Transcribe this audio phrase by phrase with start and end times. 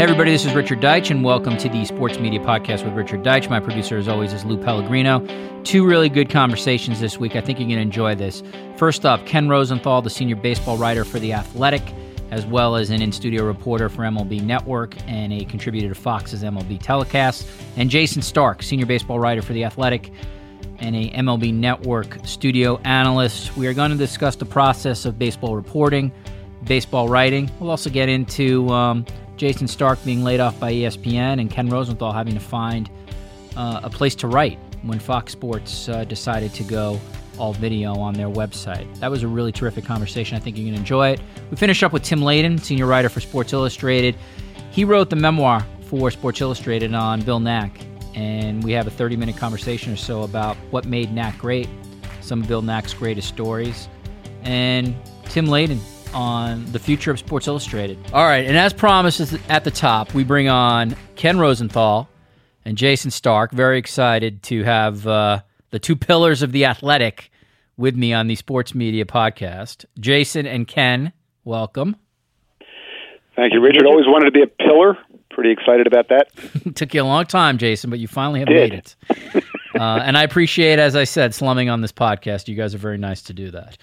[0.00, 3.22] Hey, everybody, this is Richard Deitsch, and welcome to the Sports Media Podcast with Richard
[3.22, 3.50] Deitsch.
[3.50, 5.20] My producer, as always, is Lou Pellegrino.
[5.62, 7.36] Two really good conversations this week.
[7.36, 8.42] I think you're going to enjoy this.
[8.78, 11.82] First up, Ken Rosenthal, the senior baseball writer for The Athletic,
[12.30, 16.42] as well as an in studio reporter for MLB Network and a contributor to Fox's
[16.42, 20.10] MLB telecast, and Jayson Stark, senior baseball writer for The Athletic
[20.78, 23.54] and a MLB Network studio analyst.
[23.54, 26.10] We are going to discuss the process of baseball reporting,
[26.64, 27.50] baseball writing.
[27.60, 29.04] We'll also get into um,
[29.40, 32.90] Jayson Stark being laid off by ESPN and Ken Rosenthal having to find
[33.56, 37.00] uh, a place to write when Fox Sports uh, decided to go
[37.38, 38.86] all video on their website.
[39.00, 40.36] That was a really terrific conversation.
[40.36, 41.22] I think you're going to enjoy it.
[41.50, 44.14] We finish up with Tim Layden, senior writer for Sports Illustrated.
[44.72, 47.80] He wrote the memoir for Sports Illustrated on Bill Nack,
[48.14, 51.68] and we have a 30 minute conversation or so about what made Nack great,
[52.20, 53.88] some of Bill Nack's greatest stories,
[54.42, 55.78] and Tim Layden
[56.14, 57.98] on the future of Sports Illustrated.
[58.12, 62.08] All right, and as promised at the top, we bring on Ken Rosenthal
[62.64, 63.52] and Jayson Stark.
[63.52, 65.40] Very excited to have uh,
[65.70, 67.30] the two pillars of the athletic
[67.76, 69.84] with me on the Sports Media Podcast.
[69.98, 71.12] Jason and Ken,
[71.44, 71.96] welcome.
[73.36, 73.86] Thank you, Richard.
[73.86, 74.98] Always wanted to be a pillar.
[75.30, 76.28] Pretty excited about that.
[76.74, 78.70] Took you a long time, Jason, but you finally have Did.
[78.70, 78.96] made it.
[79.78, 82.48] uh, and I appreciate, as I said, slumming on this podcast.
[82.48, 83.78] You guys are very nice to do that.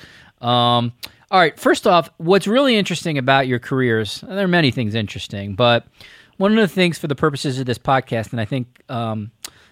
[0.46, 0.94] Um,
[1.30, 1.60] all right.
[1.60, 5.86] First off, what's really interesting about your careers, there are many things interesting, but
[6.38, 9.32] one of the things for the purposes of this podcast, and I think um,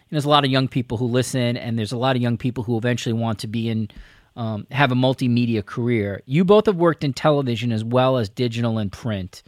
[0.09, 2.63] there's a lot of young people who listen, and there's a lot of young people
[2.63, 3.89] who eventually want to be in,
[4.35, 6.21] um, have a multimedia career.
[6.25, 9.43] You both have worked in television as well as digital and print.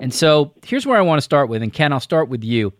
[0.00, 1.62] And so here's where I want to start with.
[1.62, 2.72] And Ken, I'll start with you.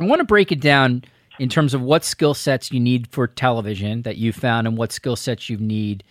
[0.00, 1.04] I want to break it down
[1.38, 4.92] in terms of what skill sets you need for television that you found and what
[4.92, 6.02] skill sets you need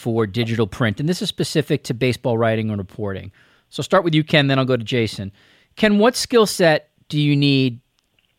[0.00, 0.98] for digital print.
[0.98, 3.30] And this is specific to baseball writing and reporting.
[3.68, 5.30] So start with you, Ken, then I'll go to Jason.
[5.76, 7.80] Ken, what skill set do you need,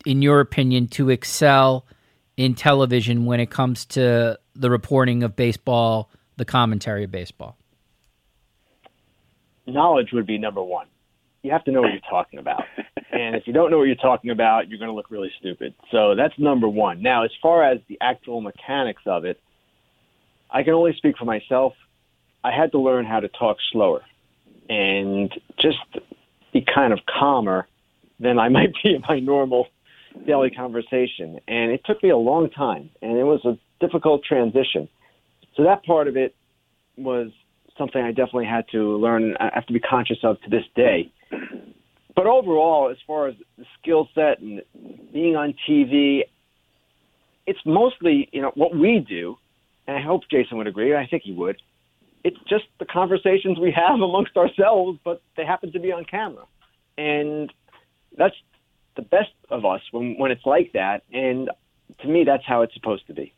[0.06, 1.86] in your opinion, to excel
[2.36, 7.56] in television when it comes to the reporting of baseball, the commentary of baseball?
[9.68, 10.88] Knowledge would be number one.
[11.44, 12.64] You have to know what you're talking about.
[13.12, 15.76] and if you don't know what you're talking about, you're going to look really stupid.
[15.92, 17.02] So that's number one.
[17.02, 19.40] Now, as far as the actual mechanics of it,
[20.52, 21.74] I can only speak for myself.
[22.44, 24.02] I had to learn how to talk slower
[24.70, 25.78] and just
[26.54, 27.68] be kind of calmer
[28.20, 29.68] than I might be in my normal
[30.28, 31.40] daily conversation.
[31.48, 34.90] And it took me a long time, and it was a difficult transition.
[35.56, 36.36] So that part of it
[36.98, 37.32] was
[37.78, 39.36] something I definitely had to learn.
[39.40, 41.12] I have to be conscious of to this day.
[42.16, 44.62] But overall, as far as the skill set and
[45.14, 46.22] being on TV,
[47.48, 49.38] it's mostly you know what we do
[49.88, 50.96] and I hope Jason would agree.
[50.96, 51.62] I think he would.
[52.24, 56.46] It's just the conversations we have amongst ourselves, but they happen to be on camera,
[56.98, 57.52] and
[58.18, 58.36] that's
[58.96, 61.04] the best of us when when it's like that.
[61.14, 61.50] And
[62.00, 63.34] to me, that's how it's supposed to be.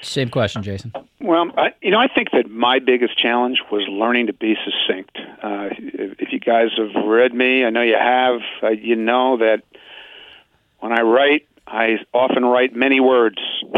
[0.00, 0.92] Same question, Jason.
[1.20, 5.16] Well, I, you know, I think that my biggest challenge was learning to be succinct.
[5.42, 8.40] Uh, if, if you guys have read me, I know you have.
[8.62, 9.62] Uh, you know that
[10.80, 13.38] when I write, I often write many words,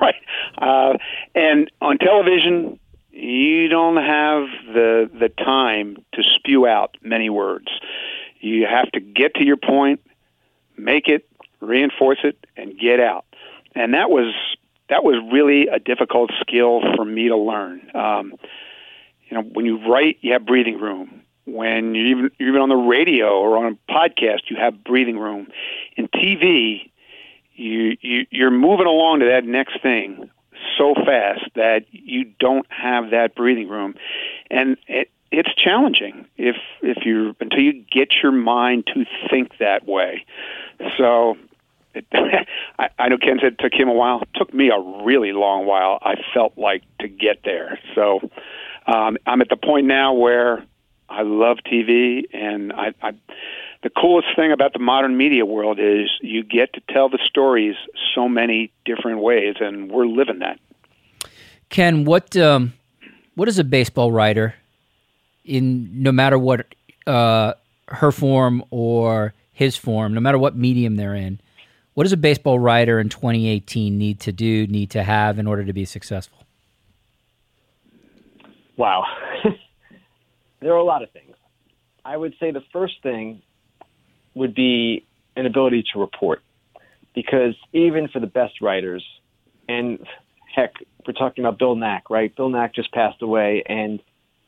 [0.00, 0.14] right?
[0.58, 0.94] Uh,
[1.34, 2.78] and on television,
[3.12, 7.68] you don't have the the time to spew out many words.
[8.40, 10.00] You have to get to your point,
[10.76, 11.28] make it,
[11.60, 13.24] reinforce it, and get out.
[13.74, 14.34] And that was
[14.88, 17.90] that was really a difficult skill for me to learn.
[17.94, 18.34] Um,
[19.28, 21.22] you know, when you write, you have breathing room.
[21.44, 25.48] When you even even on the radio or on a podcast, you have breathing room.
[25.96, 26.90] In TV,
[27.56, 30.30] you, you you're moving along to that next thing
[30.78, 33.94] so fast that you don't have that breathing room,
[34.50, 39.86] and it, it's challenging if if you until you get your mind to think that
[39.86, 40.24] way.
[40.98, 41.36] So.
[41.94, 42.04] It,
[42.78, 44.20] I, I know Ken said it took him a while.
[44.20, 45.98] It took me a really long while.
[46.02, 47.78] I felt like to get there.
[47.94, 48.20] So
[48.86, 50.62] um, I'm at the point now where
[51.08, 53.12] I love TV, and I, I
[53.86, 57.76] the coolest thing about the modern media world is you get to tell the stories
[58.16, 60.58] so many different ways, and we're living that.
[61.68, 62.72] Ken, what um,
[63.36, 64.56] what is a baseball writer
[65.44, 66.66] in no matter what
[67.06, 67.52] uh,
[67.86, 71.40] her form or his form, no matter what medium they're in?
[71.94, 75.64] What does a baseball writer in 2018 need to do, need to have in order
[75.64, 76.44] to be successful?
[78.76, 79.04] Wow.
[80.60, 81.36] there are a lot of things.
[82.04, 83.42] I would say the first thing
[84.36, 85.04] would be
[85.34, 86.42] an ability to report.
[87.14, 89.04] Because even for the best writers,
[89.68, 89.98] and
[90.54, 90.74] heck,
[91.06, 92.34] we're talking about Bill Nack, right?
[92.36, 94.00] Bill Nack just passed away, and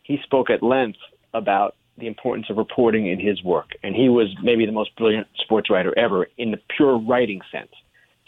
[0.02, 0.98] he spoke at length
[1.34, 5.26] about the importance of reporting in his work, and he was maybe the most brilliant
[5.38, 7.72] sports writer ever in the pure writing sense.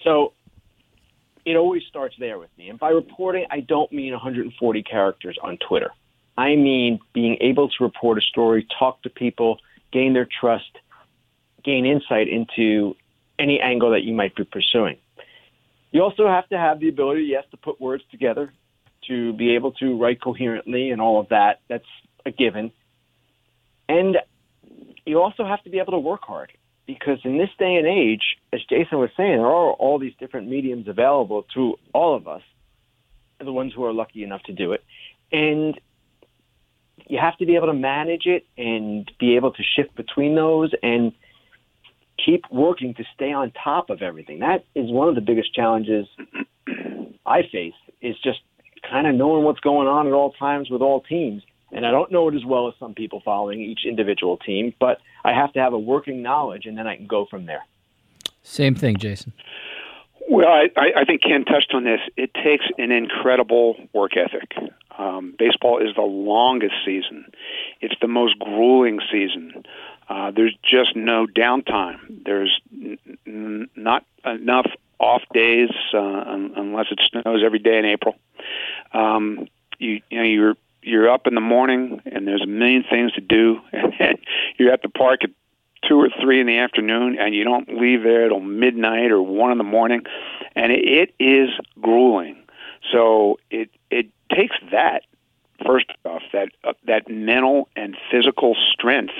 [0.02, 0.32] So
[1.44, 2.70] it always starts there with me.
[2.70, 5.90] And by reporting, I don't mean 140 characters on Twitter.
[6.36, 9.58] I mean being able to report a story, talk to people,
[9.92, 10.70] gain their trust,
[11.64, 12.94] gain insight into
[13.38, 14.96] any angle that you might be pursuing.
[15.92, 18.52] You also have to have the ability, yes, to put words together,
[19.08, 21.60] to be able to write coherently and all of that.
[21.68, 21.84] That's
[22.24, 22.70] a given.
[23.88, 24.18] And
[25.04, 26.52] you also have to be able to work hard
[26.86, 30.48] because in this day and age, as Jason was saying, there are all these different
[30.48, 32.42] mediums available to all of us,
[33.38, 34.84] the ones who are lucky enough to do it.
[35.32, 35.80] And
[37.08, 40.72] you have to be able to manage it and be able to shift between those
[40.82, 41.12] and
[42.24, 44.40] keep working to stay on top of everything.
[44.40, 46.06] That is one of the biggest challenges
[47.26, 48.40] I face is just
[48.88, 52.10] kind of knowing what's going on at all times with all teams and I don't
[52.10, 55.60] know it as well as some people following each individual team, but I have to
[55.60, 57.64] have a working knowledge, and then I can go from there.
[58.42, 59.32] Same thing, Jason.
[60.28, 62.00] Well, I, I think Ken touched on this.
[62.16, 64.52] It takes an incredible work ethic.
[64.96, 67.26] Um, baseball is the longest season.
[67.80, 69.64] It's the most grueling season.
[70.10, 72.24] Uh, there's just no downtime.
[72.24, 72.60] There's
[73.26, 74.66] n- not enough
[74.98, 78.16] off days uh, un- unless it snows every day in April.
[78.92, 79.46] Um,
[79.78, 83.20] you, you know, you're you're up in the morning and there's a million things to
[83.20, 83.92] do and
[84.58, 85.30] you're at the park at
[85.88, 89.52] two or three in the afternoon and you don't leave there till midnight or one
[89.52, 90.02] in the morning
[90.56, 92.42] and it, it is grueling
[92.90, 95.02] so it it takes that
[95.66, 99.12] first off that uh, that mental and physical strength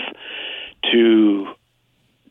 [0.93, 1.47] to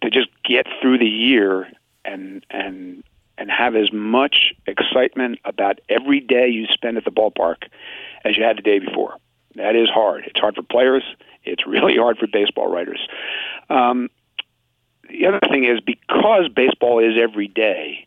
[0.02, 1.68] to just get through the year
[2.06, 3.04] and and
[3.38, 7.68] and have as much excitement about every day you spend at the ballpark
[8.26, 9.16] as you had the day before.
[9.56, 10.26] That is hard.
[10.26, 11.04] It's hard for players.
[11.44, 13.00] It's really hard for baseball writers.
[13.70, 14.10] Um,
[15.10, 18.06] the other thing is because baseball is every day,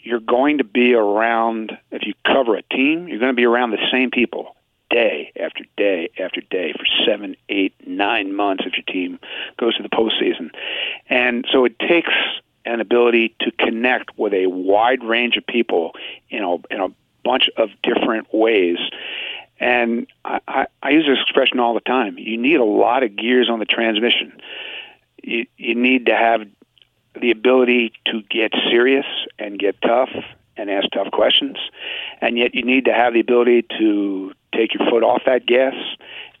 [0.00, 3.70] you're going to be around, if you cover a team, you're going to be around
[3.70, 4.56] the same people
[4.92, 9.18] day after day after day for seven, eight, nine months if your team
[9.58, 10.50] goes to the postseason.
[11.08, 12.12] And so it takes
[12.64, 15.92] an ability to connect with a wide range of people
[16.30, 16.88] in a, in a
[17.24, 18.78] bunch of different ways.
[19.58, 22.18] And I, I, I use this expression all the time.
[22.18, 24.32] You need a lot of gears on the transmission.
[25.22, 26.42] You, you need to have
[27.20, 29.06] the ability to get serious
[29.38, 30.10] and get tough
[30.56, 31.56] and ask tough questions,
[32.20, 35.74] and yet you need to have the ability to take your foot off that gas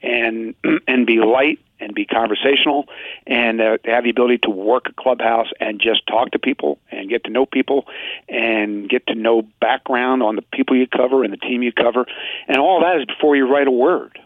[0.02, 0.54] and
[0.88, 2.86] and be light and be conversational
[3.26, 7.10] and uh, have the ability to work a clubhouse and just talk to people and
[7.10, 7.86] get to know people
[8.28, 12.06] and get to know background on the people you cover and the team you cover.
[12.46, 14.18] And all that is before you write a word.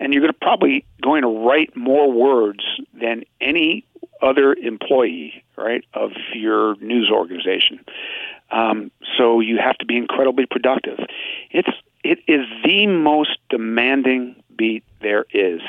[0.00, 3.84] And you're going to probably going to write more words than any
[4.20, 7.84] other employee right of your news organization.
[8.50, 10.98] Um, so you have to be incredibly productive.
[11.50, 11.68] It's
[12.08, 15.60] it is the most demanding beat there is.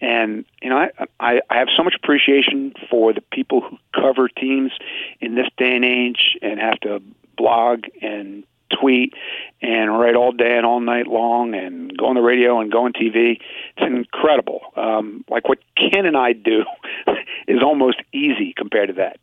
[0.00, 4.28] And you know, I, I I have so much appreciation for the people who cover
[4.28, 4.72] teams
[5.20, 7.02] in this day and age and have to
[7.36, 8.44] blog and
[8.80, 9.14] tweet
[9.60, 12.84] and write all day and all night long and go on the radio and go
[12.84, 13.40] on TV.
[13.76, 14.60] It's incredible.
[14.76, 16.62] Um, like what Ken and I do
[17.48, 19.18] is almost easy compared to that.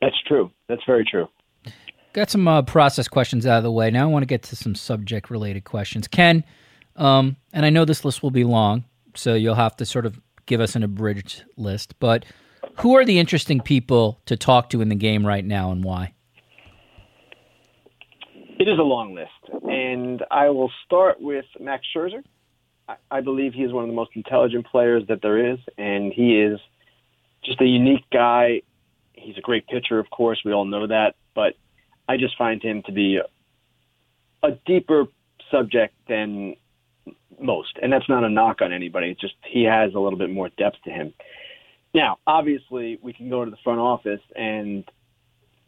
[0.00, 0.50] That's true.
[0.66, 1.28] That's very true.
[2.12, 3.88] Got some uh, process questions out of the way.
[3.90, 6.08] Now I want to get to some subject related questions.
[6.08, 6.42] Ken,
[6.96, 10.20] um, and I know this list will be long, so you'll have to sort of
[10.46, 11.94] give us an abridged list.
[12.00, 12.24] But
[12.80, 16.12] who are the interesting people to talk to in the game right now, and why?
[18.58, 22.24] It is a long list, and I will start with Max Scherzer.
[23.08, 26.40] I believe he is one of the most intelligent players that there is, and he
[26.40, 26.58] is
[27.44, 28.62] just a unique guy.
[29.12, 30.40] He's a great pitcher, of course.
[30.44, 31.54] We all know that, but
[32.10, 33.20] I just find him to be
[34.42, 35.04] a, deeper
[35.48, 36.56] subject than
[37.40, 37.78] most.
[37.80, 39.10] And that's not a knock on anybody.
[39.10, 41.14] It's just he has a little bit more depth to him.
[41.94, 44.84] Now, obviously, we can go to the front office, and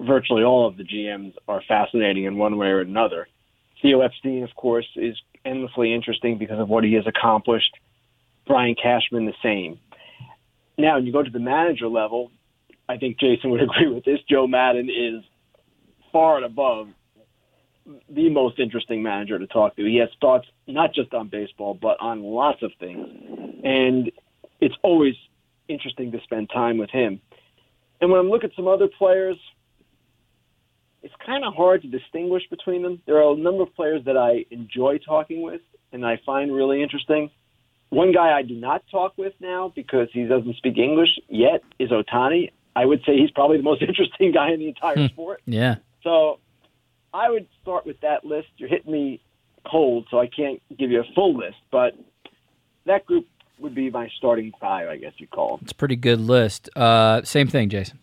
[0.00, 3.28] virtually all of the GMs are fascinating in one way or another.
[3.80, 7.72] Theo Epstein, of course, is endlessly interesting because of what he has accomplished.
[8.48, 9.78] Brian Cashman, the same.
[10.76, 12.32] Now, when you go to the manager level,
[12.88, 14.18] I think Jason would agree with this.
[14.28, 15.22] Joe Maddon is
[16.12, 16.88] far and above
[18.08, 19.84] the most interesting manager to talk to.
[19.84, 23.08] He has thoughts not just on baseball, but on lots of things.
[23.64, 24.12] And
[24.60, 25.14] it's always
[25.68, 27.20] interesting to spend time with him.
[28.00, 29.36] And when I'm looking at some other players,
[31.02, 33.02] it's kind of hard to distinguish between them.
[33.06, 35.60] There are a number of players that I enjoy talking with
[35.92, 37.30] and I find really interesting.
[37.90, 41.90] One guy I do not talk with now because he doesn't speak English yet is
[41.90, 42.50] Ohtani.
[42.74, 45.06] I would say he's probably the most interesting guy in the entire Hmm.
[45.06, 45.42] sport.
[45.46, 45.76] Yeah.
[46.02, 46.38] So
[47.14, 48.48] I would start with that list.
[48.56, 49.20] You're hitting me
[49.66, 51.94] cold, so I can't give you a full list, but
[52.86, 53.26] that group
[53.58, 55.62] would be my starting five, I guess you'd call it.
[55.62, 56.68] It's a pretty good list.
[56.76, 57.98] Uh, same thing, Jason.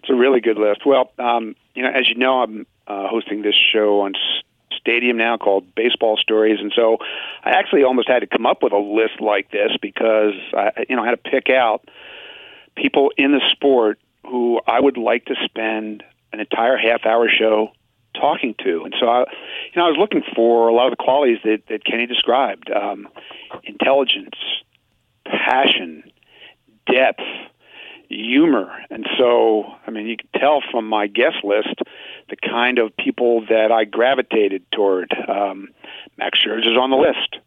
[0.00, 0.84] It's a really good list.
[0.84, 4.14] Well, um, you know, as you know, I'm uh, hosting this show on
[4.76, 6.98] Stadium now called Baseball Stories, and so
[7.44, 10.96] I actually almost had to come up with a list like this because I, you
[10.96, 11.88] know, I had to pick out
[12.76, 17.72] people in the sport who I would like to spend an entire half-hour show
[18.14, 21.02] talking to, and so I, you know, I was looking for a lot of the
[21.02, 23.08] qualities that that Kenny described: um,
[23.64, 24.36] intelligence,
[25.24, 26.02] passion,
[26.90, 27.20] depth
[28.08, 28.70] humor.
[28.90, 31.80] And so, I mean, you can tell from my guest list
[32.28, 35.12] the kind of people that I gravitated toward.
[35.28, 35.68] Um,
[36.16, 37.38] Max is on the list.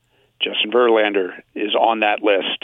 [0.42, 2.64] Justin Verlander is on that list.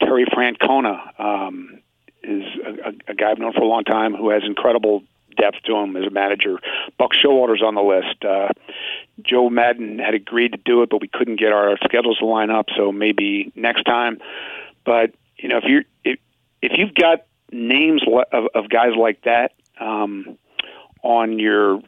[0.00, 1.80] Terry Francona um,
[2.22, 5.02] is a, a, a guy I've known for a long time who has incredible
[5.38, 6.58] depth to him as a manager.
[6.98, 8.24] Buck Showalter's on the list.
[8.24, 8.48] Uh,
[9.22, 12.50] Joe Maddon had agreed to do it, but we couldn't get our schedules to line
[12.50, 14.18] up, so maybe next time.
[14.84, 16.18] But you know, if you if
[16.62, 18.02] if you've got names
[18.32, 20.36] of, of guys like that um,
[21.02, 21.80] on your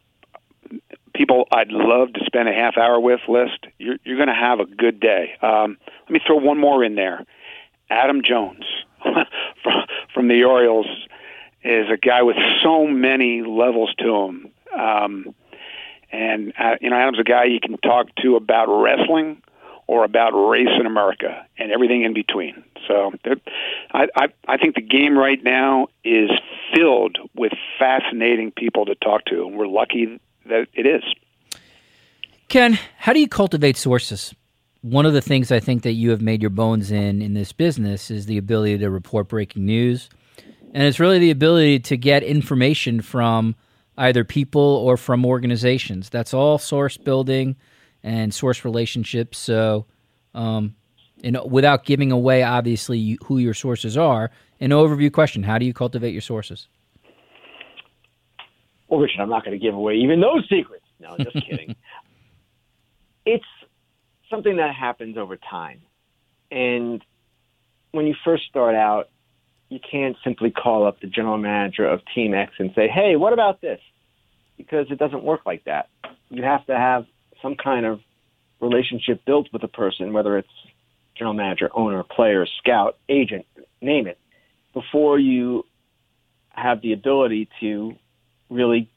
[1.14, 4.61] people I'd love to spend a half hour with list, you're, you're going to have
[4.61, 5.35] a good day.
[5.42, 7.25] Um, let me throw one more in there.
[7.90, 8.64] Adam Jones
[9.02, 9.75] from,
[10.14, 10.87] from the Orioles
[11.62, 14.50] is a guy with so many levels to him.
[14.76, 15.35] Um,
[16.12, 19.43] and, uh, you know, Adam's a guy you can talk to about wrestling
[19.87, 22.62] or about race in America and everything in between.
[22.87, 23.12] So
[23.93, 26.31] I, I, I think the game right now is
[26.75, 31.02] filled with fascinating people to talk to, and we're lucky that it is.
[32.49, 34.35] Ken, how do you cultivate sources?
[34.83, 37.52] One of the things I think that you have made your bones in in this
[37.52, 40.09] business is the ability to report breaking news.
[40.73, 43.57] And it's really the ability to get information from
[43.99, 46.09] either people or from organizations.
[46.09, 47.57] That's all source building
[48.03, 49.39] and source relationships.
[49.39, 49.87] So,
[50.35, 50.75] um,
[51.23, 55.67] and without giving away, obviously, you, who your sources are, an overview question How do
[55.67, 56.69] you cultivate your sources?
[58.89, 60.85] Well, Richard, I'm not going to give away even those secrets.
[60.99, 61.77] No, just kidding.
[63.27, 63.45] It's
[64.31, 65.83] something that happens over time.
[66.50, 67.05] And
[67.93, 69.11] when you first start out,
[69.71, 73.33] you can't simply call up the general manager of Team X and say, hey, what
[73.33, 73.81] about this?
[74.57, 75.89] Because it doesn't work like that.
[76.29, 77.07] You have to have
[77.41, 78.00] some kind of
[78.61, 80.49] relationship built with a person, whether it's
[81.17, 83.47] general manager, owner, player, scout, agent,
[83.81, 84.19] name it,
[84.75, 85.65] before you
[86.50, 87.95] have the ability to
[88.50, 88.91] really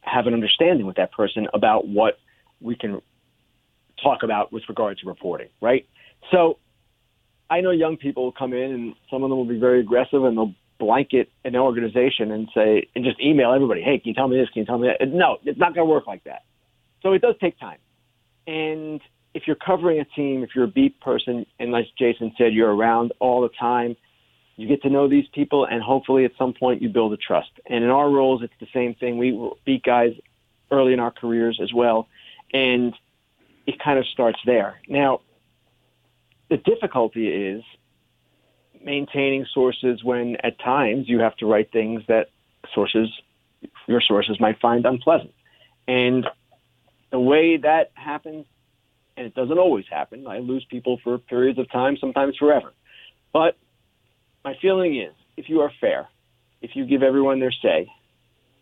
[0.00, 2.18] have an understanding with that person about what
[2.60, 3.00] we can
[4.02, 5.86] talk about with regard to reporting, right?
[6.30, 6.58] So
[7.48, 10.24] I know young people will come in and some of them will be very aggressive
[10.24, 14.28] and they'll blanket an organization and say, and just email everybody, hey, can you tell
[14.28, 14.48] me this?
[14.50, 15.08] Can you tell me that?
[15.08, 16.42] No, it's not going to work like that.
[17.02, 17.78] So it does take time.
[18.46, 19.00] And
[19.34, 22.74] if you're covering a team, if you're a beat person, and like Jason said, you're
[22.74, 23.96] around all the time,
[24.56, 27.50] you get to know these people, and hopefully at some point you build a trust.
[27.66, 29.18] And in our roles, it's the same thing.
[29.18, 30.14] We beat guys
[30.70, 32.08] early in our careers as well,
[32.52, 32.94] and
[33.66, 34.80] it kind of starts there.
[34.88, 35.20] Now,
[36.48, 37.62] the difficulty is
[38.82, 42.28] maintaining sources when at times you have to write things that
[42.74, 43.08] sources,
[43.86, 45.32] your sources might find unpleasant.
[45.88, 46.26] And
[47.10, 48.46] the way that happens,
[49.16, 52.72] and it doesn't always happen, I lose people for periods of time, sometimes forever.
[53.32, 53.56] But
[54.44, 56.08] my feeling is if you are fair,
[56.62, 57.88] if you give everyone their say,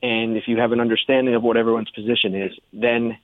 [0.03, 3.17] and if you have an understanding of what everyone's position is, then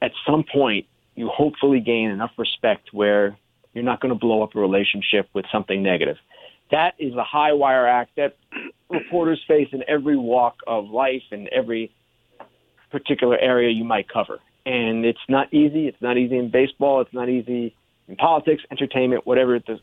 [0.00, 0.86] at some point
[1.18, 3.36] you hopefully gain enough respect where
[3.74, 6.16] you're not going to blow up a relationship with something negative.
[6.70, 8.36] That is a high wire act that
[8.88, 11.92] reporters face in every walk of life and every
[12.92, 14.38] particular area you might cover.
[14.64, 15.88] And it's not easy.
[15.88, 17.00] It's not easy in baseball.
[17.00, 17.74] It's not easy
[18.06, 19.80] in politics, entertainment, whatever the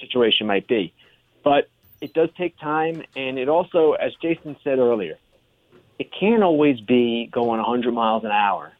[0.00, 0.92] situation might be.
[1.44, 1.70] But
[2.02, 3.02] it does take time.
[3.16, 5.16] And it also, as Jason said earlier,
[5.98, 8.75] it can't always be going 100 miles an hour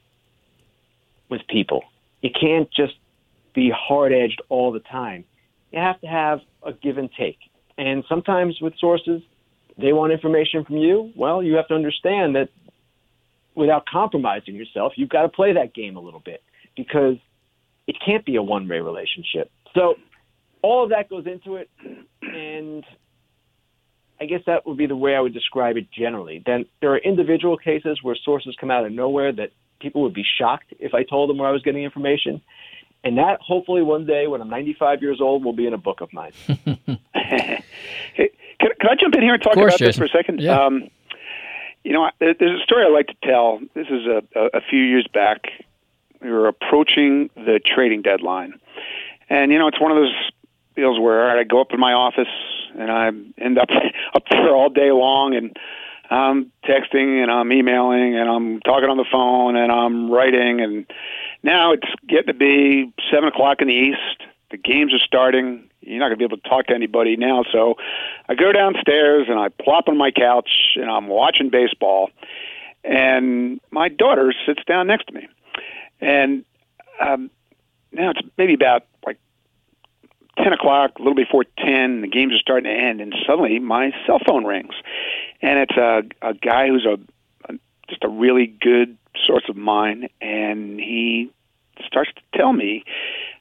[1.28, 1.82] with people.
[2.22, 2.94] You can't just
[3.54, 5.24] be hard edged all the time.
[5.72, 7.38] You have to have a give and take.
[7.78, 9.22] And sometimes with sources,
[9.78, 11.12] they want information from you.
[11.16, 12.48] Well, you have to understand that
[13.54, 16.42] without compromising yourself, you've got to play that game a little bit
[16.76, 17.16] because
[17.86, 19.50] it can't be a one way relationship.
[19.74, 19.94] So
[20.62, 21.70] all of that goes into it.
[22.22, 22.84] And
[24.20, 26.42] I guess that would be the way I would describe it generally.
[26.44, 30.24] Then there are individual cases where sources come out of nowhere that people would be
[30.24, 32.40] shocked if I told them where I was getting information.
[33.04, 36.00] And that hopefully one day when I'm 95 years old will be in a book
[36.00, 36.32] of mine.
[37.14, 37.62] hey,
[38.58, 40.40] can, can, I jump in here and talk course, about this for a second?
[40.40, 40.60] Yeah.
[40.60, 40.90] Um,
[41.84, 43.60] you know, there's a story I like to tell.
[43.74, 45.44] This is a, a, a few years back.
[46.20, 48.58] We were approaching the trading deadline.
[49.28, 50.14] And, you know, it's one of those
[50.74, 52.26] deals where I go up in my office
[52.76, 53.06] and I
[53.38, 53.68] end up
[54.14, 55.56] up there all day long and
[56.10, 60.86] I'm texting and I'm emailing and I'm talking on the phone and I'm writing and
[61.42, 64.22] now it's getting to be seven o'clock in the east.
[64.50, 65.68] The games are starting.
[65.80, 67.44] You're not going to be able to talk to anybody now.
[67.52, 67.74] So
[68.28, 72.10] I go downstairs and I plop on my couch and I'm watching baseball.
[72.84, 75.28] And my daughter sits down next to me.
[76.00, 76.44] And
[77.00, 77.30] um,
[77.92, 79.18] now it's maybe about like
[80.42, 83.92] 10 o'clock, a little before 10, the games are starting to end, and suddenly my
[84.06, 84.74] cell phone rings.
[85.40, 86.98] And it's a, a guy who's a,
[87.50, 91.30] a just a really good source of mine, and he
[91.86, 92.84] starts to tell me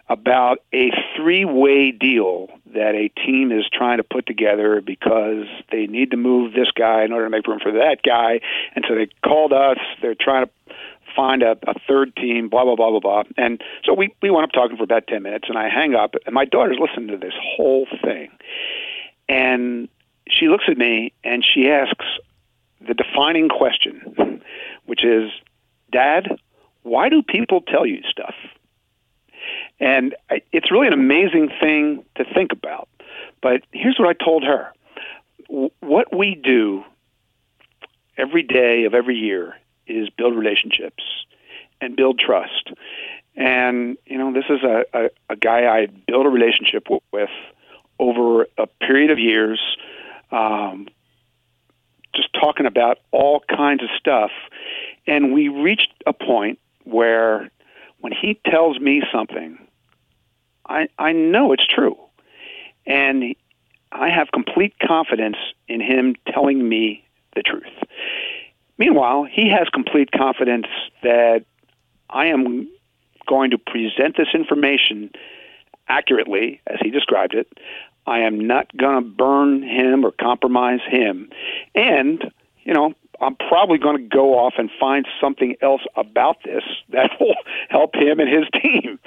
[0.08, 5.88] about a three way deal that a team is trying to put together because they
[5.88, 8.40] need to move this guy in order to make room for that guy.
[8.75, 9.78] And so they called us.
[10.02, 10.52] They're trying to
[11.15, 13.24] find a, a third team, blah, blah, blah, blah, blah.
[13.38, 16.15] And so we, we went up talking for about 10 minutes, and I hang up,
[16.25, 18.29] and my daughter's listening to this whole thing.
[19.27, 19.88] And
[20.29, 22.05] she looks at me and she asks
[22.88, 24.41] the defining question,
[24.86, 25.31] which is,
[25.91, 26.38] Dad,
[26.84, 28.36] why do people tell you stuff?
[29.79, 30.15] And
[30.51, 32.88] it's really an amazing thing to think about.
[33.41, 34.72] But here's what I told her
[35.79, 36.84] what we do
[38.17, 39.55] every day of every year
[39.88, 41.04] is build relationships
[41.82, 42.72] and build trust.
[43.36, 47.30] And, you know, this is a, a, a guy I built a relationship with
[48.00, 49.60] over a period of years,
[50.32, 50.88] um,
[52.13, 54.32] just talking about all kinds of stuff.
[55.06, 57.50] And we reached a point where
[58.00, 59.58] when he tells me something,
[60.68, 61.98] I, I know it's true.
[62.86, 63.36] And
[63.92, 65.38] I have complete confidence
[65.68, 67.04] in him telling me
[67.36, 67.63] the truth.
[68.77, 70.68] Meanwhile, he has complete confidence
[71.01, 71.46] that
[72.09, 72.70] I am
[73.27, 75.11] going to present this information
[75.88, 77.48] accurately, as he described it.
[78.07, 81.29] I am not going to burn him or compromise him.
[81.74, 82.31] And,
[82.64, 87.11] you know, I'm probably going to go off and find something else about this that
[87.20, 87.35] will
[87.70, 89.00] help him and his team.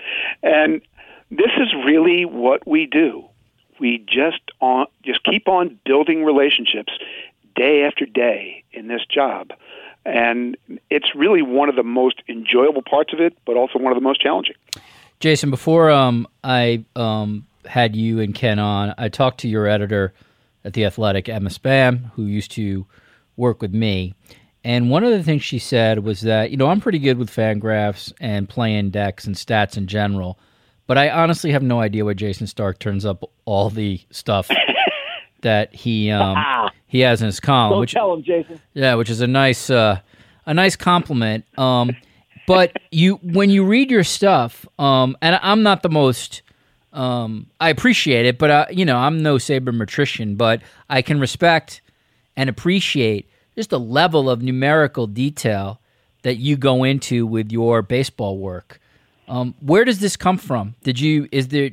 [0.42, 0.81] And
[1.31, 3.24] this is really what we do.
[3.81, 6.92] We just on just keep on building relationships
[7.59, 9.51] day after day in this job.
[10.05, 10.57] And
[10.88, 14.03] it's really one of the most enjoyable parts of it, but also one of the
[14.03, 14.55] most challenging.
[15.21, 20.14] Jason, before um, I um, had you and Ken on, I talked to your editor
[20.64, 22.87] at The Athletic, Emma Span, who used to
[23.37, 24.14] work with me.
[24.64, 27.31] And one of the things she said was that, you know, I'm pretty good with
[27.31, 30.38] Fangraphs and play index and stats in general,
[30.87, 34.51] but I honestly have no idea why Jayson Stark turns up all the stuff
[35.42, 36.37] that he um,
[36.88, 37.72] he has in his column.
[37.72, 38.61] Don't which, tell him, Jason.
[38.74, 40.01] Yeah, which is a nice uh,
[40.46, 41.44] a nice compliment.
[41.57, 41.94] Um,
[42.46, 46.42] but you when you read your stuff, um, and I'm not the most.
[46.90, 51.83] Um, I appreciate it, but uh, you know I'm no sabermetrician, but I can respect
[52.35, 55.81] and appreciate just the level of numerical detail
[56.22, 58.81] that you go into with your baseball work.
[59.29, 60.74] Um, where does this come from?
[60.83, 61.70] Did you is there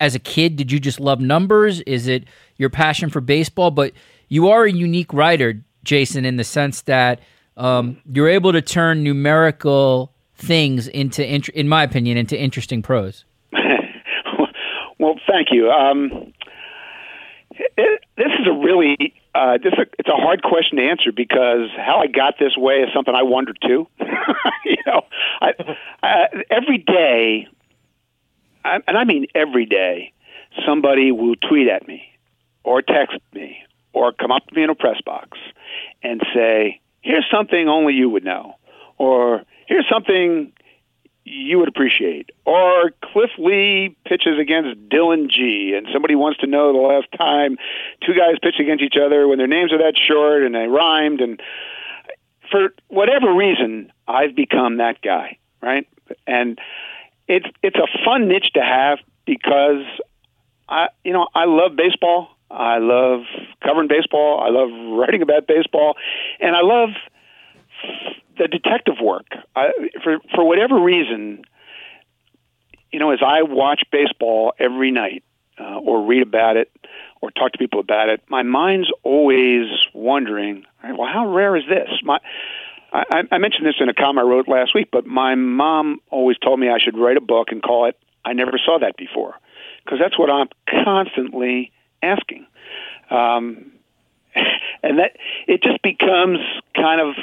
[0.00, 1.80] as a kid did you just love numbers?
[1.82, 2.24] Is it
[2.58, 3.70] your passion for baseball?
[3.70, 3.92] But
[4.28, 7.20] you are a unique writer, Jason, in the sense that
[7.56, 13.24] um, you're able to turn numerical things into, in my opinion, into interesting prose.
[14.98, 15.70] well, thank you.
[15.70, 16.32] Um,
[17.76, 21.70] it, this is a really uh, this a, it's a hard question to answer because
[21.76, 23.86] how I got this way is something I wonder too.
[24.64, 25.02] you know,
[25.40, 25.52] I,
[26.02, 27.46] I, every day,
[28.64, 30.12] I, and I mean every day,
[30.66, 32.02] somebody will tweet at me,
[32.64, 33.58] or text me,
[33.98, 35.38] or come up to me in a press box,
[36.02, 38.56] and say, "Here's something only you would know,"
[38.96, 40.52] or "Here's something
[41.30, 42.30] you would appreciate.
[42.44, 47.58] Or Cliff Lee pitches against Dylan G, and somebody wants to know the last time
[48.04, 51.20] two guys pitched against each other when their names are that short and they rhymed.
[51.20, 51.40] And
[52.50, 55.86] for whatever reason, I've become that guy, right?
[56.26, 56.58] And
[57.26, 59.84] it's it's a fun niche to have because
[60.68, 62.28] I you know I love baseball.
[62.50, 63.20] I love
[63.62, 64.40] covering baseball.
[64.40, 65.96] I love writing about baseball,
[66.40, 66.90] and I love
[68.38, 69.26] the detective work.
[69.54, 69.68] I,
[70.02, 71.44] for for whatever reason,
[72.92, 75.24] you know, as I watch baseball every night
[75.60, 76.70] uh, or read about it
[77.20, 81.64] or talk to people about it, my mind's always wondering, right, well, how rare is
[81.68, 81.88] this?
[82.02, 82.18] My
[82.92, 86.38] I, I mentioned this in a column I wrote last week, but my mom always
[86.38, 89.34] told me I should write a book and call it "I Never Saw That Before,"
[89.84, 90.48] because that's what I'm
[90.84, 92.46] constantly asking.
[93.10, 93.72] Um,
[94.82, 96.38] and that it just becomes
[96.74, 97.14] kind of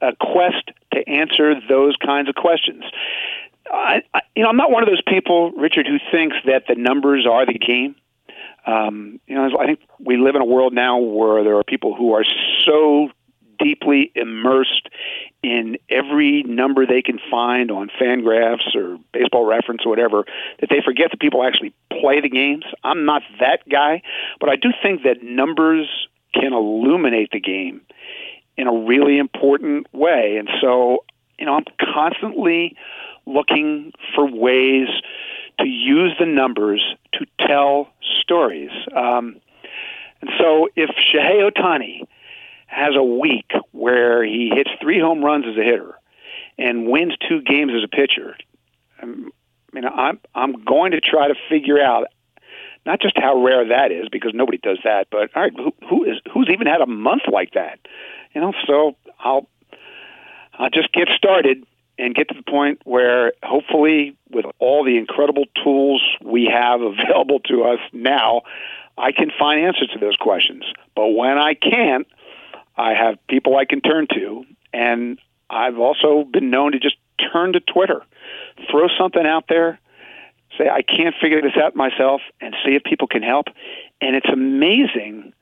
[0.00, 2.84] a quest to answer those kinds of questions.
[3.70, 6.74] I, I, you know, I'm not one of those people, Richard, who thinks that the
[6.74, 7.94] numbers are the game.
[8.66, 11.94] Um, you know, I think we live in a world now where there are people
[11.94, 12.24] who are
[12.66, 13.10] so
[13.58, 14.88] deeply immersed
[15.42, 20.24] in every number they can find on Fangraphs or Baseball Reference or whatever
[20.60, 22.64] that they forget that people actually play the games.
[22.84, 24.02] I'm not that guy,
[24.40, 25.88] but I do think that numbers
[26.34, 27.80] can illuminate the game
[28.56, 30.36] in a really important way.
[30.38, 31.04] And so,
[31.38, 32.76] you know, I'm constantly
[33.26, 34.88] looking for ways
[35.60, 36.82] to use the numbers
[37.14, 37.88] to tell
[38.22, 38.70] stories.
[38.94, 39.40] Um,
[40.20, 42.02] and so, if Shohei Ohtani
[42.68, 45.98] has a week where he hits three home runs as a hitter
[46.56, 48.36] and wins two games as a pitcher,
[49.02, 49.32] um,
[49.72, 52.06] I mean, I'm I'm going to try to figure out
[52.86, 56.04] not just how rare that is because nobody does that, but all right, who, who
[56.04, 57.78] is who's even had a month like that?
[58.34, 59.46] You know, so I'll
[60.54, 61.66] I'll just get started
[61.98, 67.40] and get to the point where hopefully with all the incredible tools we have available
[67.40, 68.42] to us now,
[68.96, 70.64] I can find answers to those questions.
[70.96, 72.06] But when I can't,
[72.78, 75.18] I have people I can turn to and
[75.50, 76.96] I've also been known to just
[77.32, 78.02] turn to Twitter,
[78.70, 79.80] throw something out there,
[80.56, 83.46] say I can't figure this out myself and see if people can help.
[84.00, 85.32] And it's amazing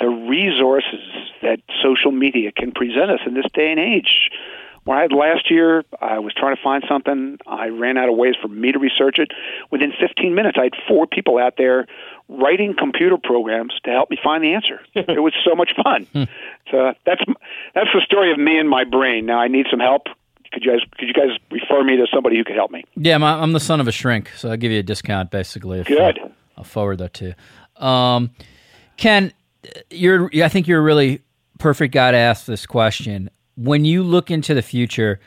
[0.00, 1.00] the resources
[1.42, 4.30] that social media can present us in this day and age.
[4.88, 7.36] When I had last year, I was trying to find something.
[7.46, 9.32] I ran out of ways for me to research it.
[9.70, 11.86] Within 15 minutes, I had four people out there
[12.30, 14.80] writing computer programs to help me find the answer.
[14.94, 16.06] it was so much fun.
[16.14, 16.22] Hmm.
[16.70, 17.20] so that's
[17.74, 19.26] that's the story of me and my brain.
[19.26, 20.06] Now I need some help.
[20.52, 22.82] Could you guys could you guys refer me to somebody who could help me?
[22.96, 25.80] Yeah, I'm the son of a shrink, so I'll give you a discount basically.
[25.80, 26.18] If, Good.
[26.18, 27.34] Uh, I'll forward that to
[27.78, 27.86] you.
[27.86, 28.30] Um,
[28.96, 29.34] Ken,
[29.90, 31.20] you're I think you're a really
[31.58, 33.28] perfect guy to ask this question.
[33.58, 35.18] When you look into the future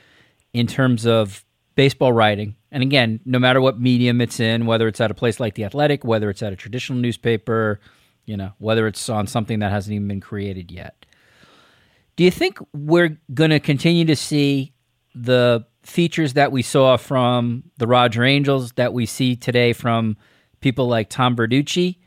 [0.54, 1.44] in terms of
[1.76, 5.38] baseball writing, and again, no matter what medium it's in, whether it's at a place
[5.40, 7.82] like the Athletic, whether it's at a traditional newspaper,
[8.26, 11.06] you know, whether it's on something that hasn't even been created yet.
[12.16, 14.72] Do you think we're going to continue to see
[15.14, 20.16] the features that we saw from the Roger Angells that we see today from
[20.62, 21.98] people like Tom Verducci?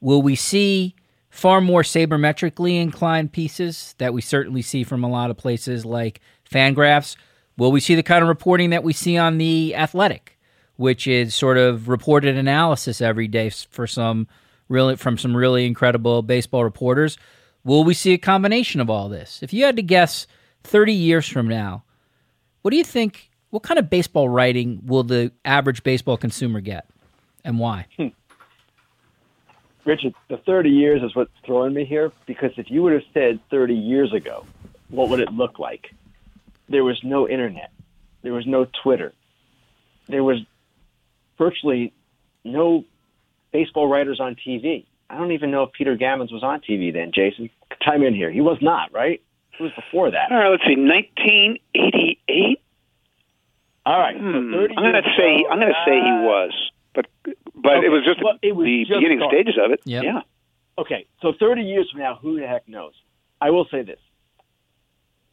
[0.00, 0.94] Will we see
[1.32, 6.20] far more sabermetrically inclined pieces that we certainly see from a lot of places like
[6.48, 7.16] Fangraphs.
[7.56, 10.38] Will we see the kind of reporting that we see on the Athletic,
[10.76, 14.28] which is sort of reported analysis every day for some
[14.68, 17.16] really from some really incredible baseball reporters?
[17.64, 19.42] Will we see a combination of all this?
[19.42, 20.26] If you had to guess
[20.64, 21.82] 30 years from now,
[22.60, 26.90] what do you think what kind of baseball writing will the average baseball consumer get
[27.42, 27.86] and why?
[27.96, 28.08] Hmm.
[29.84, 33.40] Richard, the 30 years is what's throwing me here because if you would have said
[33.50, 34.46] 30 years ago,
[34.88, 35.92] what would it look like?
[36.68, 37.72] There was no internet,
[38.22, 39.12] there was no Twitter,
[40.08, 40.38] there was
[41.36, 41.92] virtually
[42.44, 42.84] no
[43.52, 44.86] baseball writers on TV.
[45.10, 47.50] I don't even know if Peter Gammons was on TV then, Jason.
[47.84, 48.30] Time in here.
[48.30, 49.20] He was not, right?
[49.58, 50.30] It was before that.
[50.30, 52.60] All right, let's see, 1988.
[53.84, 54.52] All right, hmm.
[54.52, 57.86] so I'm going to say I'm going to say he was, but but okay.
[57.86, 59.36] it was just well, it was the just beginning started.
[59.36, 59.80] stages of it.
[59.84, 60.04] Yep.
[60.04, 60.20] Yeah.
[60.78, 62.94] Okay, so 30 years from now, who the heck knows?
[63.40, 63.98] I will say this.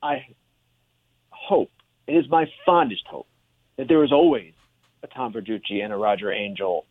[0.04, 0.36] I
[1.30, 1.72] hope,
[2.08, 3.28] it is my fondest hope,
[3.78, 4.54] that there is always
[5.02, 6.86] a Tom Verducci and a Roger Angell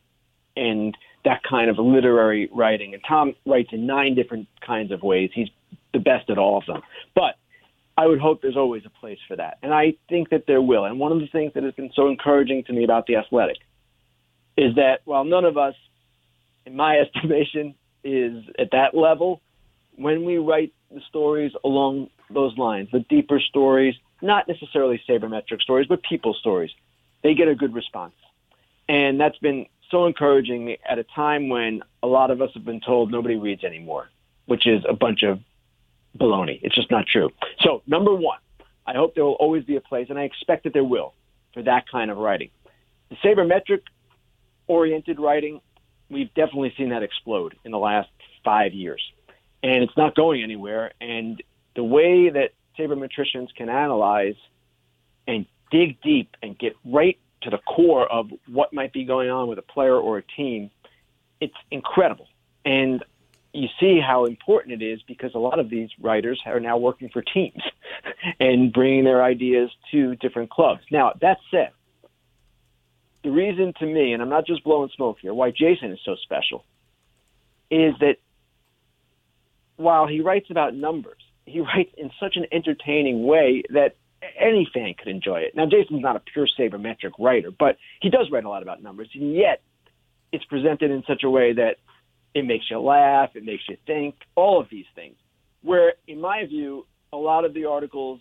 [0.57, 2.95] and that kind of literary writing.
[2.95, 5.31] And Tom writes in nine different kinds of ways.
[5.35, 5.49] He's
[5.93, 6.83] the best at all of them.
[7.15, 7.35] But
[7.97, 9.59] I would hope there's always a place for that.
[9.63, 10.85] And I think that there will.
[10.85, 13.59] And one of the things that has been so encouraging to me about The Athletic
[14.59, 15.75] is that while none of us,
[16.67, 19.41] in my estimation, is at that level,
[19.97, 25.87] when we write the stories along those lines, the deeper stories, not necessarily sabermetric stories,
[25.87, 26.71] but people stories,
[27.23, 28.15] they get a good response.
[28.89, 32.81] And that's been so encouraging at a time when a lot of us have been
[32.81, 34.09] told nobody reads anymore,
[34.47, 35.41] which is a bunch of
[36.19, 36.59] baloney.
[36.63, 37.31] It's just not true.
[37.61, 38.39] So, number one,
[38.87, 41.15] I hope there will always be a place, and I expect that there will,
[41.55, 42.51] for that kind of writing.
[43.11, 43.83] The sabermetric
[44.69, 45.61] oriented writing,
[46.11, 48.09] we've definitely seen that explode in the last
[48.45, 49.03] five years.
[49.63, 50.93] And it's not going anywhere.
[51.01, 51.43] And
[51.75, 54.37] the way that sabermetricians can analyze
[55.27, 59.49] and dig deep and get right to the core of what might be going on
[59.49, 60.71] with a player or a team,
[61.41, 62.29] it's incredible.
[62.65, 63.05] And
[63.53, 67.09] you see how important it is because a lot of these writers are now working
[67.09, 67.63] for teams.
[68.41, 70.81] and bringing their ideas to different clubs.
[70.91, 71.71] Now, that said,
[73.25, 76.17] the reason to me, and I'm not just blowing smoke here, why Jason is so
[76.23, 76.65] special
[77.71, 78.17] is that
[79.77, 83.97] while he writes about numbers, he writes in such an entertaining way that
[84.39, 85.55] any fan could enjoy it.
[85.55, 89.09] Now, Jason's not a pure sabermetric writer, but he does write a lot about numbers,
[89.15, 89.63] and yet
[90.33, 91.77] it's presented in such a way that
[92.35, 95.17] it makes you laugh, it makes you think, all of these things.
[95.63, 98.21] Where, in my view, a lot of the articles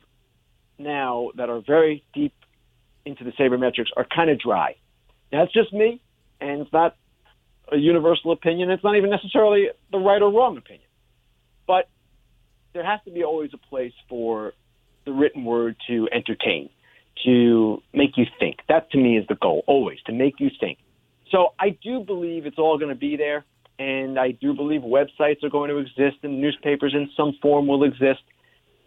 [0.79, 2.33] now that are very deep
[3.05, 4.75] into the sabermetrics are kind of dry.
[5.31, 6.01] It's just me,
[6.39, 6.95] and it's not
[7.71, 8.69] a universal opinion.
[8.69, 10.87] It's not even necessarily the right or wrong opinion.
[11.65, 11.89] But
[12.73, 14.53] there has to be always a place for
[15.05, 16.69] the written word to entertain,
[17.25, 18.57] to make you think.
[18.69, 20.77] That to me is the goal, always, to make you think.
[21.31, 23.45] So I do believe it's all going to be there,
[23.79, 27.83] and I do believe websites are going to exist and newspapers in some form will
[27.83, 28.21] exist.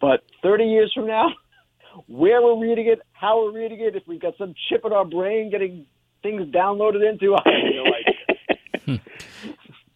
[0.00, 1.28] But 30 years from now,
[2.06, 5.04] where we're reading it, how we're reading it, if we've got some chip in our
[5.04, 5.86] brain getting
[6.22, 9.00] things downloaded into, I have no idea.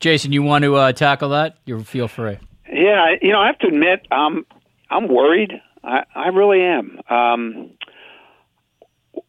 [0.01, 1.59] Jason, you want to uh, tackle that?
[1.65, 2.39] You feel free.
[2.71, 4.45] Yeah, you know, I have to admit, um,
[4.91, 5.53] I'm worried.
[5.83, 7.01] I, I really am.
[7.09, 7.71] Um,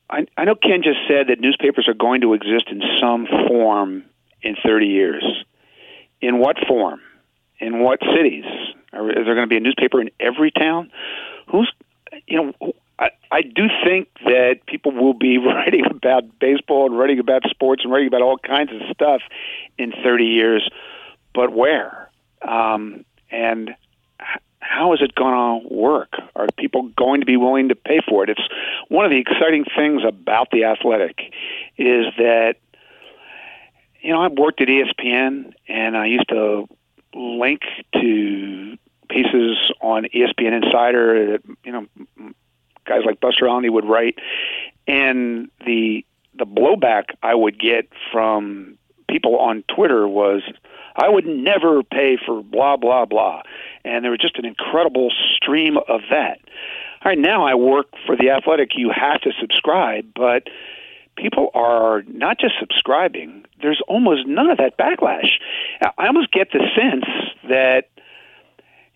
[0.10, 4.03] I, I know Ken just said that newspapers are going to exist in some form
[4.41, 5.23] in 30 years.
[6.21, 7.01] In what form?
[7.60, 8.45] In what cities?
[8.93, 10.91] Are, is there going to be a newspaper in every town?
[11.51, 11.71] Who's,
[12.27, 17.19] you know, I, I do think that people will be writing about baseball and writing
[17.19, 19.21] about sports and writing about all kinds of stuff
[19.77, 20.69] in 30 years,
[21.34, 22.10] but where?
[22.41, 23.75] Um, and
[24.60, 26.13] how is it going to work?
[26.36, 28.29] Are people going to be willing to pay for it?
[28.29, 28.47] It's
[28.88, 31.34] one of the exciting things about the athletic
[31.77, 32.55] is that
[34.01, 36.67] you know I've worked at ESPN and I used to
[37.13, 37.62] link
[37.93, 38.77] to
[39.10, 41.86] pieces on ESPN Insider that you know
[42.86, 44.19] guys like Buster Olney would write,
[44.88, 46.06] and the
[46.38, 48.78] the blowback I would get from
[49.10, 50.41] people on Twitter was
[50.95, 53.41] I would never pay for blah blah blah,
[53.84, 56.39] and there was just an incredible stream of that.
[57.04, 58.71] All right, now I work for the Athletic.
[58.76, 60.48] You have to subscribe, but
[61.15, 63.45] people are not just subscribing.
[63.62, 65.30] There's almost none of that backlash.
[65.82, 67.06] I almost get the sense
[67.50, 67.89] that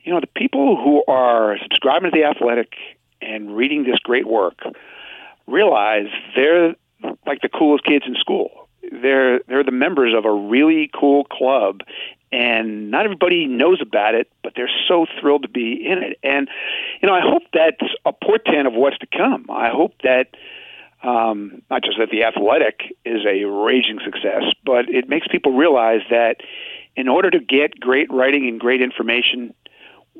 [0.03, 2.73] you know the people who are subscribing to the Athletic
[3.21, 4.59] and reading this great work
[5.47, 6.75] realize they're
[7.25, 8.67] like the coolest kids in school.
[8.91, 11.81] They're they're the members of a really cool club
[12.31, 16.17] and not everybody knows about it but they're so thrilled to be in it.
[16.23, 16.47] And
[17.01, 19.45] you know i hope that's a portent of what's to come.
[19.49, 20.27] I hope that
[21.01, 26.01] um, not just that the athletic is a raging success but it makes people realize
[26.09, 26.37] that
[26.95, 29.53] in order to get great writing and great information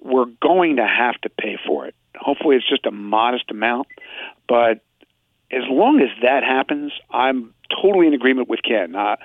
[0.02, 3.88] we're going to have to pay for it hopefully it's just a modest amount
[4.48, 4.82] but
[5.52, 8.96] as long as that happens i'm totally in agreement with Ken.
[8.96, 9.16] Uh,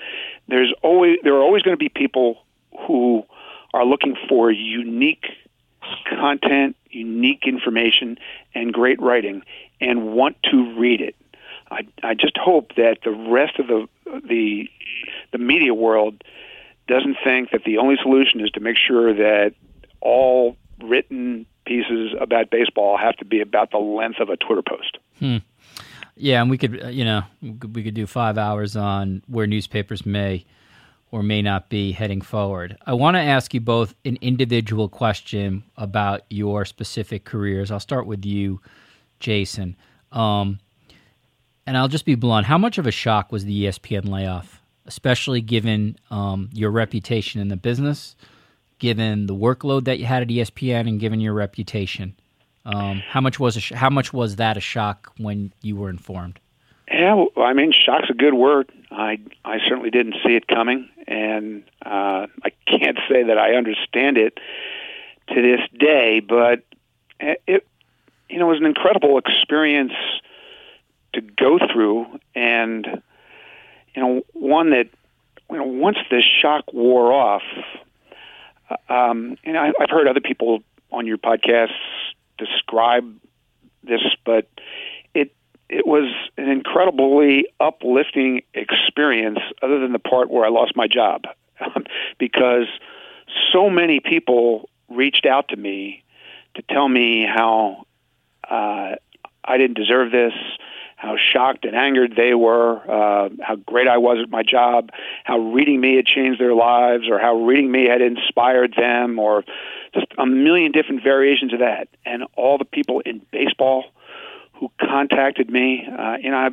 [0.48, 2.38] there's always there are always going to be people
[2.86, 3.24] who
[3.72, 5.24] are looking for unique
[6.08, 8.18] content, unique information,
[8.54, 9.42] and great writing,
[9.80, 11.16] and want to read it.
[11.70, 13.88] I, I just hope that the rest of the
[14.26, 14.68] the
[15.32, 16.22] the media world
[16.86, 19.54] doesn't think that the only solution is to make sure that
[20.00, 24.98] all written pieces about baseball have to be about the length of a Twitter post.
[25.18, 25.38] Hmm.
[26.16, 30.06] Yeah, and we could, uh, you know, we could do five hours on where newspapers
[30.06, 30.44] may
[31.10, 32.76] or may not be heading forward.
[32.86, 37.70] I want to ask you both an individual question about your specific careers.
[37.70, 38.60] I'll start with you,
[39.20, 39.76] Jason.
[40.12, 40.58] Um,
[41.66, 42.46] and I'll just be blunt.
[42.46, 47.48] How much of a shock was the ESPN layoff, especially given um, your reputation in
[47.48, 48.16] the business,
[48.78, 52.14] given the workload that you had at ESPN, and given your reputation?
[52.66, 56.40] Um, how much was sh- how much was that a shock when you were informed?
[56.90, 58.70] Yeah, well, I mean, shock's a good word.
[58.90, 64.16] I I certainly didn't see it coming, and uh, I can't say that I understand
[64.16, 64.38] it
[65.28, 66.20] to this day.
[66.20, 66.62] But
[67.20, 67.66] it,
[68.28, 69.92] you know, was an incredible experience
[71.12, 73.02] to go through, and
[73.94, 74.88] you know, one that
[75.50, 77.42] you know, once the shock wore off,
[78.88, 81.72] um, and I, I've heard other people on your podcasts
[82.38, 83.04] describe
[83.82, 84.48] this, but
[85.14, 85.34] it
[85.68, 89.38] it was an incredibly uplifting experience.
[89.62, 91.24] Other than the part where I lost my job,
[92.18, 92.66] because
[93.52, 96.02] so many people reached out to me
[96.54, 97.86] to tell me how
[98.48, 98.96] uh,
[99.44, 100.32] I didn't deserve this,
[100.96, 104.90] how shocked and angered they were, uh, how great I was at my job,
[105.24, 109.44] how reading me had changed their lives, or how reading me had inspired them, or
[109.92, 113.84] just a million different variations of that, and all the people in baseball
[114.54, 115.86] who contacted me.
[115.86, 116.48] Uh, you know, I,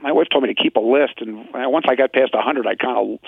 [0.00, 2.66] my wife told me to keep a list, and once I got past a hundred,
[2.66, 3.18] I kind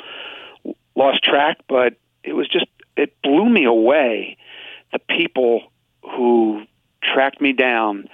[0.65, 1.59] of lost track.
[1.69, 4.37] But it was just it blew me away
[4.93, 5.63] the people
[6.03, 6.65] who
[7.03, 8.09] tracked me down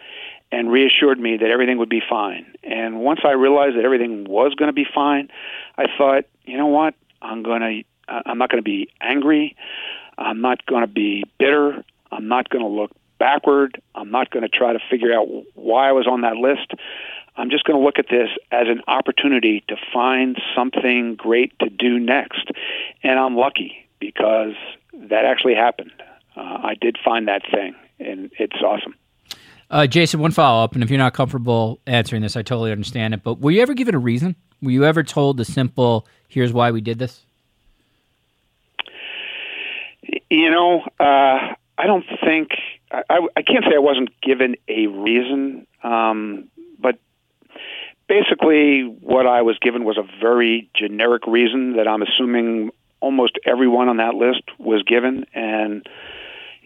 [0.53, 2.47] and reassured me that everything would be fine.
[2.63, 5.29] And once I realized that everything was going to be fine,
[5.77, 6.95] I thought, you know what?
[7.21, 9.57] I'm going to I'm not going to be angry.
[10.19, 11.85] I'm not going to be bitter.
[12.13, 13.81] I'm not going to look backward.
[13.95, 16.73] I'm not going to try to figure out why I was on that list.
[17.37, 21.69] I'm just going to look at this as an opportunity to find something great to
[21.69, 22.51] do next.
[23.03, 24.55] And I'm lucky because
[24.95, 25.93] that actually happened.
[26.37, 28.95] Uh, I did find that thing, and it's awesome.
[29.70, 33.14] Uh, Jason, one follow up, and if you're not comfortable answering this, I totally understand
[33.14, 33.22] it.
[33.22, 34.37] But were you ever given a reason?
[34.62, 37.22] Were you ever told the simple, "Here's why we did this"?
[40.31, 42.50] You know, uh, I don't think
[42.92, 46.48] I, I can't say I wasn't given a reason, um,
[46.79, 46.98] but
[48.09, 53.88] basically, what I was given was a very generic reason that I'm assuming almost everyone
[53.88, 55.26] on that list was given.
[55.35, 55.87] And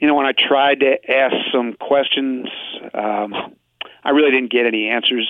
[0.01, 2.49] you know, when I tried to ask some questions,
[2.95, 3.35] um,
[4.03, 5.29] I really didn't get any answers,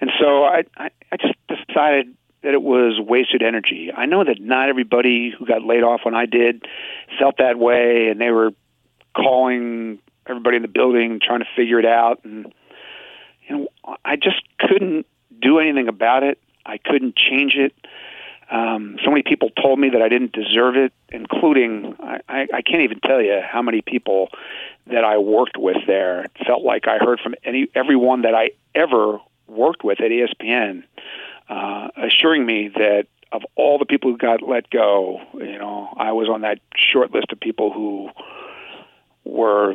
[0.00, 3.90] and so I, I, I just decided that it was wasted energy.
[3.94, 6.64] I know that not everybody who got laid off when I did
[7.18, 8.50] felt that way, and they were
[9.14, 12.24] calling everybody in the building trying to figure it out.
[12.24, 12.52] And
[13.48, 13.68] you know,
[14.04, 15.06] I just couldn't
[15.40, 16.38] do anything about it.
[16.64, 17.74] I couldn't change it.
[18.50, 22.62] Um, so many people told me that I didn't deserve it, including I, I, I
[22.62, 24.30] can't even tell you how many people
[24.88, 26.24] that I worked with there.
[26.24, 30.82] It felt like I heard from any everyone that I ever worked with at ESPN
[31.50, 36.12] uh, assuring me that of all the people who got let go, you know, I
[36.12, 38.10] was on that short list of people who
[39.24, 39.74] were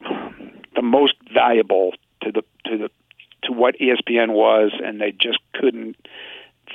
[0.00, 2.90] the most valuable to the to the
[3.44, 5.96] to what ESPN was, and they just couldn't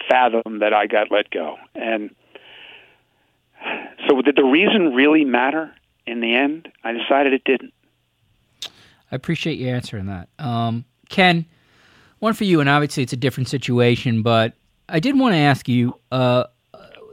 [0.10, 1.58] fathom that I got let go.
[1.76, 2.14] And
[4.08, 5.74] so, did the reason really matter
[6.06, 6.70] in the end?
[6.84, 7.74] I decided it didn't.
[9.12, 11.46] I appreciate you answering that, um, Ken
[12.20, 14.54] one for you, and obviously it's a different situation, but
[14.88, 16.46] I did want to ask you uh,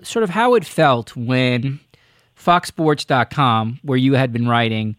[0.03, 1.81] sort of how it felt when
[2.39, 4.97] FoxSports.com, where you had been writing,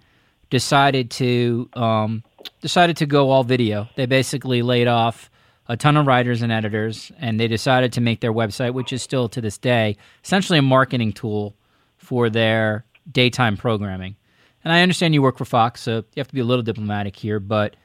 [0.50, 2.24] decided to um,
[2.62, 3.90] decided to go all video.
[3.96, 5.30] They basically laid off
[5.68, 9.02] a ton of writers and editors, and they decided to make their website, which is
[9.02, 11.56] still to this day essentially a marketing tool
[11.98, 14.16] for their daytime programming.
[14.64, 17.16] And I understand you work for Fox, so you have to be a little diplomatic
[17.16, 17.76] here, but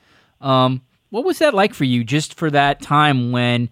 [0.40, 3.68] um, what was that like for you just for that time when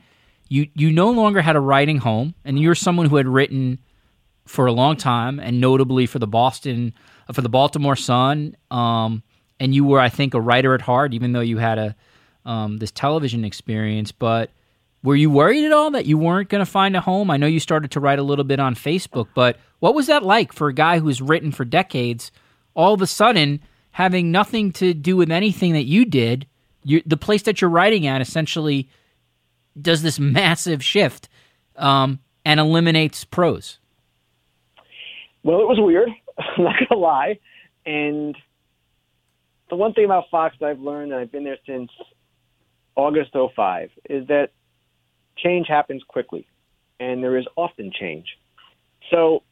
[0.48, 3.78] you you no longer had a writing home and you're someone who had written
[4.44, 6.92] for a long time and notably for the Boston
[7.32, 9.22] for the Baltimore Sun um,
[9.58, 11.96] and you were I think a writer at heart even though you had a
[12.50, 14.50] um, this television experience but
[15.02, 17.30] were you worried at all that you weren't going to find a home?
[17.30, 20.22] I know you started to write a little bit on Facebook, but what was that
[20.22, 22.30] like for a guy who's written for decades
[22.74, 23.60] all of a sudden
[23.92, 26.46] having nothing to do with anything that you did
[26.84, 28.88] you, the place that you're writing at essentially
[29.80, 31.28] does this massive shift
[31.76, 33.78] um, and eliminates prose.
[35.42, 36.10] Well, it was weird.
[36.38, 37.38] I'm not gonna lie,
[37.86, 38.36] and
[39.68, 41.90] the one thing about Fox that I've learned, and I've been there since
[42.96, 44.50] August 05, is that
[45.36, 46.46] change happens quickly,
[46.98, 48.38] and there is often change.
[49.10, 49.42] So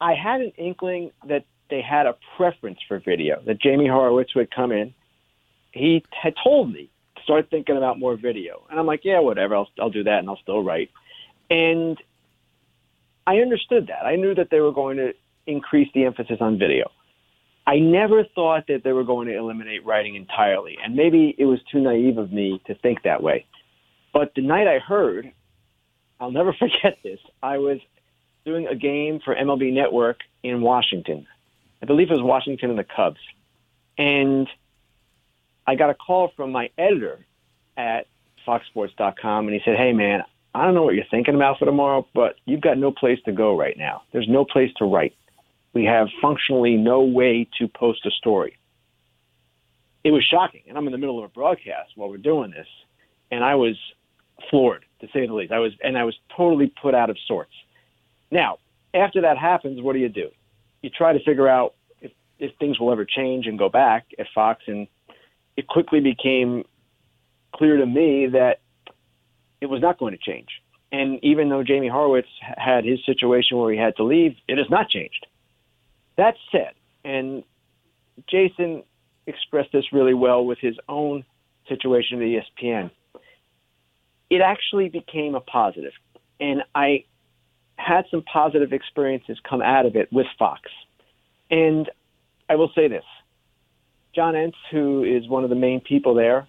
[0.00, 4.50] I had an inkling that they had a preference for video, that Jamie Horowitz would
[4.50, 4.94] come in
[5.76, 9.54] he had told me to start thinking about more video, and I'm like, yeah, whatever,
[9.54, 10.90] I'll I'll do that, and I'll still write.
[11.50, 11.98] And
[13.26, 14.06] I understood that.
[14.06, 15.12] I knew that they were going to
[15.46, 16.90] increase the emphasis on video.
[17.66, 21.58] I never thought that they were going to eliminate writing entirely, and maybe it was
[21.70, 23.46] too naive of me to think that way.
[24.12, 25.32] But the night I heard,
[26.20, 27.18] I'll never forget this.
[27.42, 27.78] I was
[28.44, 31.26] doing a game for MLB Network in Washington.
[31.82, 33.20] I believe it was Washington and the Cubs.
[33.98, 34.48] And
[35.66, 37.26] I got a call from my editor
[37.76, 38.06] at
[38.46, 40.22] foxsports.com and he said, Hey man,
[40.54, 43.32] I don't know what you're thinking about for tomorrow, but you've got no place to
[43.32, 44.02] go right now.
[44.12, 45.14] There's no place to write.
[45.76, 48.56] We have functionally no way to post a story.
[50.04, 50.62] It was shocking.
[50.66, 52.66] And I'm in the middle of a broadcast while we're doing this.
[53.30, 53.76] And I was
[54.48, 55.52] floored, to say the least.
[55.52, 57.52] I was, and I was totally put out of sorts.
[58.30, 58.56] Now,
[58.94, 60.30] after that happens, what do you do?
[60.80, 64.28] You try to figure out if, if things will ever change and go back at
[64.34, 64.86] Fox and
[65.58, 66.64] it quickly became
[67.54, 68.60] clear to me that
[69.60, 70.48] it was not going to change.
[70.90, 74.70] And even though Jamie Horowitz had his situation where he had to leave, it has
[74.70, 75.26] not changed.
[76.16, 76.72] That said,
[77.04, 77.44] and
[78.28, 78.82] Jason
[79.26, 81.24] expressed this really well with his own
[81.68, 82.90] situation at ESPN.
[84.30, 85.92] It actually became a positive,
[86.40, 87.04] and I
[87.76, 90.62] had some positive experiences come out of it with Fox.
[91.50, 91.88] And
[92.48, 93.04] I will say this
[94.14, 96.48] John Entz, who is one of the main people there,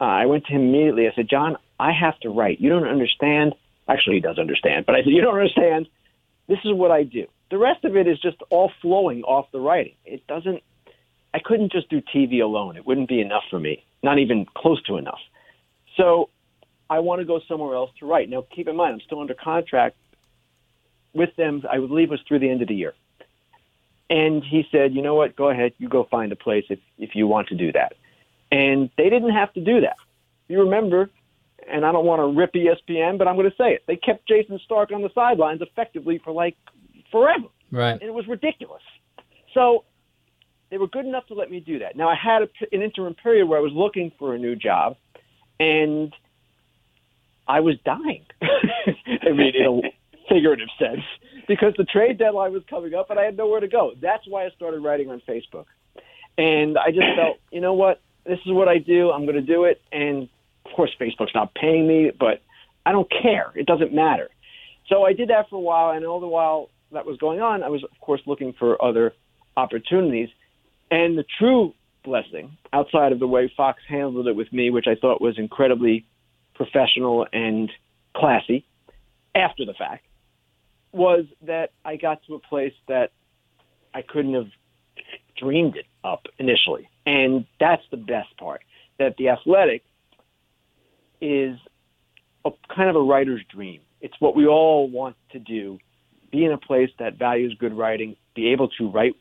[0.00, 1.06] uh, I went to him immediately.
[1.06, 2.60] I said, John, I have to write.
[2.60, 3.54] You don't understand.
[3.88, 5.88] Actually, he does understand, but I said, You don't understand.
[6.48, 7.26] This is what I do.
[7.50, 9.94] The rest of it is just all flowing off the writing.
[10.04, 10.62] It doesn't,
[11.34, 12.76] I couldn't just do TV alone.
[12.76, 15.18] It wouldn't be enough for me, not even close to enough.
[15.96, 16.30] So
[16.88, 18.28] I want to go somewhere else to write.
[18.28, 19.96] Now, keep in mind, I'm still under contract
[21.12, 21.62] with them.
[21.68, 22.94] I believe was through the end of the year.
[24.08, 27.14] And he said, you know what, go ahead, you go find a place if, if
[27.14, 27.94] you want to do that.
[28.50, 29.96] And they didn't have to do that.
[30.48, 31.10] You remember,
[31.70, 33.84] and I don't want to rip ESPN, but I'm going to say it.
[33.86, 36.56] They kept Jayson Stark on the sidelines effectively for like
[37.10, 37.46] forever.
[37.70, 37.92] Right.
[37.92, 38.82] And it was ridiculous.
[39.54, 39.84] So
[40.70, 41.96] they were good enough to let me do that.
[41.96, 44.96] Now, I had a, an interim period where I was looking for a new job,
[45.58, 46.14] and
[47.46, 48.24] I was dying.
[48.42, 51.02] I mean, in a figurative sense,
[51.48, 53.92] because the trade deadline was coming up and I had nowhere to go.
[54.00, 55.66] That's why I started writing on Facebook.
[56.38, 58.00] And I just felt, you know what?
[58.24, 59.10] This is what I do.
[59.10, 59.80] I'm going to do it.
[59.90, 60.28] And
[60.64, 62.40] of course, Facebook's not paying me, but
[62.86, 63.52] I don't care.
[63.56, 64.28] It doesn't matter.
[64.88, 65.90] So I did that for a while.
[65.90, 69.12] And all the while that was going on, I was, of course, looking for other
[69.56, 70.28] opportunities.
[70.90, 71.74] And the true
[72.04, 76.06] blessing, outside of the way Fox handled it with me, which I thought was incredibly
[76.54, 77.70] professional and
[78.14, 78.64] classy
[79.34, 80.04] after the fact,
[80.92, 83.12] was that I got to a place that
[83.94, 84.48] I couldn't have
[85.36, 86.88] dreamed it up initially.
[87.06, 88.62] And that's the best part.
[88.98, 89.82] That the athletic
[91.20, 91.58] is
[92.44, 93.80] a kind of a writer's dream.
[94.00, 95.78] It's what we all want to do.
[96.30, 99.14] Be in a place that values good writing, be able to write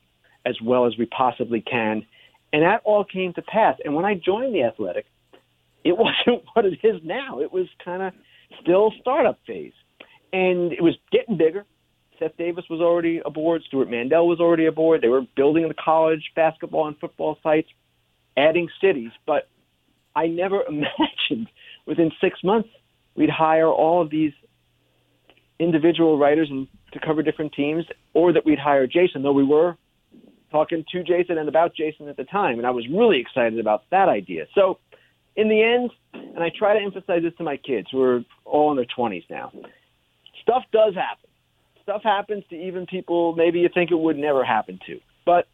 [0.46, 2.06] as well as we possibly can.
[2.54, 3.78] And that all came to pass.
[3.84, 5.06] And when I joined the athletic,
[5.84, 7.40] it wasn't what it is now.
[7.40, 8.14] It was kind of
[8.62, 9.74] still startup phase
[10.32, 11.66] and it was getting bigger.
[12.20, 13.64] Seth Davis was already aboard.
[13.68, 15.02] Stewart Mandel was already aboard.
[15.02, 17.70] They were building the college basketball and football sites,
[18.36, 19.12] adding cities.
[19.26, 19.48] But
[20.16, 21.48] I never imagined
[21.86, 22.70] within six months
[23.16, 24.34] we'd hire all of these
[25.60, 29.24] individual writers and to cover different teams, or that we'd hire Jason.
[29.24, 29.76] Though we were
[30.52, 33.84] talking to Jason and about Jason at the time, and I was really excited about
[33.92, 34.46] that idea.
[34.56, 34.80] So,
[35.36, 38.72] in the end, and I try to emphasize this to my kids who are all
[38.72, 39.52] in their 20s now
[40.50, 41.30] stuff does happen.
[41.84, 45.00] Stuff happens to even people maybe you think it would never happen to.
[45.26, 45.48] But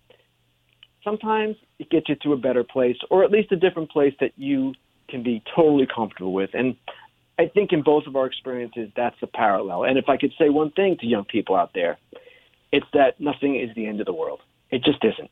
[1.04, 4.32] sometimes it gets you to a better place, or at least a different place that
[4.38, 4.74] you
[5.10, 6.52] can be totally comfortable with.
[6.54, 6.76] And
[7.38, 9.84] I think in both of our experiences, that's the parallel.
[9.84, 11.98] And if I could say one thing to young people out there,
[12.72, 14.42] it's that nothing is the end of the world.
[14.72, 15.30] It just isn't.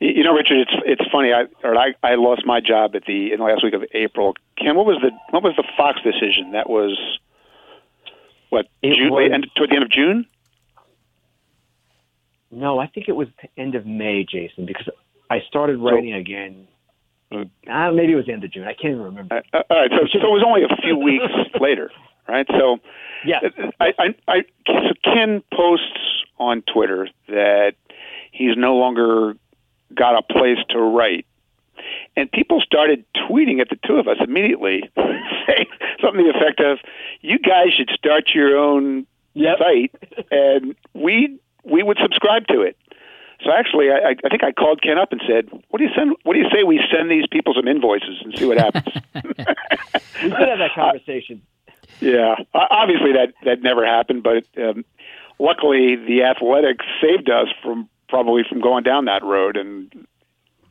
[0.00, 1.32] You know, Richard, it's it's funny.
[1.32, 4.34] I or I, I lost my job at the in the last week of April.
[4.58, 6.52] Ken, what was the what was the Fox decision?
[6.52, 6.98] That was
[8.50, 10.26] what it June, was, end, toward the end of June?
[12.50, 14.88] No, I think it was the end of May, Jason, because
[15.30, 16.68] I started writing so, again.
[17.34, 18.64] Uh, maybe it was the end of June.
[18.64, 19.42] I can't even remember.
[19.52, 21.24] Uh, all right, so, so it was only a few weeks
[21.60, 21.90] later,
[22.28, 22.46] right?
[22.48, 22.78] So,
[23.24, 23.40] yeah,
[23.80, 27.74] I, I, I, so Ken posts on Twitter that
[28.32, 29.36] he's no longer
[29.94, 31.26] got a place to write
[32.16, 35.66] and people started tweeting at the two of us immediately, saying
[36.00, 36.78] something to the effect of,
[37.20, 39.58] "You guys should start your own yep.
[39.58, 39.94] site,
[40.30, 42.76] and we we would subscribe to it."
[43.42, 46.16] So actually, I, I think I called Ken up and said, "What do you send?
[46.22, 50.30] What do you say we send these people some invoices and see what happens?" we
[50.30, 51.42] did have that conversation.
[51.66, 54.84] Uh, yeah, obviously that that never happened, but um,
[55.38, 60.06] luckily the athletics saved us from probably from going down that road, and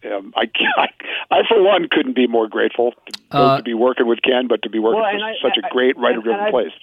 [0.06, 0.88] um, I, I,
[1.32, 4.62] I, for one, couldn't be more grateful to, uh, to be working with Ken, but
[4.64, 6.74] to be working well, for such I, a great writer-driven place.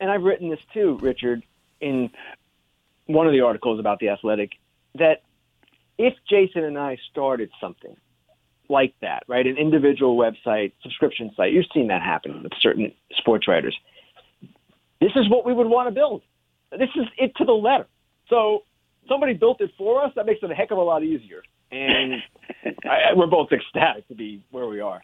[0.00, 1.42] And I've written this too, Richard,
[1.80, 2.10] in
[3.06, 4.52] one of the articles about the Athletic,
[4.96, 5.22] that
[5.98, 7.96] if Jason and I started something
[8.68, 13.46] like that, right, an individual website, subscription site, you've seen that happen with certain sports
[13.46, 13.76] writers.
[15.00, 16.22] This is what we would want to build.
[16.70, 17.86] This is it to the letter.
[18.28, 18.60] So
[19.08, 20.12] somebody built it for us.
[20.16, 22.22] That makes it a heck of a lot easier and
[22.84, 25.02] I, we're both ecstatic to be where we are.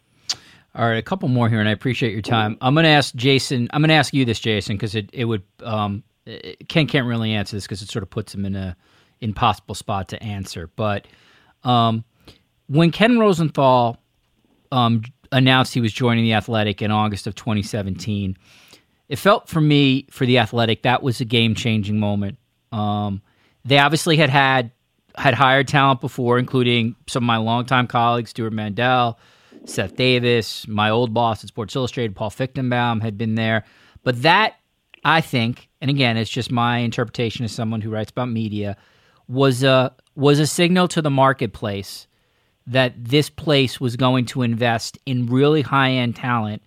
[0.74, 2.56] All right, a couple more here, and I appreciate your time.
[2.60, 3.68] I'm going to ask Jason.
[3.72, 6.04] I'm going to ask you this, Jason, because it it would um,
[6.68, 8.76] Ken can't really answer this because it sort of puts him in a
[9.20, 10.70] impossible spot to answer.
[10.76, 11.06] But
[11.64, 12.04] um,
[12.68, 13.98] when Ken Rosenthal
[14.72, 15.02] um,
[15.32, 18.36] announced he was joining the Athletic in August of 2017,
[19.08, 22.38] it felt for me for the Athletic that was a game changing moment.
[22.72, 23.22] Um,
[23.64, 24.70] they obviously had had
[25.16, 29.18] had hired talent before, including some of my longtime colleagues, Stewart Mandel,
[29.64, 33.64] Seth Davis, my old boss at Sports Illustrated, Paul Fichtenbaum, had been there.
[34.04, 34.54] But that,
[35.04, 38.76] I think, and again, it's just my interpretation as someone who writes about media,
[39.28, 42.06] was a was a signal to the marketplace
[42.66, 46.62] that this place was going to invest in really high end talent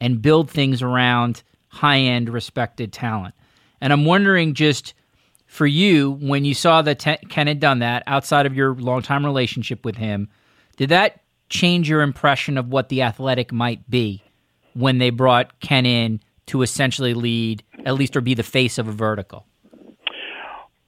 [0.00, 3.34] and build things around high end respected talent.
[3.80, 4.94] And I'm wondering just
[5.46, 6.98] for you, when you saw that
[7.28, 10.28] Ken had done that outside of your longtime relationship with him,
[10.76, 14.24] did that change your impression of what the athletic might be
[14.72, 18.88] when they brought Ken in to essentially lead, at least, or be the face of
[18.88, 19.46] a vertical?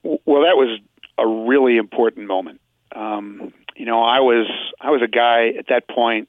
[0.03, 0.81] Well, that was
[1.19, 2.61] a really important moment.
[2.95, 4.47] Um, you know, I was
[4.81, 6.29] I was a guy at that point.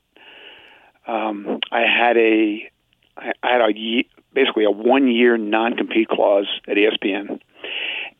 [1.05, 2.69] Um, I had a
[3.17, 7.39] I had a basically a one year non compete clause at ESPN,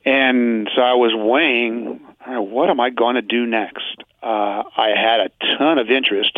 [0.06, 4.04] and so I was weighing what am I going to do next.
[4.22, 6.38] Uh, I had a ton of interest,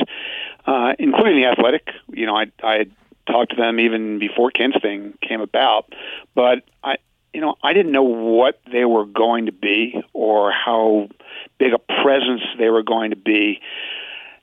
[0.66, 1.90] uh, including the athletic.
[2.12, 2.92] You know, I I had
[3.28, 5.94] talked to them even before Ken's thing came about,
[6.36, 6.98] but I
[7.34, 11.10] you know, I didn't know what they were going to be or how
[11.58, 13.62] big a presence they were going to be,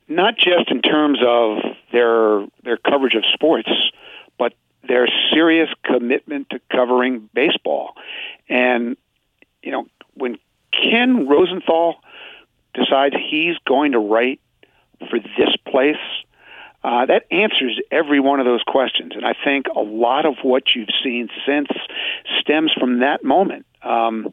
[0.08, 1.58] not just in terms of
[1.92, 3.70] their their coverage of sports,
[4.38, 4.54] but
[4.86, 7.94] their serious commitment to covering baseball.
[8.48, 8.96] And
[9.62, 10.38] you know, when
[10.72, 11.96] Ken Rosenthal
[12.74, 14.40] decides he's going to write
[15.10, 15.96] for this place,
[16.84, 19.12] uh, that answers every one of those questions.
[19.14, 21.68] And I think a lot of what you've seen since
[22.40, 23.66] stems from that moment.
[23.82, 24.32] Um,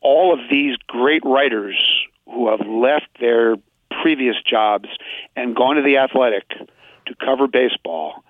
[0.00, 1.76] all of these great writers
[2.26, 3.56] who have left their
[4.02, 4.88] previous jobs
[5.34, 6.48] and gone to the athletic
[7.06, 8.24] to cover baseball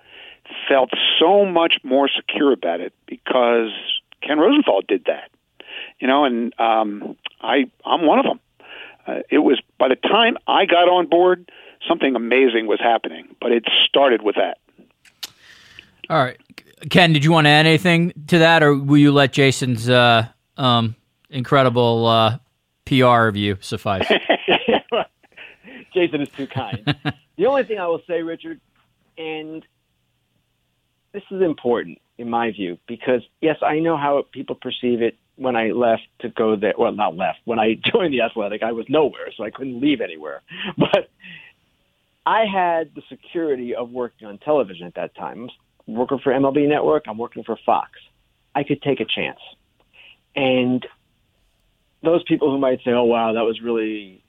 [0.67, 3.71] felt so much more secure about it because
[4.21, 5.29] Ken Rosenthal did that.
[5.99, 8.39] You know, and um, I I'm one of them.
[9.05, 11.51] Uh, it was by the time I got on board,
[11.87, 13.35] something amazing was happening.
[13.41, 14.59] But it started with that.
[16.09, 16.37] All right,
[16.89, 20.27] Ken, did you want to add anything to that, or will you let Jason's uh,
[20.55, 20.95] um,
[21.29, 22.37] incredible uh,
[22.85, 24.07] PR review suffice?
[25.93, 26.95] Jason is too kind.
[27.37, 28.61] the only thing I will say, Richard,
[29.17, 29.65] and
[31.11, 35.17] this is important in my view because yes, I know how people perceive it.
[35.35, 37.39] When I left to go there, well, not left.
[37.45, 40.41] When I joined the Athletic, I was nowhere, so I couldn't leave anywhere.
[40.77, 41.09] But
[42.27, 45.47] I had the security of working on television at that time.
[45.87, 47.91] I'm working for MLB Network, I'm working for Fox.
[48.53, 49.39] I could take a chance.
[50.35, 50.85] And
[52.03, 54.25] those people who might say, oh, wow, that was really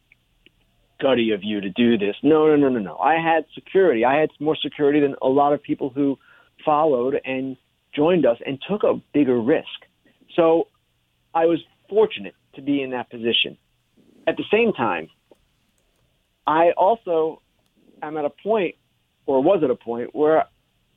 [1.01, 2.14] gutty of you to do this.
[2.22, 2.99] No, no, no, no, no.
[2.99, 4.05] I had security.
[4.05, 6.18] I had more security than a lot of people who
[6.64, 7.57] followed and
[7.96, 9.66] joined us and took a bigger risk.
[10.36, 10.68] So
[11.34, 13.59] I was fortunate to be in that position.
[14.28, 15.09] At the same time,
[16.46, 17.42] I also
[18.03, 18.74] I'm at a point,
[19.26, 20.46] or was at a point, where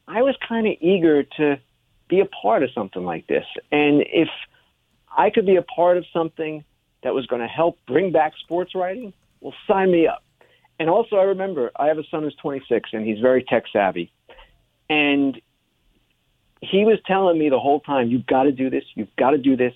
[0.08, 1.60] I was kind of eager to
[2.08, 3.46] be a part of something like this.
[3.72, 4.30] And if
[5.16, 6.64] I could be a part of something
[7.04, 10.24] that was going to help bring back sports writing, well, sign me up.
[10.80, 14.12] And also, I remember I have a son who's 26 and he's very tech savvy.
[14.90, 15.40] And
[16.62, 19.38] he was telling me the whole time, you've got to do this, you've got to
[19.38, 19.74] do this.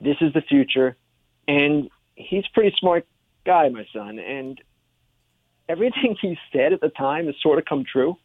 [0.00, 0.96] This is the future.
[1.48, 3.06] And he's a pretty smart
[3.44, 4.18] guy, my son.
[4.18, 4.60] And
[5.72, 8.16] everything he said at the time has sort of come true.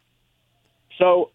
[0.98, 1.30] So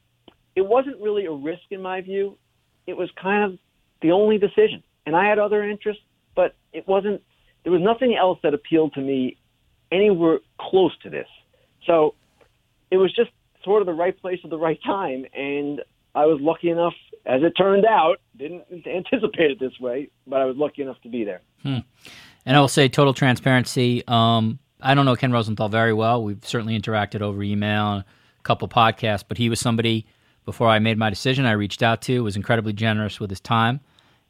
[0.56, 2.38] it wasn't really a risk in my view.
[2.86, 3.60] It was kind of
[4.02, 4.84] the only decision.
[5.06, 6.04] And I had other interests,
[6.36, 7.22] but it wasn't,
[7.64, 9.38] there was nothing else that appealed to me
[9.92, 11.28] anywhere close to this.
[11.86, 12.16] So
[12.92, 13.32] it was just
[13.64, 15.26] sort of the right place at the right time.
[15.34, 15.82] And
[16.16, 16.94] I was lucky enough,
[17.26, 21.10] as it turned out, didn't anticipate it this way, but I was lucky enough to
[21.10, 21.42] be there.
[21.64, 21.80] Hmm.
[22.46, 24.04] And I will say, total transparency.
[24.08, 26.24] Um, I don't know Ken Rosenthal very well.
[26.24, 28.06] We've certainly interacted over email, a
[28.44, 30.06] couple podcasts, but he was somebody
[30.46, 33.80] before I made my decision I reached out to, was incredibly generous with his time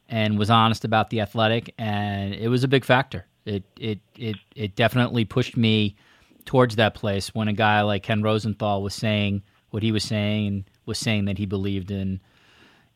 [0.08, 3.26] and was honest about the athletic and it was a big factor.
[3.44, 5.96] It it it it definitely pushed me
[6.44, 10.46] towards that place when a guy like Ken Rosenthal was saying what he was saying
[10.46, 12.20] and was saying that he believed in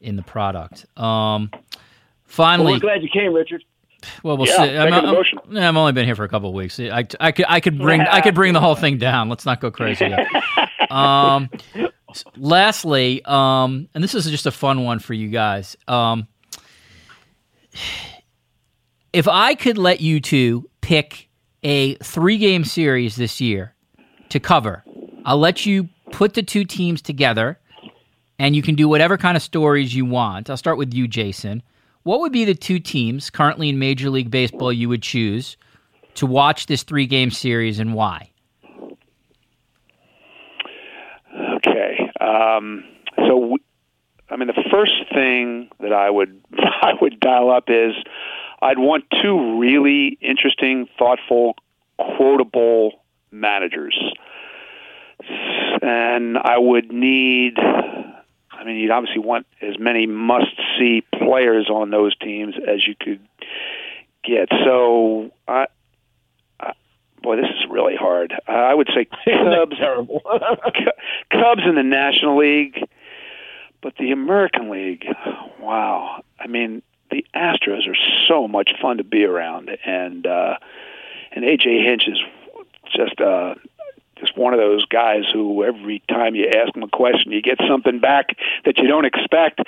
[0.01, 0.87] in the product.
[0.97, 1.51] Um,
[2.25, 3.65] finally, well, we're glad you came, Richard.
[4.23, 4.77] Well, we'll yeah, see.
[4.77, 6.79] I'm, I'm, I'm, only been here for a couple of weeks.
[6.79, 9.29] I, I, could I could bring I could bring the whole thing down.
[9.29, 10.15] Let's not go crazy.
[10.91, 11.51] um,
[12.37, 15.77] lastly, um, and this is just a fun one for you guys.
[15.87, 16.29] Um,
[19.13, 21.29] if I could let you two pick
[21.63, 23.75] a three game series this year
[24.29, 24.85] to cover,
[25.25, 27.59] I'll let you put the two teams together,
[28.39, 30.51] and you can do whatever kind of stories you want.
[30.51, 31.63] I'll start with you, Jason
[32.09, 35.59] what would be the two teams currently in Major League Baseball you would choose
[36.15, 38.31] to watch this three game series and why?
[41.57, 42.11] Okay.
[42.19, 42.83] Um,
[43.15, 43.59] so,
[44.31, 47.93] I mean, the first thing that I would I would dial up is
[48.63, 51.57] I'd want two really interesting, thoughtful,
[51.99, 54.03] quotable managers,
[55.83, 57.59] and I would need.
[58.59, 63.21] I mean, you'd obviously want as many must-see players on those teams as you could
[64.25, 64.49] get.
[64.65, 65.67] So, I,
[66.59, 66.73] I
[67.23, 68.35] boy, this is really hard.
[68.49, 70.23] I would say Cubs, terrible.
[71.31, 72.83] Cubs in the National League,
[73.81, 75.07] but the American League.
[75.61, 77.97] Wow, I mean, the Astros are
[78.27, 80.57] so much fun to be around, and uh,
[81.33, 82.19] and AJ Hinch is
[82.95, 83.55] just uh,
[84.21, 87.59] just one of those guys who every time you ask him a question, you get
[87.69, 89.61] something back that you don't expect.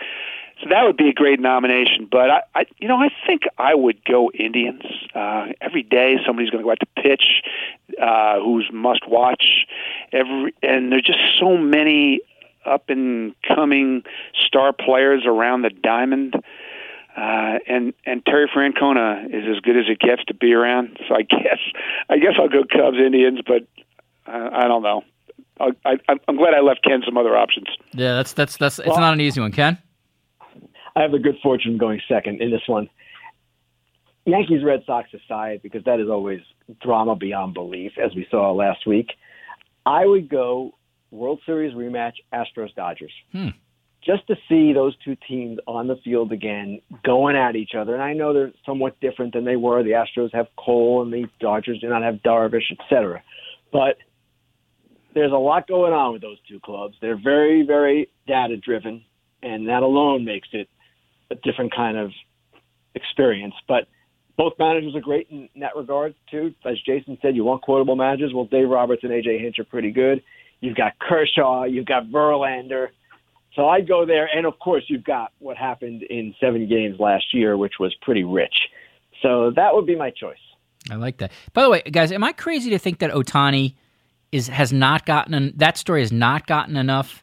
[0.62, 2.06] So that would be a great nomination.
[2.10, 4.82] But I, I you know, I think I would go Indians.
[5.14, 7.42] Uh, every day, somebody's going to go out to pitch,
[8.00, 9.66] uh, who's must watch.
[10.12, 12.20] Every and there's just so many
[12.66, 14.02] up and coming
[14.46, 16.34] star players around the diamond.
[17.16, 20.98] Uh, and and Terry Francona is as good as it gets to be around.
[21.08, 21.58] So I guess
[22.08, 23.66] I guess I'll go Cubs Indians, but
[24.32, 25.02] uh, I don't know.
[25.60, 27.66] I, I, I'm glad I left Ken some other options.
[27.92, 29.78] Yeah, that's that's that's it's well, not an easy one, Ken.
[30.96, 32.88] I have the good fortune of going second in this one.
[34.26, 36.40] Yankees Red Sox aside, because that is always
[36.82, 39.10] drama beyond belief, as we saw last week.
[39.86, 40.74] I would go
[41.10, 43.12] World Series rematch Astros Dodgers.
[43.32, 43.48] Hmm.
[44.04, 47.92] Just to see those two teams on the field again, going at each other.
[47.92, 49.82] And I know they're somewhat different than they were.
[49.82, 53.22] The Astros have Cole, and the Dodgers do not have Darvish, etc.
[53.72, 53.98] But
[55.14, 56.96] there's a lot going on with those two clubs.
[57.00, 59.04] They're very, very data driven,
[59.42, 60.68] and that alone makes it
[61.30, 62.10] a different kind of
[62.94, 63.54] experience.
[63.68, 63.88] But
[64.36, 66.54] both managers are great in that regard too.
[66.64, 68.32] As Jason said, you want quotable managers.
[68.34, 70.22] Well, Dave Roberts and AJ Hinch are pretty good.
[70.60, 72.88] You've got Kershaw, you've got Verlander.
[73.54, 77.34] So I'd go there, and of course you've got what happened in seven games last
[77.34, 78.54] year, which was pretty rich.
[79.22, 80.38] So that would be my choice.
[80.90, 81.32] I like that.
[81.52, 83.74] By the way, guys, am I crazy to think that Ohtani
[84.32, 87.22] is has not gotten that story has not gotten enough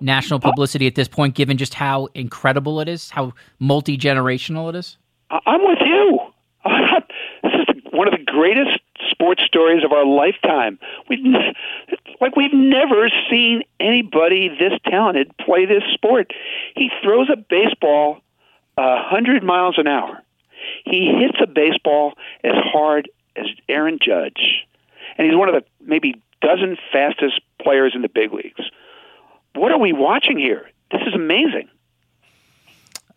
[0.00, 4.76] national publicity at this point, given just how incredible it is, how multi generational it
[4.76, 4.96] is?
[5.30, 6.20] I'm with you.
[7.42, 8.80] this is one of the greatest
[9.10, 10.78] sports stories of our lifetime.
[11.08, 11.24] We've
[12.20, 16.32] like we've never seen anybody this talented play this sport.
[16.76, 18.18] He throws a baseball
[18.76, 20.22] a hundred miles an hour.
[20.84, 24.66] He hits a baseball as hard as Aaron Judge,
[25.16, 28.70] and he's one of the maybe dozen fastest players in the big leagues.
[29.54, 30.68] What are we watching here?
[30.90, 31.68] This is amazing.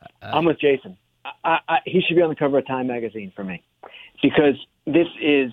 [0.02, 0.98] Uh, I'm with Jason.
[1.44, 3.64] I, I, he should be on the cover of Time magazine for me
[4.22, 5.52] because this is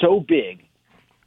[0.00, 0.64] so big.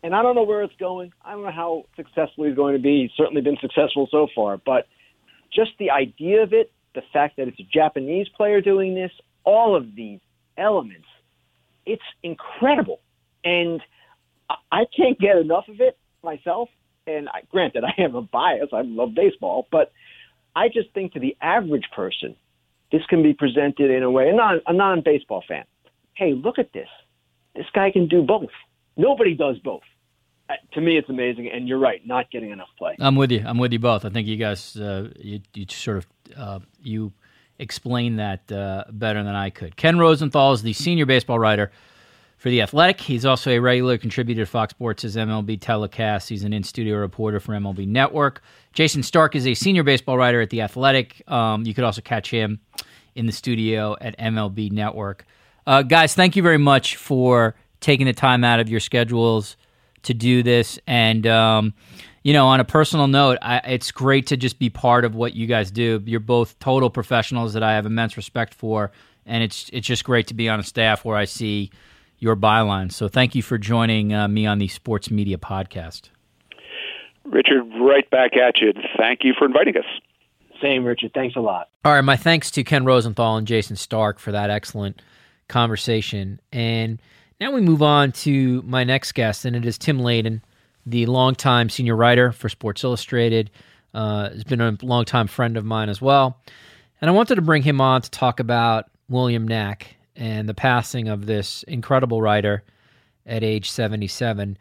[0.04, 1.14] And I don't know where it's going.
[1.24, 3.04] I don't know how successful he's going to be.
[3.04, 4.58] He's certainly been successful so far.
[4.58, 4.88] But
[5.52, 9.12] just the idea of it, the fact that it's a Japanese player doing this,
[9.44, 10.20] all of these
[10.58, 11.08] elements,
[11.86, 13.00] it's incredible.
[13.44, 13.82] And
[14.72, 16.70] I can't get enough of it myself.
[17.08, 18.70] And I, granted, I have a bias.
[18.74, 19.91] I love baseball, but
[20.56, 22.36] I just think to the average person,
[22.91, 25.66] this can be presented in a way, a non a non baseball fan.
[26.14, 26.88] Hey, look at this.
[27.56, 28.50] This guy can do both.
[28.98, 29.82] Nobody does both.
[30.50, 32.96] Uh, to me, it's amazing, and you're right, not getting enough play.
[33.00, 33.43] I'm with you.
[33.46, 34.06] I'm with you both.
[34.06, 37.12] I think you guys, uh, you, you sort of, uh, you
[37.58, 39.76] explain that uh, better than I could.
[39.76, 41.72] Ken Rosenthal is the senior baseball writer
[42.38, 43.02] for The Athletic.
[43.02, 46.30] He's also a regular contributor to Fox Sports' MLB telecast.
[46.30, 48.42] He's an in studio reporter for MLB Network.
[48.74, 51.24] Jayson Stark is a senior baseball writer at The Athletic.
[51.28, 52.60] Um, you could also catch him
[53.16, 55.26] in the studio at MLB Network.
[55.66, 59.58] Uh, guys, thank you very much for taking the time out of your schedules
[60.04, 60.80] to do this.
[60.86, 61.74] And, um,
[62.24, 65.34] you know, on a personal note, I, it's great to just be part of what
[65.36, 66.02] you guys do.
[66.06, 68.92] You're both total professionals that I have immense respect for.
[69.26, 71.72] And it's it's just great to be on a staff where I see
[72.20, 72.91] your byline.
[72.91, 76.09] So thank you for joining uh, me on the Sports Media Podcast.
[77.24, 78.74] Richard, right back at you.
[78.97, 79.86] Thank you for inviting us.
[80.61, 81.11] Same, Richard.
[81.13, 81.70] Thanks a lot.
[81.84, 82.01] All right.
[82.01, 85.01] My thanks to Ken Rosenthal and Jayson Stark for that excellent
[85.47, 86.39] conversation.
[86.51, 87.01] And
[87.41, 90.41] now we move on to my next guest, and it is Tim Layden,
[90.86, 93.51] the longtime senior writer for Sports Illustrated.
[93.93, 96.38] Uh, has been a longtime friend of mine as well.
[96.99, 101.07] And I wanted to bring him on to talk about William Nack and the passing
[101.07, 102.63] of this incredible writer
[103.26, 104.57] at age 77.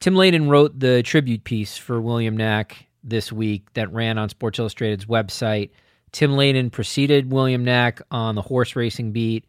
[0.00, 4.58] Tim Layden wrote the tribute piece for William Nack this week that ran on Sports
[4.58, 5.70] Illustrated's website.
[6.12, 9.44] Tim Layden preceded William Nack on the horse racing beat.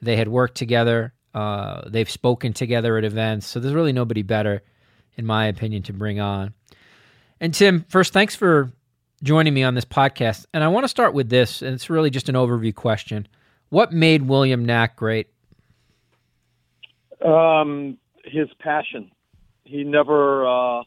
[0.00, 4.62] They had worked together Uh, they've spoken together at events, so there's really nobody better,
[5.16, 6.54] in my opinion, to bring on.
[7.38, 8.72] And Tim, first, thanks for
[9.22, 10.46] joining me on this podcast.
[10.54, 13.28] And I want to start with this, and it's really just an overview question.
[13.70, 15.28] What made William Nack great?
[17.24, 19.10] Um, his passion.
[19.64, 20.82] He never uh,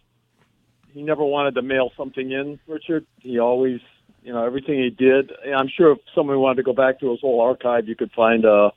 [0.94, 2.60] he never wanted to mail something in.
[2.68, 3.06] Richard.
[3.20, 3.80] He always,
[4.24, 5.32] you know, everything he did.
[5.56, 8.46] I'm sure if someone wanted to go back to his whole archive, you could find
[8.46, 8.72] a,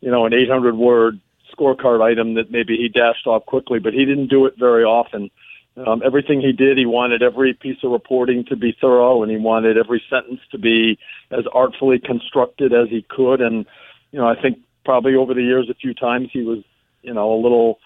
[0.00, 1.20] you know, an 800 word
[1.56, 5.30] scorecard item that maybe he dashed off quickly, but he didn't do it very often.
[5.76, 9.38] Um, everything he did, he wanted every piece of reporting to be thorough, and he
[9.38, 10.98] wanted every sentence to be
[11.32, 13.40] as artfully constructed as he could.
[13.40, 13.66] And
[14.12, 16.58] you know, I think probably over the years, a few times he was,
[17.02, 17.80] you know, a little,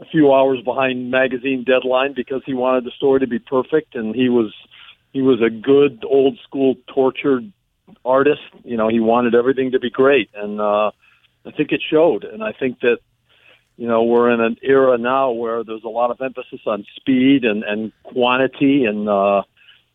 [0.00, 4.14] a few hours behind magazine deadline because he wanted the story to be perfect, and
[4.14, 4.54] he was,
[5.12, 7.52] he was a good old school tortured
[8.04, 8.40] artist.
[8.64, 10.90] You know, he wanted everything to be great, and uh,
[11.44, 12.24] I think it showed.
[12.24, 12.98] And I think that
[13.76, 17.44] you know, we're in an era now where there's a lot of emphasis on speed
[17.44, 19.42] and, and quantity, and uh,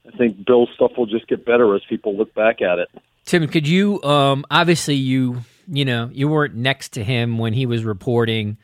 [0.07, 2.89] I think Bill's stuff will just get better as people look back at it.
[3.25, 4.01] Tim, could you?
[4.03, 8.57] Um, obviously, you you know you weren't next to him when he was reporting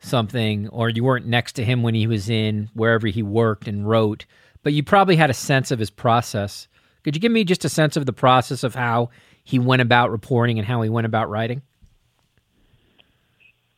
[0.00, 3.88] something, or you weren't next to him when he was in wherever he worked and
[3.88, 4.26] wrote,
[4.62, 6.66] but you probably had a sense of his process.
[7.04, 9.10] Could you give me just a sense of the process of how
[9.44, 11.62] he went about reporting and how he went about writing?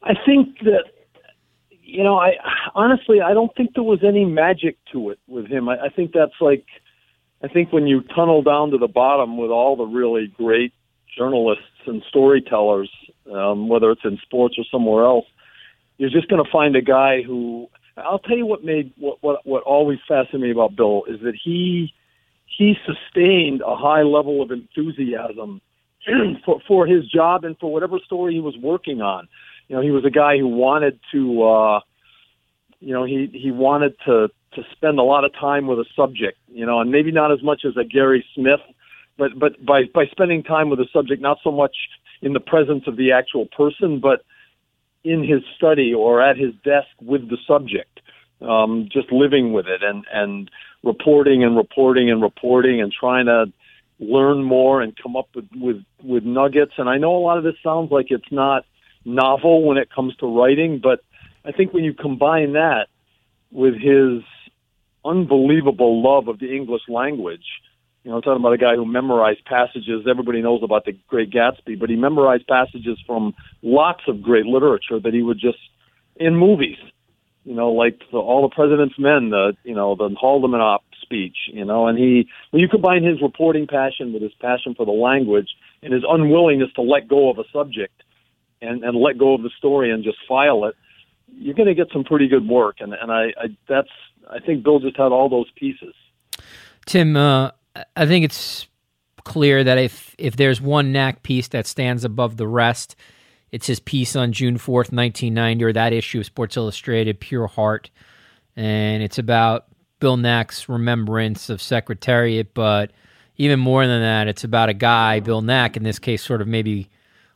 [0.03, 0.85] I think that
[1.89, 2.33] you know, I
[2.75, 5.69] honestly I don't think there was any magic to it with him.
[5.69, 6.67] I, I think that's like
[7.43, 10.75] I think when you tunnel down to the bottom with all the really great
[11.17, 12.91] journalists and storytellers,
[13.33, 15.25] um, whether it's in sports or somewhere else,
[15.97, 17.69] you're just going to find a guy who.
[17.97, 21.35] I'll tell you what made what what what always fascinated me about Bill is that
[21.43, 21.93] he
[22.45, 25.61] he sustained a high level of enthusiasm
[26.45, 29.27] for for his job and for whatever story he was working on
[29.69, 31.81] you know, he was a guy who wanted to, uh,
[32.81, 36.39] you know, he he wanted to to spend a lot of time with a subject,
[36.49, 38.61] you know, and maybe not as much as a Gary Smith,
[39.19, 41.77] but but by by spending time with a subject, not so much
[42.23, 44.25] in the presence of the actual person, but
[45.05, 48.01] in his study or at his desk with the subject,
[48.41, 50.51] um, just living with it and and
[50.83, 53.47] reporting and reporting and reporting and trying to
[54.01, 56.73] learn more and come up with with with nuggets.
[56.79, 58.65] And I know a lot of this sounds like it's not
[59.09, 61.01] novel when it comes to writing, but
[61.45, 62.89] I think when you combine that
[63.51, 64.23] with his
[65.05, 67.45] unbelievable love of the English language,
[68.05, 70.07] you know, I'm talking about a guy who memorized passages.
[70.09, 75.01] Everybody knows about the Great Gatsby, but he memorized passages from lots of great literature
[75.01, 75.59] that he would just
[76.17, 76.79] in movies.
[77.45, 81.37] You know, like the, all the President's Men, the you know the Haldeman speech.
[81.53, 84.93] You know, and he when you combine his reporting passion with his passion for the
[84.93, 85.49] language
[85.83, 88.03] and his unwillingness to let go of a subject,
[88.61, 90.75] and, and let go of the story and just file it,
[91.37, 92.77] you're going to get some pretty good work.
[92.81, 93.91] And, and I, I, that's,
[94.31, 95.95] I think Bill just had all those pieces.
[96.87, 97.51] Tim, uh,
[97.97, 98.67] I think it's
[99.25, 102.97] clear that if, if there's one Nack piece that stands above the rest,
[103.51, 107.91] it's his piece on June 4th, 1990, or that issue of Sports Illustrated, Pure Heart.
[108.57, 109.67] And it's about
[110.01, 112.93] Bill Nack's remembrance of Secretariat, but
[113.37, 116.49] even more than that, it's about a guy, Bill Nack, in this case, sort of
[116.49, 116.91] maybe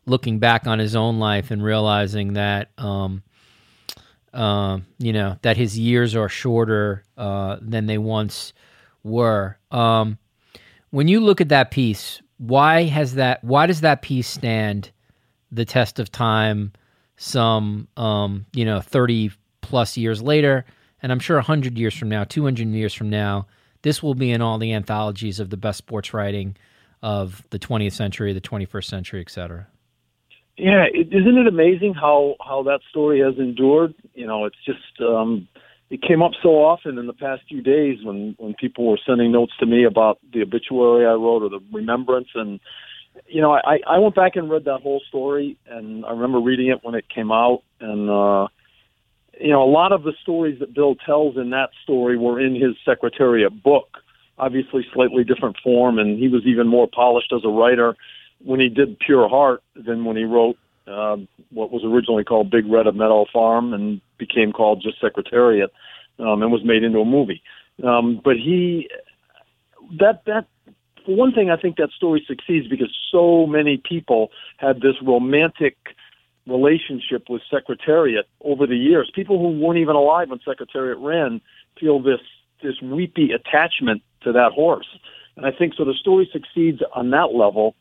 [0.07, 3.23] looking back on his own life and realizing that um,
[4.33, 8.53] uh, you know that his years are shorter uh, than they once
[9.03, 9.59] were.
[9.71, 10.19] Um,
[10.91, 13.43] when you look at that piece, why has that?
[13.45, 14.91] Why does that piece stand
[15.51, 16.73] the test of time?
[17.17, 19.31] Some um, you know thirty
[19.61, 20.65] plus years later,
[21.03, 23.47] and I'm sure hundred years from now, two hundred years from now,
[23.83, 26.57] this will be in all the anthologies of the best sports writing
[27.03, 29.67] of the 20th century, the 21st century, et cetera.
[30.57, 33.95] Yeah, is isn't it amazing how how that story has endured?
[34.15, 35.49] You know, it's just um,
[35.91, 39.33] it came up so often in the past few days when when people were sending
[39.33, 42.61] notes to me about the obituary I wrote or the remembrance, and
[43.27, 46.69] you know, I I went back and read that whole story, and I remember reading
[46.69, 48.49] it when it came out, and uh,
[49.41, 52.55] you know, a lot of the stories that Bill tells in that story were in
[52.55, 53.89] his Secretariat book,
[54.39, 57.97] obviously slightly different form, and he was even more polished as a writer
[58.45, 61.17] when he did Pure Heart than when he wrote uh,
[61.51, 65.71] what was originally called Big Red of Meadow Farm and became called just Secretariat
[66.19, 67.43] um, and was made into a movie.
[67.83, 68.89] Um, but he
[69.99, 70.47] that that
[71.05, 75.77] for one thing, I think that story succeeds because so many people had this romantic
[76.47, 79.11] relationship with Secretariat over the years.
[79.15, 81.41] People who weren't even alive when Secretariat ran
[81.79, 82.21] feel this
[82.63, 84.87] this weepy attachment to that horse.
[85.37, 87.75] And I think so the story succeeds on that level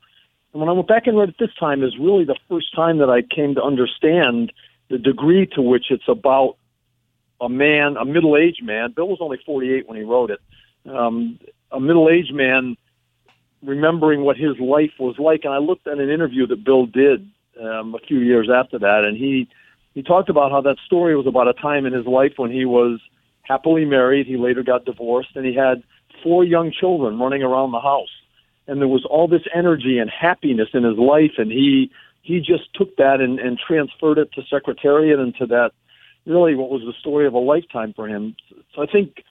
[0.54, 2.98] And when I went back and read it this time, is really the first time
[2.98, 4.52] that I came to understand
[4.90, 6.58] the degree to which it's about
[7.40, 8.92] a man, a middle-aged man.
[8.92, 10.40] Bill was only 48 when he wrote it.
[10.90, 11.40] Um,
[11.72, 12.76] a middle-aged man
[13.64, 15.46] remembering what his life was like.
[15.46, 17.28] And I looked at an interview that Bill did
[17.60, 19.48] um, a few years after that, and he
[19.94, 22.64] he talked about how that story was about a time in his life when he
[22.64, 23.02] was
[23.42, 24.26] happily married.
[24.26, 25.84] He later got divorced, and he had
[26.24, 28.10] four young children running around the house.
[28.72, 31.92] And there was all this energy and happiness in his life, and he
[32.22, 35.72] he just took that and, and transferred it to Secretariat and to that
[36.26, 38.36] really what was the story of a lifetime for him.
[38.74, 39.24] So I think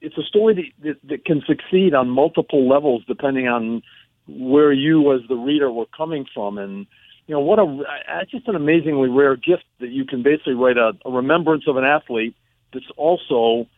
[0.00, 3.82] it's a story that, that, that can succeed on multiple levels depending on
[4.26, 6.86] where you as the reader were coming from and
[7.26, 10.92] you know what a just an amazingly rare gift that you can basically write a,
[11.04, 12.34] a remembrance of an athlete
[12.72, 13.68] that's also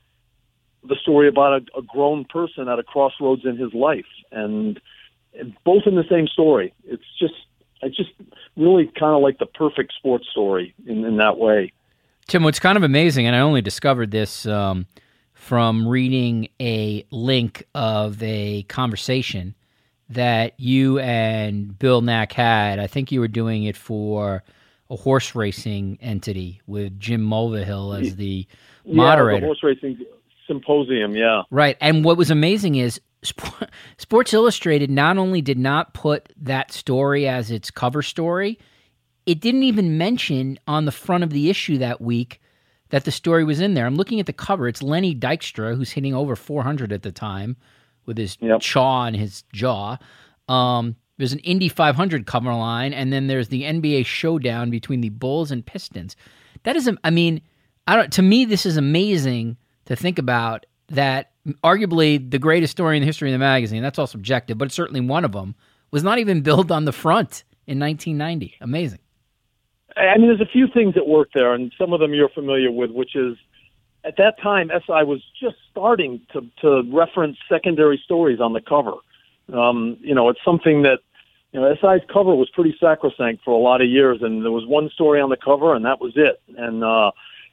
[0.88, 4.80] the story about a, a grown person at a crossroads in his life and
[5.64, 7.34] both in the same story it's just
[7.82, 8.10] it's just
[8.56, 11.72] really kind of like the perfect sports story in, in that way
[12.28, 14.86] tim what's kind of amazing and i only discovered this um,
[15.32, 19.54] from reading a link of a conversation
[20.10, 22.78] that you and Bill Nack had.
[22.78, 24.42] I think you were doing it for
[24.90, 28.46] a horse racing entity with Jim Mulvihill as the
[28.84, 29.34] moderator.
[29.34, 29.98] Yeah, the horse racing
[30.46, 31.42] symposium, yeah.
[31.50, 31.76] Right.
[31.80, 33.00] And what was amazing is
[33.98, 38.58] Sports Illustrated not only did not put that story as its cover story,
[39.26, 42.40] it didn't even mention on the front of the issue that week
[42.90, 43.86] that the story was in there.
[43.86, 44.68] I'm looking at the cover.
[44.68, 47.56] It's Lenny Dykstra, who's hitting over 400 at the time
[48.04, 48.60] with his yep.
[48.60, 49.96] chaw and his jaw.
[50.48, 55.08] Um, there's an Indy 500 cover line, and then there's the NBA showdown between the
[55.10, 56.16] Bulls and Pistons.
[56.64, 57.40] That is, I mean,
[57.86, 58.12] I don't.
[58.14, 59.56] To me, this is amazing
[59.86, 60.66] to think about.
[60.88, 61.31] That
[61.64, 63.82] arguably the greatest story in the history of the magazine.
[63.82, 65.54] That's all subjective, but it's certainly one of them.
[65.90, 68.54] Was not even billed on the front in 1990.
[68.60, 69.00] Amazing.
[69.96, 72.70] I mean, there's a few things that work there, and some of them you're familiar
[72.70, 73.36] with, which is
[74.04, 78.94] at that time, SI was just starting to, to reference secondary stories on the cover.
[79.52, 80.98] Um, you know, it's something that,
[81.52, 84.66] you know, SI's cover was pretty sacrosanct for a lot of years, and there was
[84.66, 86.40] one story on the cover, and that was it.
[86.56, 87.10] And, uh,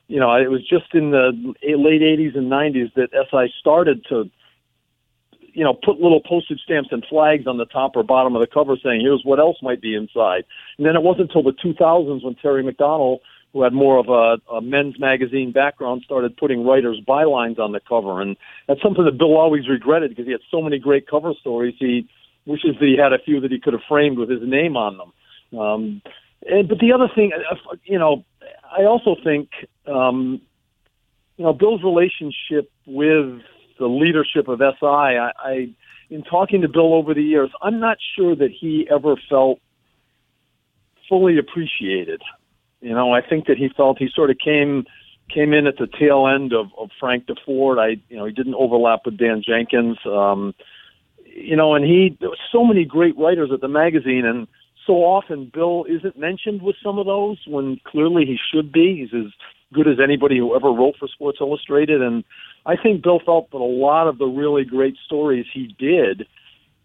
[0.09, 1.31] you know, it was just in the
[1.63, 4.29] late 80s and 90s that SI started to
[5.53, 8.47] you know, put little postage stamps and flags on the top or bottom of the
[8.47, 10.43] cover saying, here's what else might be inside.
[10.77, 13.19] And then it wasn't until the 2000s when Terry McDonell,
[13.53, 17.79] who had more of a, a men's magazine background, started putting writers' bylines on the
[17.79, 18.21] cover.
[18.21, 18.37] And
[18.67, 21.75] that's something that Bill always regretted because he had so many great cover stories.
[21.79, 22.07] He
[22.45, 24.97] wishes that he had a few that he could have framed with his name on
[24.97, 25.59] them.
[25.59, 26.01] Um,
[26.47, 28.23] and, but the other thing, uh, you know,
[28.71, 29.49] I also think,
[29.87, 30.41] um,
[31.37, 33.41] you know, Bill's relationship with
[33.79, 34.85] the leadership of SI.
[34.85, 35.69] I, I,
[36.09, 39.59] in talking to Bill over the years, I'm not sure that he ever felt
[41.07, 42.21] fully appreciated.
[42.81, 44.85] You know, I think that he felt he sort of came
[45.29, 47.79] came in at the tail end of, of Frank Deford.
[47.79, 49.97] I, you know, he didn't overlap with Dan Jenkins.
[50.05, 50.55] Um,
[51.25, 54.47] you know, and he there was so many great writers at the magazine, and
[54.89, 59.05] so often Bill isn't mentioned with some of those when clearly he should be.
[59.05, 59.31] He's as
[59.71, 62.23] good as anybody who ever wrote for Sports Illustrated, and
[62.65, 66.25] I think Bill felt that a lot of the really great stories he did.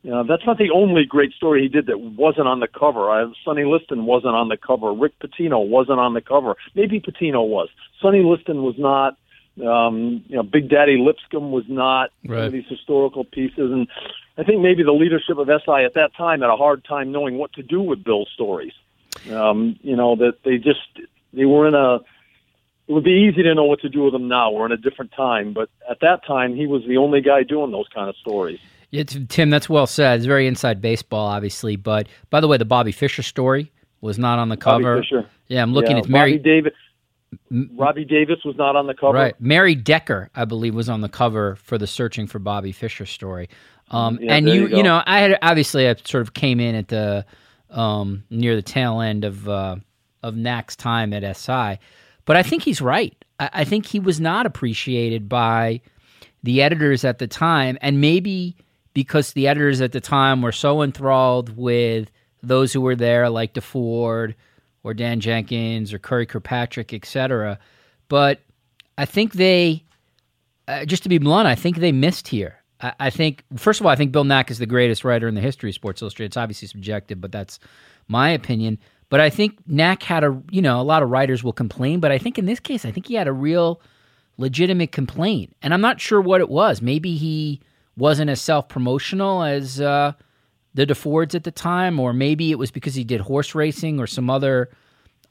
[0.03, 3.11] You know, that's not the only great story he did that wasn't on the cover.
[3.11, 4.93] I, Sonny Liston wasn't on the cover.
[4.93, 6.57] Rick Pitino wasn't on the cover.
[6.75, 7.71] Maybe Pitino was.
[8.03, 9.17] Sonny Liston was not.
[9.65, 12.51] Um, you know, Big Daddy Lipscomb was not right.
[12.51, 13.89] these historical pieces, and
[14.37, 17.39] I think maybe the leadership of SI at that time had a hard time knowing
[17.39, 18.73] what to do with Bill's stories.
[19.33, 20.81] Um, you know that they just
[21.33, 22.01] they were in a
[22.87, 24.51] it would be easy to know what to do with them now.
[24.51, 27.71] We're in a different time, but at that time, he was the only guy doing
[27.71, 28.59] those kind of stories.
[28.93, 30.19] It's, Tim, that's well said.
[30.19, 31.77] It's very inside baseball, obviously.
[31.77, 35.03] But by the way, the Bobby Fischer story was not on the cover.
[35.49, 36.73] Yeah, I'm looking yeah, at Mary Bobby Davis.
[37.77, 39.15] Robbie Davis was not on the cover.
[39.15, 39.41] Right.
[39.41, 43.49] Mary Decker, I believe, was on the cover for the Searching for Bobby Fischer story.
[43.95, 46.75] Um, yeah, and you, you, you, know, I had obviously I sort of came in
[46.75, 47.25] at the
[47.71, 49.77] um, near the tail end of uh,
[50.23, 51.79] of Nack's time at SI.
[52.25, 53.15] But I think he's right.
[53.39, 55.81] I, I think he was not appreciated by
[56.43, 58.57] the editors at the time, and maybe
[58.95, 62.11] because the editors at the time were so enthralled with
[62.43, 64.35] those who were there, like Deford
[64.83, 67.59] or Dan Jenkins or Curry Kirkpatrick, etc.
[68.09, 68.41] But
[68.99, 69.85] I think they,
[70.69, 72.64] uh, just to be blunt, I think they missed here.
[72.81, 75.41] I, think, first of all, I think Bill Nack is the greatest writer in the
[75.41, 76.31] history of Sports Illustrated.
[76.31, 77.59] It's obviously subjective, but that's
[78.09, 78.79] my opinion.
[79.09, 82.11] But I think Nack had a, you know, a lot of writers will complain, but
[82.11, 83.81] I think in this case, I think he had a real
[84.37, 85.55] legitimate complaint.
[85.63, 86.83] And I'm not sure what it was.
[86.83, 87.61] Maybe he
[87.97, 90.13] wasn't as self promotional as uh,
[90.75, 94.07] the Defords at the time, or maybe it was because he did horse racing or
[94.07, 94.71] some other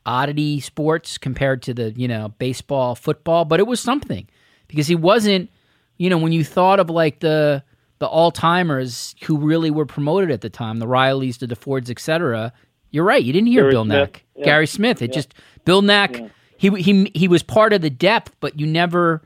[0.06, 3.46] oddity sports compared to the you know baseball, football.
[3.46, 4.28] But it was something
[4.68, 5.50] because he wasn't.
[5.98, 7.64] You know, when you thought of like the
[8.00, 12.52] the all timers who really were promoted at the time, the Rileys, the Defords, etc.
[12.92, 13.24] You're right.
[13.24, 14.46] You didn't hear Gary Bill Smith, Nack, yeah.
[14.46, 15.02] Gary Smith.
[15.02, 15.16] It Yeah.
[15.16, 15.34] just
[15.66, 16.18] Bill Nack.
[16.18, 16.28] Yeah.
[16.58, 19.22] He he he was part of the depth, but you never.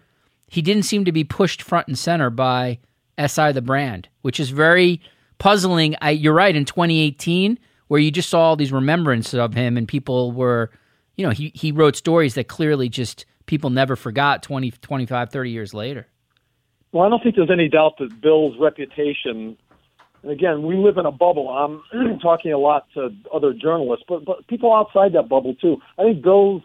[0.49, 2.79] He didn't seem to be pushed front and center by
[3.17, 5.01] SI the brand, which is very
[5.39, 5.95] puzzling.
[6.01, 6.55] I, you're right.
[6.55, 7.59] In 2018,
[7.89, 10.71] where you just saw all these remembrances of him, and people were,
[11.15, 15.49] you know, he he wrote stories that clearly just people never forgot 20, 25, 30
[15.51, 16.07] years later.
[16.91, 19.57] Well, I don't think there's any doubt that Bill's reputation.
[20.23, 21.49] And again, we live in a bubble.
[21.49, 25.77] I'm talking a lot to other journalists, but but people outside that bubble too.
[25.97, 26.63] I think Bill's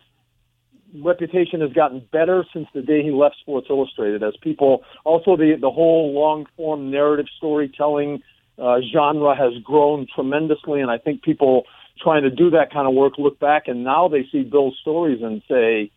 [1.03, 4.23] reputation has gotten better since the day he left Sports Illustrated.
[4.23, 8.23] As people, also the the whole long form narrative storytelling
[8.59, 11.65] uh, genre has grown tremendously, and I think people
[12.01, 15.21] trying to do that kind of work look back and now they see Bill's stories
[15.23, 15.91] and say,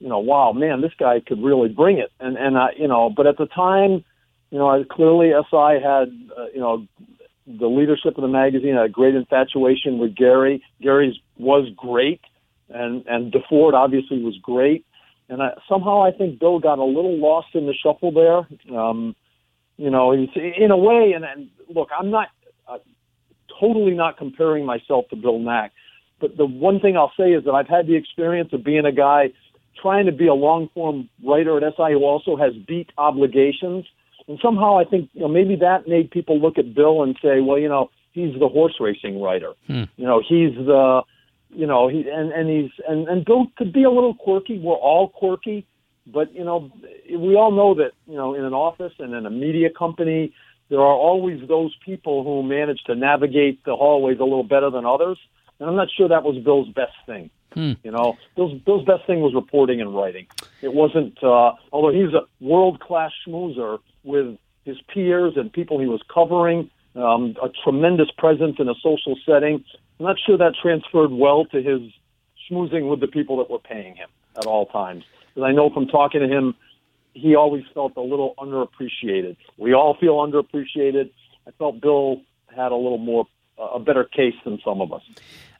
[0.00, 2.10] you know, wow, man, this guy could really bring it.
[2.18, 4.04] And and I, you know, but at the time,
[4.50, 6.86] you know, I- clearly SI had, uh, you know,
[7.46, 10.62] the leadership of the magazine had a great infatuation with Gary.
[10.80, 12.20] Gary's was great,
[12.70, 14.84] and and Deford obviously was great.
[15.28, 18.76] And I, somehow I think Bill got a little lost in the shuffle there.
[18.76, 19.14] Um,
[19.76, 21.12] you know, he's in a way.
[21.14, 22.28] And, and look, I'm not
[22.66, 22.78] uh,
[23.60, 25.72] totally not comparing myself to Bill Nack,
[26.20, 28.92] but the one thing I'll say is that I've had the experience of being a
[28.92, 29.30] guy
[29.80, 33.86] trying to be a long form writer at SI who also has beat obligations.
[34.28, 37.40] And somehow I think you know maybe that made people look at Bill and say,
[37.40, 39.52] well, you know, he's the horse racing writer.
[39.66, 39.84] Hmm.
[39.96, 41.02] You know, he's the
[41.52, 44.58] you know, he and, and he's and, and Bill could be a little quirky.
[44.58, 45.66] We're all quirky,
[46.06, 46.70] but you know,
[47.10, 50.32] we all know that, you know, in an office and in a media company,
[50.68, 54.86] there are always those people who manage to navigate the hallways a little better than
[54.86, 55.18] others.
[55.58, 57.30] And I'm not sure that was Bill's best thing.
[57.54, 57.72] Hmm.
[57.82, 60.26] You know, Bill's Bill's best thing was reporting and writing.
[60.62, 65.86] It wasn't uh although he's a world class schmoozer with his peers and people he
[65.86, 69.64] was covering, um, a tremendous presence in a social setting.
[69.98, 71.80] I'm not sure that transferred well to his
[72.48, 75.04] schmoozing with the people that were paying him at all times.
[75.34, 76.54] Because I know from talking to him,
[77.14, 79.36] he always felt a little underappreciated.
[79.58, 81.10] We all feel underappreciated.
[81.46, 82.22] I felt Bill
[82.54, 83.26] had a little more,
[83.58, 85.02] uh, a better case than some of us.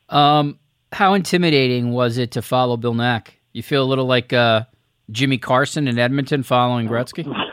[0.09, 0.59] Um,
[0.93, 3.37] how intimidating was it to follow Bill Nack?
[3.53, 4.65] You feel a little like uh,
[5.11, 7.27] Jimmy Carson in Edmonton following Gretzky.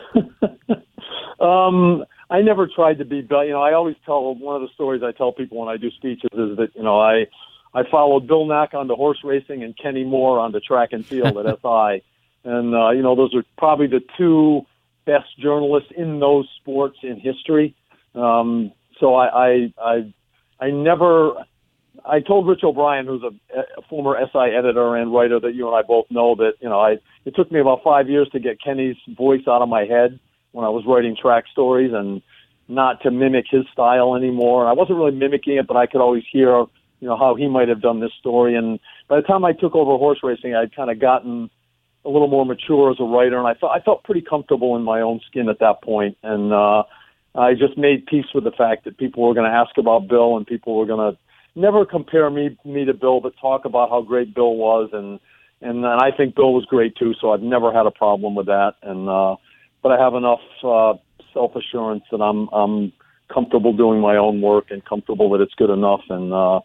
[1.40, 3.44] Um, I never tried to be, Bill.
[3.44, 5.90] You know, I always tell one of the stories I tell people when I do
[5.92, 7.28] speeches is that you know I
[7.74, 11.46] I followed Bill Nack onto horse racing and Kenny Moore onto track and field at
[11.62, 12.04] SI,
[12.44, 14.62] and uh, you know those are probably the two
[15.06, 17.76] best journalists in those sports in history.
[18.16, 20.14] Um, so I, I I
[20.60, 21.46] I never.
[22.06, 25.76] I told Rich O'Brien, who's a, a former SI editor and writer that you and
[25.76, 28.62] I both know, that you know I it took me about five years to get
[28.64, 30.20] Kenny's voice out of my head
[30.52, 32.22] when I was writing track stories and
[32.68, 34.62] not to mimic his style anymore.
[34.62, 36.66] And I wasn't really mimicking it, but I could always hear,
[37.00, 38.56] you know, how he might have done this story.
[38.56, 41.50] And by the time I took over horse racing, I'd kind of gotten
[42.06, 44.84] a little more mature as a writer, and I felt I felt pretty comfortable in
[44.84, 46.18] my own skin at that point.
[46.24, 46.84] And uh,
[47.36, 50.38] I just made peace with the fact that people were going to ask about Bill,
[50.38, 51.18] and people were going to
[51.58, 55.20] never compare me me to Bill, but talk about how great Bill was, and
[55.60, 57.14] and, I think Bill was great too.
[57.20, 59.10] So I've never had a problem with that, and.
[59.10, 59.36] uh
[59.88, 60.94] but I have enough uh,
[61.34, 62.92] self assurance that I'm I'm
[63.34, 66.02] comfortable doing my own work and comfortable that it's good enough.
[66.10, 66.62] And uh,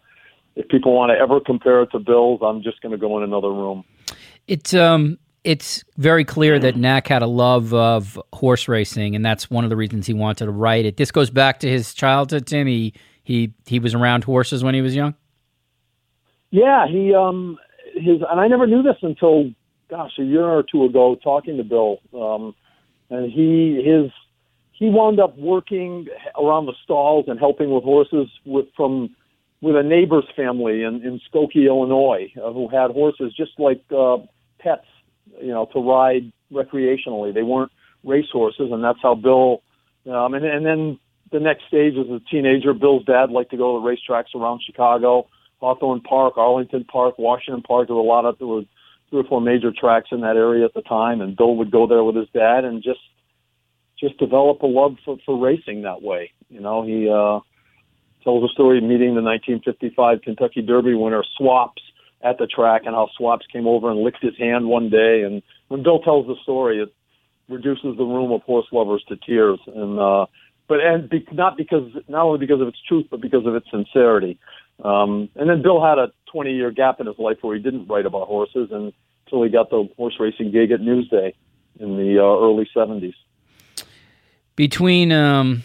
[0.56, 3.24] if people want to ever compare it to Bill's, I'm just going to go in
[3.24, 3.84] another room.
[4.48, 9.50] It's um, it's very clear that Nack had a love of horse racing, and that's
[9.50, 10.96] one of the reasons he wanted to write it.
[10.96, 12.46] This goes back to his childhood.
[12.46, 15.14] Tim, he he he was around horses when he was young.
[16.50, 17.58] Yeah, he um
[17.94, 19.50] his and I never knew this until
[19.88, 21.98] gosh a year or two ago talking to Bill.
[22.14, 22.54] Um,
[23.10, 24.10] and he his
[24.72, 26.06] he wound up working
[26.38, 29.14] around the stalls and helping with horses with from
[29.60, 34.18] with a neighbor's family in in Skokie, Illinois, uh, who had horses just like uh,
[34.58, 34.86] pets,
[35.40, 37.32] you know, to ride recreationally.
[37.32, 37.70] They weren't
[38.04, 39.62] race horses, and that's how Bill.
[40.10, 40.98] Um, and and then
[41.32, 44.62] the next stage as a teenager, Bill's dad liked to go to the racetracks around
[44.64, 45.28] Chicago,
[45.60, 47.88] Hawthorne Park, Arlington Park, Washington Park.
[47.88, 48.62] There were a lot of there were
[49.10, 51.86] three or four major tracks in that area at the time, and Bill would go
[51.86, 53.00] there with his dad and just
[53.98, 56.32] just develop a love for, for racing that way.
[56.48, 57.38] You know, he uh,
[58.24, 61.82] tells a story of meeting the 1955 Kentucky Derby winner Swaps
[62.22, 65.22] at the track, and how Swaps came over and licked his hand one day.
[65.22, 66.92] And when Bill tells the story, it
[67.48, 69.58] reduces the room of horse lovers to tears.
[69.66, 70.26] And uh,
[70.68, 73.66] but and be, not because not only because of its truth, but because of its
[73.70, 74.38] sincerity.
[74.84, 77.86] Um, and then Bill had a 20 year gap in his life where he didn't
[77.86, 78.92] write about horses and
[79.32, 81.34] until he got the horse racing gig at Newsday
[81.80, 83.14] in the uh, early 70s.
[84.56, 85.62] Between, um,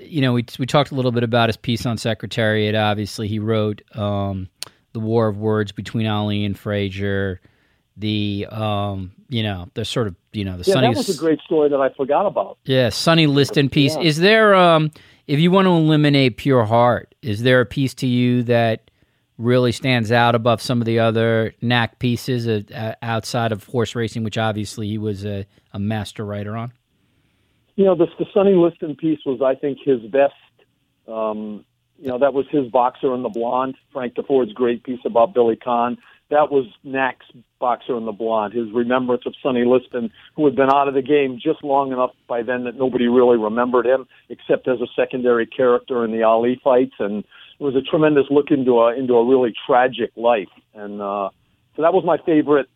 [0.00, 2.74] you know, we we talked a little bit about his piece on Secretariat.
[2.74, 4.48] Obviously, he wrote um,
[4.92, 7.40] the War of Words between Ali and Frazier.
[7.96, 10.88] The um, you know, the sort of you know the yeah, Sonny.
[10.88, 12.58] that was a great story that I forgot about.
[12.64, 13.96] Yeah, Sonny Liston piece.
[13.96, 14.02] Yeah.
[14.02, 14.90] Is there um,
[15.26, 18.90] if you want to eliminate pure heart, is there a piece to you that
[19.38, 24.24] really stands out above some of the other Nack pieces uh, outside of horse racing,
[24.24, 26.72] which obviously he was a, a master writer on?
[27.74, 30.34] You know, the, the Sonny Liston piece was, I think, his best.
[31.06, 31.64] Um,
[31.98, 35.56] you know, that was his Boxer and the Blonde, Frank Deford's great piece about Billy
[35.56, 35.98] Conn.
[36.28, 37.26] That was Nack's
[37.60, 41.02] Boxer and the Blonde, his remembrance of Sonny Liston, who had been out of the
[41.02, 45.46] game just long enough by then that nobody really remembered him, except as a secondary
[45.46, 46.94] character in the Ali fights.
[46.98, 47.18] And
[47.58, 50.48] it was a tremendous look into a into a really tragic life.
[50.74, 51.30] And uh,
[51.76, 52.68] so that was my favorite,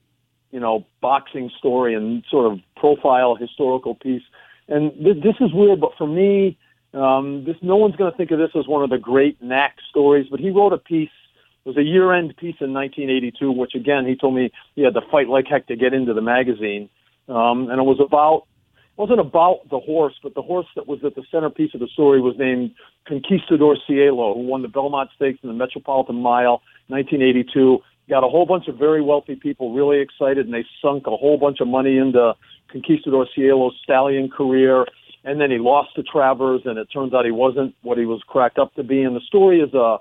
[0.52, 4.22] you know, boxing story and sort of profile historical piece.
[4.68, 6.56] And th- this is weird, but for me,
[6.94, 9.76] um, this no one's going to think of this as one of the great Knack
[9.88, 10.28] stories.
[10.30, 11.10] But he wrote a piece.
[11.64, 15.02] It was a year-end piece in 1982, which again he told me he had to
[15.10, 16.88] fight like heck to get into the magazine.
[17.28, 18.46] Um, and it was about
[19.00, 22.20] wasn't about the horse, but the horse that was at the centerpiece of the story
[22.20, 22.72] was named
[23.08, 27.78] Conquistador Cielo, who won the Belmont Stakes and the Metropolitan Mile, 1982.
[28.10, 31.38] Got a whole bunch of very wealthy people really excited, and they sunk a whole
[31.38, 32.34] bunch of money into
[32.70, 34.84] Conquistador Cielo's stallion career.
[35.24, 38.20] And then he lost to Travers, and it turns out he wasn't what he was
[38.26, 39.02] cracked up to be.
[39.02, 39.96] And the story is a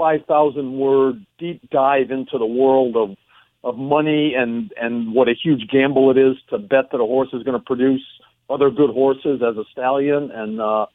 [0.00, 3.18] 5,000 word deep dive into the world of
[3.62, 7.28] of money and and what a huge gamble it is to bet that a horse
[7.34, 8.00] is going to produce
[8.48, 10.30] other good horses as a stallion.
[10.32, 10.86] And uh,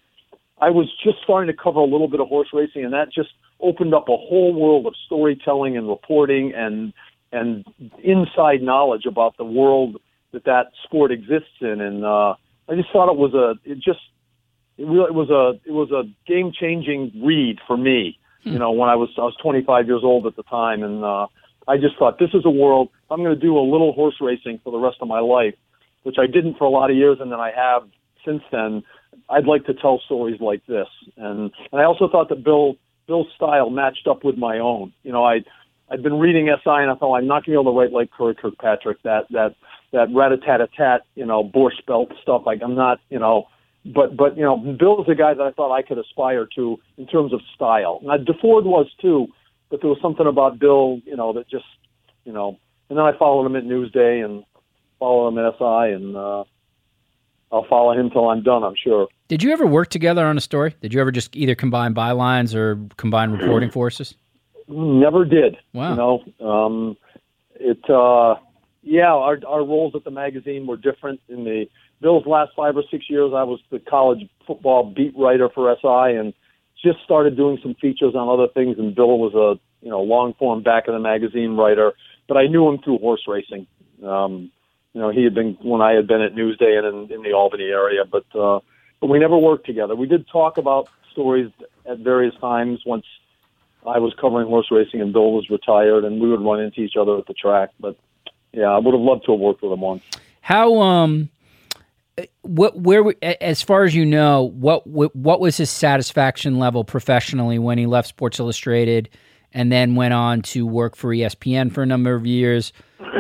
[0.60, 3.30] I was just starting to cover a little bit of horse racing, and that just
[3.60, 6.92] opened up a whole world of storytelling and reporting and
[7.32, 7.64] and
[8.04, 9.98] inside knowledge about the world
[10.32, 11.80] that that sport exists in.
[11.80, 12.34] And uh,
[12.68, 14.02] I just thought it was a it just
[14.80, 18.18] it really it was a it was a game changing read for me.
[18.54, 21.28] You know, when I was I was 25 years old at the time, and uh,
[21.68, 24.60] I just thought this is a world I'm going to do a little horse racing
[24.64, 25.56] for the rest of my life,
[26.04, 27.90] which I didn't for a lot of years, and then I have
[28.24, 28.84] since then.
[29.30, 30.88] I'd like to tell stories like this,
[31.18, 32.76] and and I also thought that Bill
[33.08, 34.94] Bill's style matched up with my own.
[35.04, 35.40] You know, I
[35.90, 37.92] I'd been reading SI, and I thought I'm not going to be able to write
[37.92, 39.56] like Curry Kirkpatrick that that
[39.94, 42.44] that rat a tat a tat, you know, Borscht belt stuff.
[42.46, 43.48] Like I'm not, you know,
[43.86, 46.78] but but you know, Bill was a guy that I thought I could aspire to
[46.98, 48.00] in terms of style.
[48.04, 49.28] Now Deford was too,
[49.70, 51.66] but there was something about Bill, you know, that just,
[52.24, 52.58] you know.
[52.90, 54.44] And then I followed him at Newsday and
[55.00, 56.44] followed him at SI, and uh,
[57.52, 58.64] I'll follow him till I'm done.
[58.64, 59.08] I'm sure.
[59.28, 60.76] Did you ever work together on a story?
[60.82, 64.16] Did you ever just either combine bylines or combine reporting forces?
[64.68, 65.58] Never did.
[65.74, 65.92] Wow.
[65.92, 66.98] You know, um,
[67.56, 67.90] it.
[67.90, 68.36] Uh,
[68.82, 71.20] yeah, our our roles at the magazine were different.
[71.28, 71.66] In the
[72.02, 76.18] Bill's last five or six years, I was the college football beat writer for SI,
[76.18, 76.34] and
[76.84, 78.78] just started doing some features on other things.
[78.78, 81.94] And Bill was a you know long form back of the magazine writer,
[82.28, 83.68] but I knew him through horse racing.
[84.04, 84.52] Um,
[84.94, 87.34] you know, he had been when I had been at Newsday and in, in the
[87.34, 88.60] Albany area, but uh,
[89.00, 89.96] but we never worked together.
[89.96, 91.52] We did talk about stories
[91.86, 93.06] at various times once
[93.88, 96.96] I was covering horse racing and Bill was retired, and we would run into each
[96.98, 97.72] other at the track.
[97.80, 97.98] But
[98.52, 100.04] yeah, I would have loved to have worked with him once.
[100.42, 101.30] How um
[102.42, 107.78] what where as far as you know what what was his satisfaction level professionally when
[107.78, 109.10] he left Sports Illustrated
[109.54, 112.72] and then went on to work for ESPN for a number of years?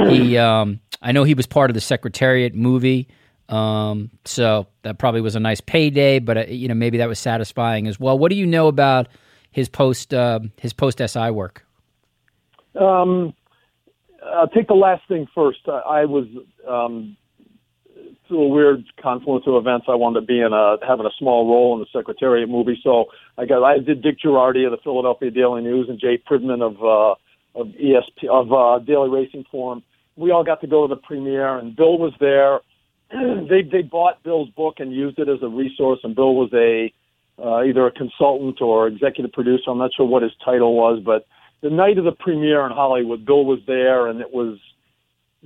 [0.07, 3.09] He um I know he was part of the Secretariat movie
[3.49, 7.19] um so that probably was a nice payday but uh, you know maybe that was
[7.19, 8.17] satisfying as well.
[8.17, 9.07] What do you know about
[9.51, 11.65] his post uh, his post SI work?
[12.79, 13.33] Um
[14.33, 15.59] I'll take the last thing first.
[15.67, 16.25] I, I was
[16.67, 17.15] um,
[18.27, 19.85] through a weird confluence of events.
[19.89, 22.79] I wound up being a having a small role in the Secretariat movie.
[22.83, 23.05] So
[23.37, 26.75] I got I did Dick Jerardi of the Philadelphia Daily News and Jay Privman of
[26.83, 29.83] uh, of ESP of uh, Daily Racing Form.
[30.15, 32.59] We all got to go to the premiere, and Bill was there.
[33.49, 36.91] they they bought Bill's book and used it as a resource, and Bill was a
[37.41, 39.69] uh, either a consultant or executive producer.
[39.69, 41.27] I'm not sure what his title was, but
[41.61, 44.57] the night of the premiere in Hollywood, Bill was there, and it was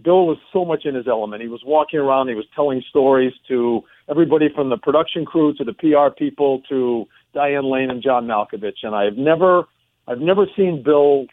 [0.04, 1.42] Bill was so much in his element.
[1.42, 5.64] He was walking around, he was telling stories to everybody from the production crew to
[5.64, 8.84] the PR people to Diane Lane and John Malkovich.
[8.84, 9.66] And I've never,
[10.08, 11.26] I've never seen Bill.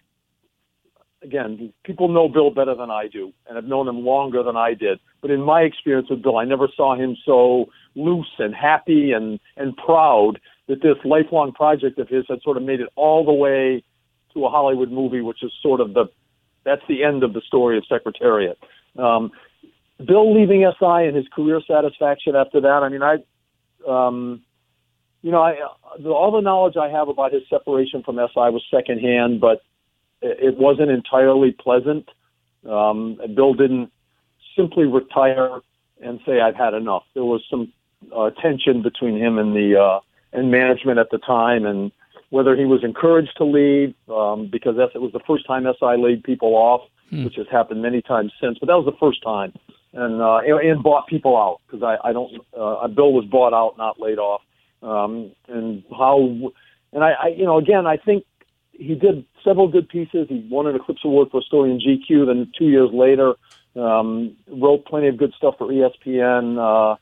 [1.23, 4.75] Again, people know Bill better than I do, and have known him longer than I
[4.75, 5.01] did.
[5.23, 9.41] But in my experience with Bill, I never saw him so loose and happy and
[9.57, 10.39] and proud
[10.69, 13.83] that this lifelong project of his had sort of made it all the way
[14.35, 16.07] to a Hollywood movie, which is sort of the
[16.67, 18.59] that's the end of the story of Secretariat.
[18.99, 19.31] Um,
[20.05, 22.83] Bill leaving SI and his career satisfaction after that.
[22.83, 23.17] I mean, I,
[23.89, 24.43] um,
[25.23, 25.57] you know, I
[26.05, 29.63] all the knowledge I have about his separation from SI was secondhand, but
[30.21, 32.09] it, it wasn't entirely pleasant.
[32.69, 33.91] Um, Bill didn't
[34.57, 35.61] simply retire
[36.03, 37.05] and say I've had enough.
[37.15, 37.73] There was some
[38.15, 40.01] uh, tension between him and the uh,
[40.33, 41.93] and management at the time, and
[42.31, 46.25] whether he was encouraged to leave um, because it was the first time SI laid
[46.25, 47.25] people off, hmm.
[47.25, 49.53] which has happened many times since, but that was the first time
[49.97, 52.33] and uh, and bought people out because I, I don't.
[52.57, 54.43] Uh, Bill was bought out, not laid off.
[54.83, 56.53] Um, and how,
[56.93, 58.25] and I, I, you know, again, I think
[58.73, 60.27] he did several good pieces.
[60.29, 62.27] He won an Eclipse Award for a story in GQ.
[62.27, 63.35] Then two years later,
[63.75, 66.59] um, wrote plenty of good stuff for ESPN.
[66.59, 66.97] Uh,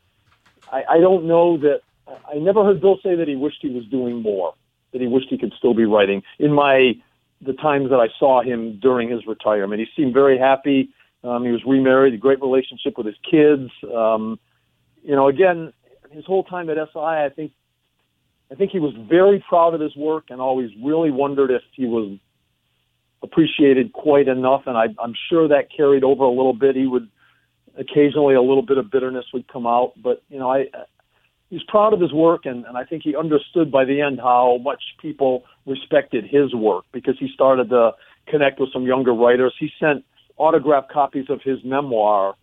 [0.73, 1.81] I, I don't know that.
[2.07, 4.55] I never heard Bill say that he wished he was doing more.
[4.95, 6.23] That he wished he could still be writing.
[6.39, 6.95] In my
[7.43, 10.89] the times that I saw him during his retirement, he seemed very happy
[11.25, 13.71] um, he was remarried, a great relationship with his kids.
[13.93, 14.39] Um,
[15.03, 15.73] you know, again,
[16.11, 17.53] his whole time at SI, I think,
[18.53, 21.87] I think he was very proud of his work and always really wondered if he
[21.87, 22.19] was
[23.23, 24.65] appreciated quite enough.
[24.67, 26.77] And I, I'm sure that carried over a little bit.
[26.77, 27.09] He would
[27.77, 30.67] occasionally a little bit of bitterness would come out, but you know, I,
[31.55, 34.59] he's proud of his work, and, and I think he understood by the end how
[34.63, 37.93] much people respected his work because he started to
[38.27, 39.55] connect with some younger writers.
[39.59, 40.05] He sent
[40.37, 42.35] autographed copies of his memoir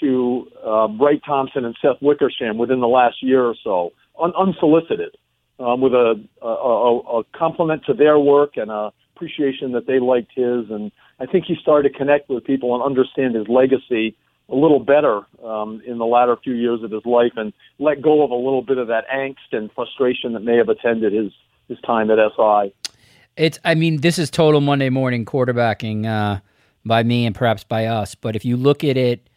[0.00, 5.16] to uh, Wright Thompson and Seth Wickersham within the last year or so, un- unsolicited,
[5.60, 9.98] um, with a, a, a, a compliment to their work and a appreciation that they
[9.98, 10.70] liked his.
[10.70, 14.16] And I think he started to connect with people and understand his legacy
[14.48, 18.22] a little better um, in the latter few years of his life and let go
[18.22, 21.32] of a little bit of that angst and frustration that may have attended his,
[21.68, 22.72] his time at SI.
[23.36, 26.06] It's, I mean, this is total Monday morning quarterbacking.
[26.06, 26.40] Uh,
[26.86, 28.14] by me and perhaps by us.
[28.14, 29.28] But if you look at it,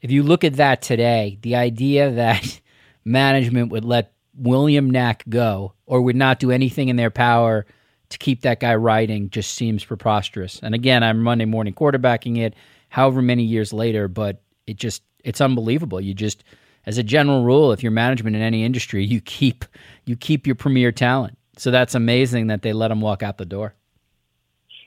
[0.00, 2.60] if you look at that today, the idea that
[3.04, 7.66] management would let William Nack go or would not do anything in their power
[8.08, 10.60] to keep that guy writing just seems preposterous.
[10.62, 12.54] And again, I'm Monday morning quarterbacking it
[12.88, 16.00] however many years later, but it just it's unbelievable.
[16.00, 16.44] You just
[16.86, 19.64] as a general rule, if you're management in any industry, you keep
[20.04, 21.38] you keep your premier talent.
[21.56, 23.74] So that's amazing that they let him walk out the door.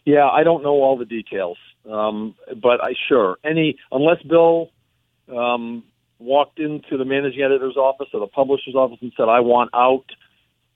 [0.03, 1.57] Yeah, I don't know all the details.
[1.89, 4.72] Um, but I sure any unless Bill
[5.27, 5.84] um,
[6.19, 10.06] walked into the managing editor's office or the publisher's office and said, "I want out,"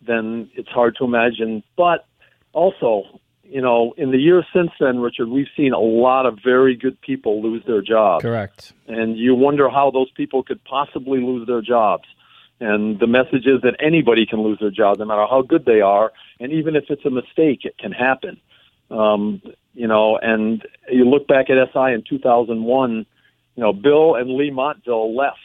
[0.06, 1.64] then it's hard to imagine.
[1.76, 2.06] But
[2.54, 3.20] also,
[3.50, 7.00] you know, in the years since then, Richard, we've seen a lot of very good
[7.02, 8.22] people lose their jobs.
[8.22, 8.74] Correct.
[8.88, 12.06] And you wonder how those people could possibly lose their jobs.
[12.60, 15.82] And the message is that anybody can lose their job, no matter how good they
[15.82, 16.12] are.
[16.40, 18.40] And even if it's a mistake, it can happen.
[18.92, 19.42] Um,
[19.74, 23.06] you know, and you look back at SI in 2001,
[23.56, 25.38] you know, Bill and Leigh Montville left,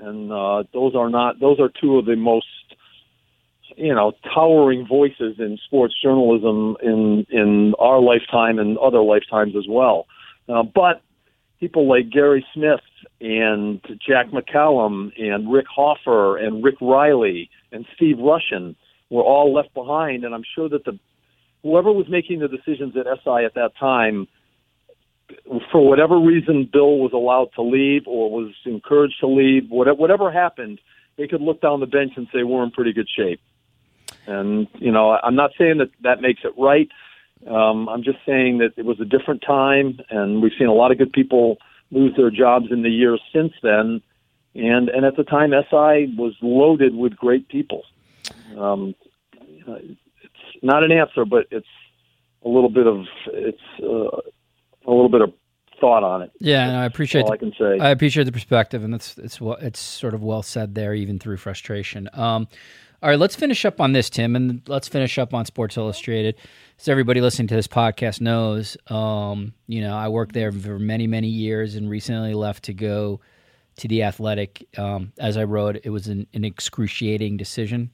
[0.00, 2.46] and uh, those are not those are two of the most
[3.76, 9.66] you know towering voices in sports journalism in in our lifetime and other lifetimes as
[9.68, 10.06] well.
[10.48, 11.02] Uh, but
[11.60, 12.80] people like Gary Smith
[13.20, 18.76] and Jack McCallum and Rick Hoffer and Rick Reilly and Steve Rushin
[19.10, 20.98] were all left behind, and I'm sure that the
[21.62, 24.28] whoever was making the decisions at SI at that time,
[25.72, 29.70] for whatever reason, Bill was allowed to leave or was encouraged to leave.
[29.70, 30.80] Whatever, whatever happened,
[31.16, 33.40] they could look down the bench and say we're in pretty good shape.
[34.26, 36.88] And you know, I'm not saying that that makes it right.
[37.48, 40.92] Um, I'm just saying that it was a different time, and we've seen a lot
[40.92, 41.58] of good people
[41.90, 44.00] lose their jobs in the years since then.
[44.54, 47.82] And and at the time, SI was loaded with great people.
[48.56, 48.94] Um,
[49.66, 51.66] it's not an answer, but it's
[52.44, 54.16] a little bit of it's uh,
[54.86, 55.32] a little bit of
[55.80, 56.30] thought on it.
[56.38, 57.22] Yeah, no, I appreciate.
[57.22, 57.78] all the, I can say.
[57.80, 61.38] I appreciate the perspective, and it's it's it's sort of well said there, even through
[61.38, 62.08] frustration.
[62.12, 62.48] Um,
[63.04, 66.36] all right, let's finish up on this, Tim, and let's finish up on Sports Illustrated.
[66.80, 71.06] As everybody listening to this podcast knows, um, you know, I worked there for many,
[71.06, 73.20] many years, and recently left to go
[73.76, 74.66] to the Athletic.
[74.78, 77.90] Um, as I wrote, it was an, an excruciating decision.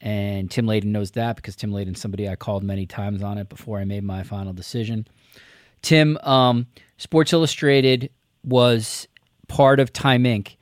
[0.00, 3.48] And Tim Layden knows that because Tim Layden's somebody I called many times on it
[3.48, 5.08] before I made my final decision.
[5.82, 6.68] Tim, um,
[6.98, 8.10] Sports Illustrated
[8.44, 9.08] was
[9.48, 10.54] part of Time Inc.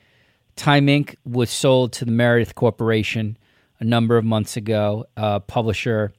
[0.57, 1.17] Time Inc.
[1.27, 3.37] was sold to the Meredith Corporation
[3.81, 6.13] a number of months ago, a publisher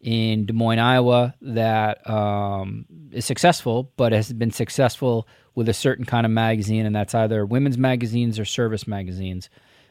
[0.00, 6.04] in Des Moines, Iowa, that um, is successful, but has been successful with a certain
[6.04, 9.48] kind of magazine, and that's either women's magazines or service magazines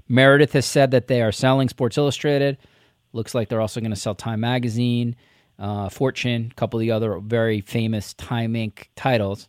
[0.07, 2.57] Meredith has said that they are selling Sports Illustrated.
[3.13, 5.15] Looks like they're also going to sell Time Magazine,
[5.59, 8.85] uh, Fortune, a couple of the other very famous Time Inc.
[8.95, 9.47] titles.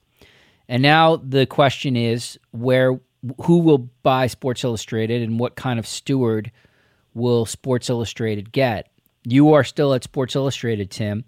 [0.69, 2.99] And now the question is where
[3.43, 6.53] who will buy Sports Illustrated and what kind of steward
[7.15, 8.91] will Sports Illustrated get?
[9.25, 11.25] You are still at Sports Illustrated, Tim.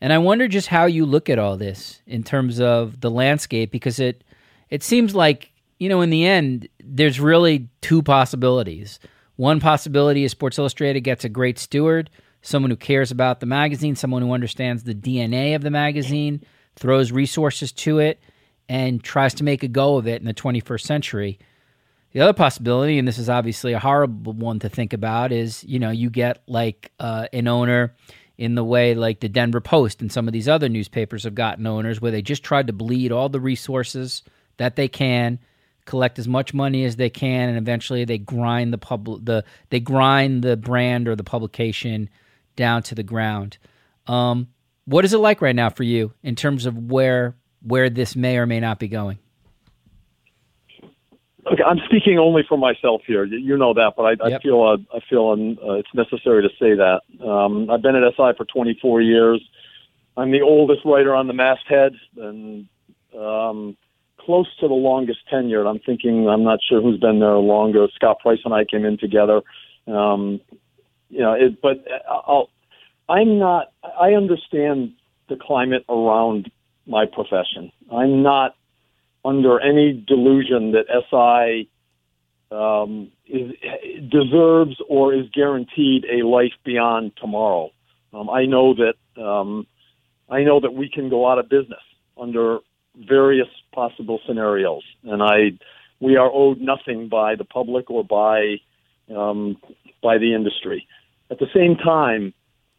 [0.00, 3.70] And I wonder just how you look at all this in terms of the landscape
[3.70, 4.24] because it
[4.68, 8.98] it seems like, you know, in the end there's really two possibilities.
[9.36, 12.10] One possibility is Sports Illustrated gets a great steward,
[12.42, 16.42] someone who cares about the magazine, someone who understands the DNA of the magazine,
[16.74, 18.20] throws resources to it
[18.68, 21.38] and tries to make a go of it in the 21st century.
[22.16, 25.78] The other possibility, and this is obviously a horrible one to think about, is you
[25.78, 27.94] know you get like uh, an owner
[28.38, 31.66] in the way like the Denver Post and some of these other newspapers have gotten
[31.66, 34.22] owners where they just tried to bleed all the resources
[34.56, 35.38] that they can,
[35.84, 39.80] collect as much money as they can, and eventually they grind the public the they
[39.80, 42.08] grind the brand or the publication
[42.56, 43.58] down to the ground.
[44.06, 44.48] Um,
[44.86, 48.38] what is it like right now for you in terms of where where this may
[48.38, 49.18] or may not be going?
[51.52, 53.24] Okay, I'm speaking only for myself here.
[53.24, 54.40] You know that, but I, yep.
[54.40, 57.02] I feel uh, I feel uh, it's necessary to say that.
[57.24, 59.40] Um, I've been at SI for 24 years.
[60.16, 62.66] I'm the oldest writer on the masthead, and
[63.16, 63.76] um,
[64.18, 65.68] close to the longest tenured.
[65.68, 67.86] I'm thinking I'm not sure who's been there longer.
[67.94, 69.42] Scott Price and I came in together.
[69.86, 70.40] Um,
[71.10, 72.50] you know, it, but I'll,
[73.08, 73.72] I'm not.
[74.00, 74.94] I understand
[75.28, 76.50] the climate around
[76.88, 77.70] my profession.
[77.92, 78.56] I'm not
[79.26, 81.68] under any delusion that SI
[82.54, 83.52] um, is,
[84.08, 87.70] deserves or is guaranteed a life beyond tomorrow.
[88.12, 89.66] Um, I know that um,
[90.30, 91.80] I know that we can go out of business
[92.16, 92.58] under
[92.96, 95.58] various possible scenarios, and I
[96.00, 98.56] we are owed nothing by the public or by
[99.14, 99.56] um,
[100.02, 100.86] by the industry.
[101.30, 102.32] At the same time,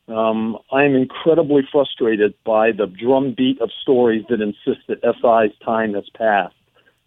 [0.08, 5.94] um, I am incredibly frustrated by the drumbeat of stories that insist that SI's time
[5.94, 6.56] has passed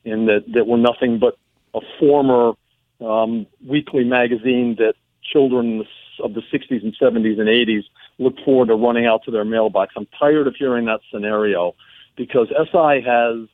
[0.05, 1.39] and that, that we're nothing but
[1.75, 2.53] a former
[3.01, 4.95] um, weekly magazine that
[5.33, 5.87] children
[6.23, 7.85] of the 60s and 70s and 80s
[8.19, 9.95] look forward to running out to their mailbox.
[9.97, 11.75] I'm tired of hearing that scenario
[12.17, 13.49] because SI has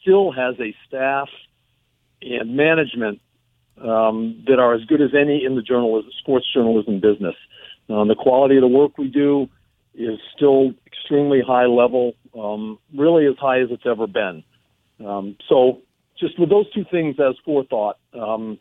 [0.00, 1.28] still has a staff
[2.22, 3.20] and management
[3.82, 7.34] um, that are as good as any in the journalism, sports journalism business.
[7.88, 9.48] Um, the quality of the work we do
[9.94, 14.42] is still extremely high level, um, really as high as it's ever been.
[15.04, 15.82] Um, so,
[16.18, 18.58] just with those two things as forethought, um,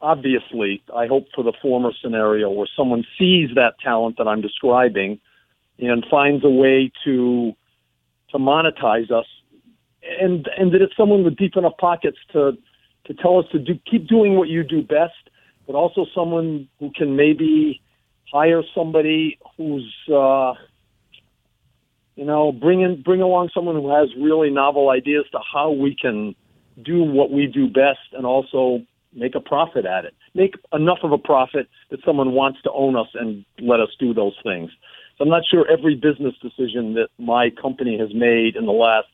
[0.00, 5.20] obviously, I hope for the former scenario where someone sees that talent that I'm describing
[5.78, 7.52] and finds a way to
[8.30, 9.26] to monetize us,
[10.20, 12.52] and and that it's someone with deep enough pockets to
[13.06, 15.30] to tell us to do keep doing what you do best,
[15.66, 17.80] but also someone who can maybe
[18.32, 20.54] hire somebody who's uh,
[22.14, 25.94] you know bring in bring along someone who has really novel ideas to how we
[25.94, 26.34] can
[26.82, 28.80] do what we do best and also
[29.14, 30.14] make a profit at it.
[30.34, 34.12] Make enough of a profit that someone wants to own us and let us do
[34.12, 34.70] those things.
[35.16, 39.08] So i'm not sure every business decision that my company has made in the last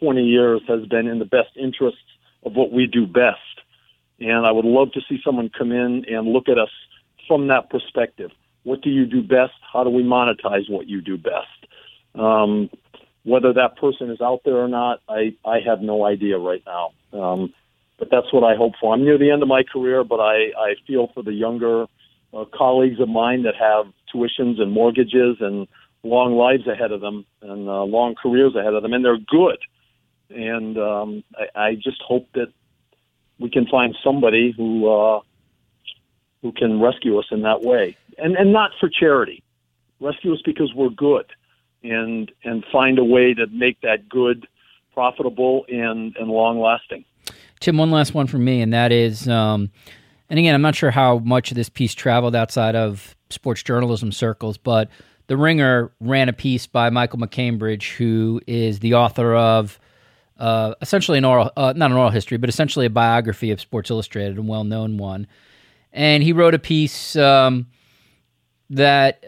[0.00, 2.00] 20 years has been in the best interests
[2.44, 3.40] of what we do best.
[4.18, 6.70] And i would love to see someone come in and look at us
[7.26, 8.30] from that perspective.
[8.64, 9.54] What do you do best?
[9.72, 11.66] How do we monetize what you do best?
[12.14, 12.70] Um,
[13.24, 16.92] whether that person is out there or not, I, I have no idea right now.
[17.12, 17.52] Um,
[17.98, 18.94] but that's what I hope for.
[18.94, 21.86] I'm near the end of my career, but I, I feel for the younger
[22.34, 25.66] uh, colleagues of mine that have tuitions and mortgages and
[26.02, 29.58] long lives ahead of them and uh, long careers ahead of them, and they're good.
[30.30, 32.52] And um, I, I just hope that
[33.38, 35.20] we can find somebody who uh,
[36.42, 39.42] who can rescue us in that way, and and not for charity.
[40.00, 41.26] Rescue us because we're good,
[41.82, 44.46] and and find a way to make that good
[44.92, 47.04] profitable and and long lasting.
[47.60, 49.70] Tim, one last one from me, and that is, um,
[50.28, 54.12] and again, I'm not sure how much of this piece traveled outside of sports journalism
[54.12, 54.90] circles, but
[55.26, 59.80] the Ringer ran a piece by Michael MacCambridge, who is the author of
[60.38, 63.90] uh, essentially an oral, uh, not an oral history, but essentially a biography of Sports
[63.90, 65.26] Illustrated, a well known one
[65.96, 67.66] and he wrote a piece um,
[68.68, 69.24] that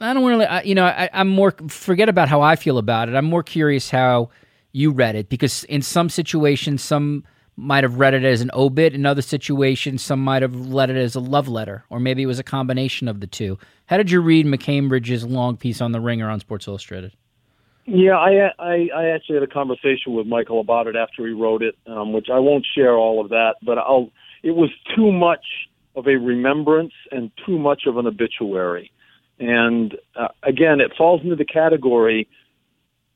[0.00, 3.14] I don't really, you know, I, I'm more forget about how I feel about it.
[3.14, 4.28] I'm more curious how
[4.72, 7.24] you read it because in some situations, some
[7.56, 8.92] might have read it as an obit.
[8.92, 12.26] In other situations, some might have read it as a love letter, or maybe it
[12.26, 13.58] was a combination of the two.
[13.86, 17.12] How did you read MacCambridge's long piece on the Ringer on Sports Illustrated?
[17.86, 21.62] Yeah, I, I I actually had a conversation with Michael about it after he wrote
[21.62, 24.10] it, um, which I won't share all of that, but I'll
[24.42, 25.44] it was too much
[25.94, 28.90] of a remembrance and too much of an obituary.
[29.38, 32.28] And uh, again, it falls into the category.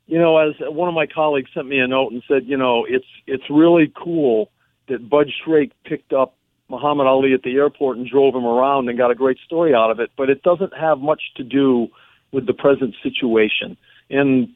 [0.07, 2.85] You know, as one of my colleagues sent me a note and said, you know,
[2.87, 4.49] it's it's really cool
[4.87, 6.35] that Bud Shrake picked up
[6.67, 9.91] Muhammad Ali at the airport and drove him around and got a great story out
[9.91, 11.87] of it, but it doesn't have much to do
[12.31, 13.77] with the present situation.
[14.09, 14.49] And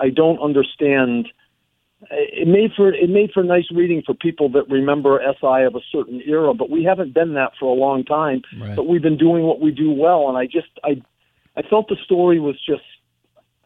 [0.00, 1.28] I don't understand.
[2.10, 5.80] It made for it made for nice reading for people that remember SI of a
[5.90, 8.42] certain era, but we haven't been that for a long time.
[8.56, 8.76] Right.
[8.76, 11.02] But we've been doing what we do well, and I just I
[11.56, 12.84] I felt the story was just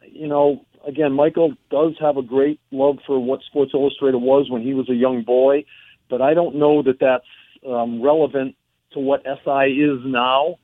[0.07, 4.63] you know again Michael does have a great love for what Sports Illustrated was when
[4.63, 5.65] he was a young boy,
[6.09, 7.27] but I don't know that that's
[7.69, 8.57] um, relevant
[8.93, 10.57] to what SI is now,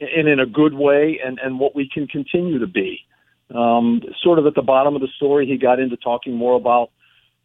[0.00, 3.00] and in a good way, and and what we can continue to be.
[3.54, 6.90] Um, sort of at the bottom of the story, he got into talking more about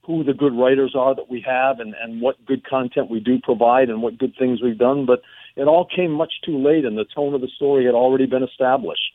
[0.07, 3.37] who the good writers are that we have and, and what good content we do
[3.43, 5.05] provide and what good things we've done.
[5.05, 5.21] But
[5.57, 8.41] it all came much too late, and the tone of the story had already been
[8.41, 9.13] established.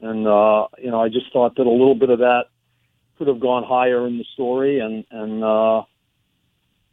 [0.00, 2.44] And, uh, you know, I just thought that a little bit of that
[3.18, 4.80] could have gone higher in the story.
[4.80, 5.82] And, and uh,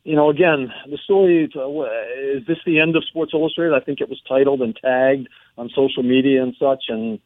[0.03, 3.73] you know, again, the story is this the end of Sports Illustrated?
[3.73, 6.85] I think it was titled and tagged on social media and such.
[6.89, 7.19] And,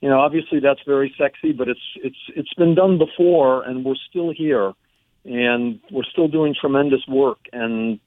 [0.00, 3.94] you know, obviously that's very sexy, but it's it's it's been done before, and we're
[4.08, 4.72] still here,
[5.24, 7.38] and we're still doing tremendous work.
[7.52, 7.98] And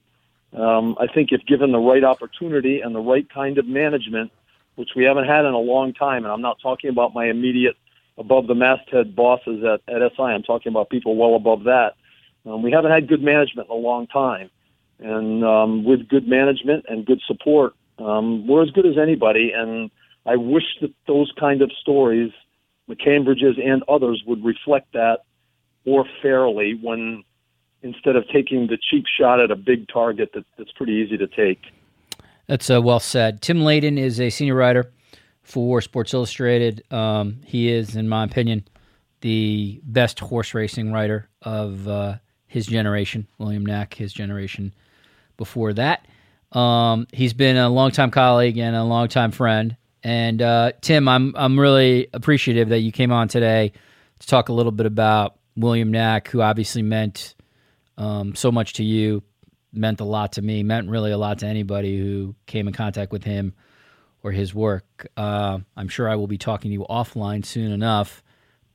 [0.53, 4.31] um, I think if given the right opportunity and the right kind of management,
[4.75, 7.75] which we haven't had in a long time, and I'm not talking about my immediate
[8.17, 10.23] above the masthead bosses at, at SI.
[10.23, 11.95] I'm talking about people well above that.
[12.45, 14.49] Um, we haven't had good management in a long time,
[14.99, 19.51] and um, with good management and good support, um, we're as good as anybody.
[19.55, 19.91] And
[20.25, 22.31] I wish that those kind of stories,
[22.87, 25.19] the Cambridges and others, would reflect that
[25.87, 27.23] more fairly when
[27.81, 31.27] instead of taking the cheap shot at a big target that, that's pretty easy to
[31.27, 31.61] take.
[32.47, 33.41] That's uh, well said.
[33.41, 34.91] Tim Layden is a senior writer
[35.43, 36.83] for Sports Illustrated.
[36.91, 38.67] Um, he is, in my opinion,
[39.21, 42.15] the best horse racing writer of uh,
[42.47, 43.27] his generation.
[43.37, 44.73] William Nack, his generation
[45.37, 46.05] before that.
[46.51, 49.75] Um, he's been a longtime colleague and a longtime friend.
[50.03, 53.73] And uh, Tim, I'm I'm really appreciative that you came on today
[54.19, 57.35] to talk a little bit about William Nack, who obviously meant
[57.97, 59.23] um, so much to you,
[59.73, 63.11] meant a lot to me, meant really a lot to anybody who came in contact
[63.11, 63.53] with him
[64.23, 65.07] or his work.
[65.17, 68.23] Uh, I'm sure I will be talking to you offline soon enough.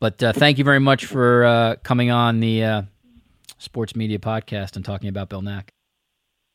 [0.00, 2.82] But uh, thank you very much for uh, coming on the uh,
[3.59, 5.72] Sports Media Podcast and talking about Bill Nack.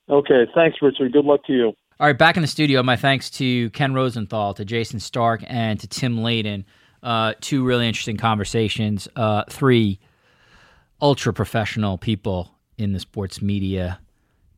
[0.10, 1.14] Okay, thanks, Richard.
[1.14, 1.74] Good luck to you.
[2.00, 2.84] All right, back in the studio.
[2.84, 6.66] My thanks to Ken Rosenthal, to Jayson Stark, and to Tim Layden.
[7.02, 9.08] Uh, two really interesting conversations.
[9.16, 10.00] Uh, three
[11.02, 14.00] ultra professional people in the sports media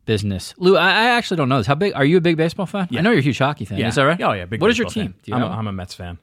[0.06, 0.54] business.
[0.58, 1.68] Lou, I, I, actually don't know this.
[1.68, 2.18] How big are you?
[2.18, 2.88] A big baseball fan?
[2.90, 3.00] Yeah.
[3.00, 3.78] I know you're a huge hockey fan.
[3.78, 3.90] Yeah.
[3.90, 4.20] Is that right?
[4.22, 4.46] Oh yeah.
[4.46, 5.14] Big what is your team?
[5.22, 5.48] Do you I'm, know?
[5.48, 6.18] a, I'm a Mets fan.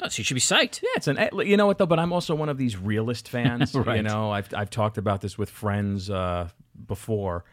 [0.00, 0.82] Oh, so you should be psyched.
[0.82, 3.28] Yeah, it's an eh, you know what though, but I'm also one of these realist
[3.34, 3.74] fans.
[3.74, 3.96] Right.
[3.96, 6.48] You know, I've I've talked about this with friends uh,
[6.86, 7.44] before.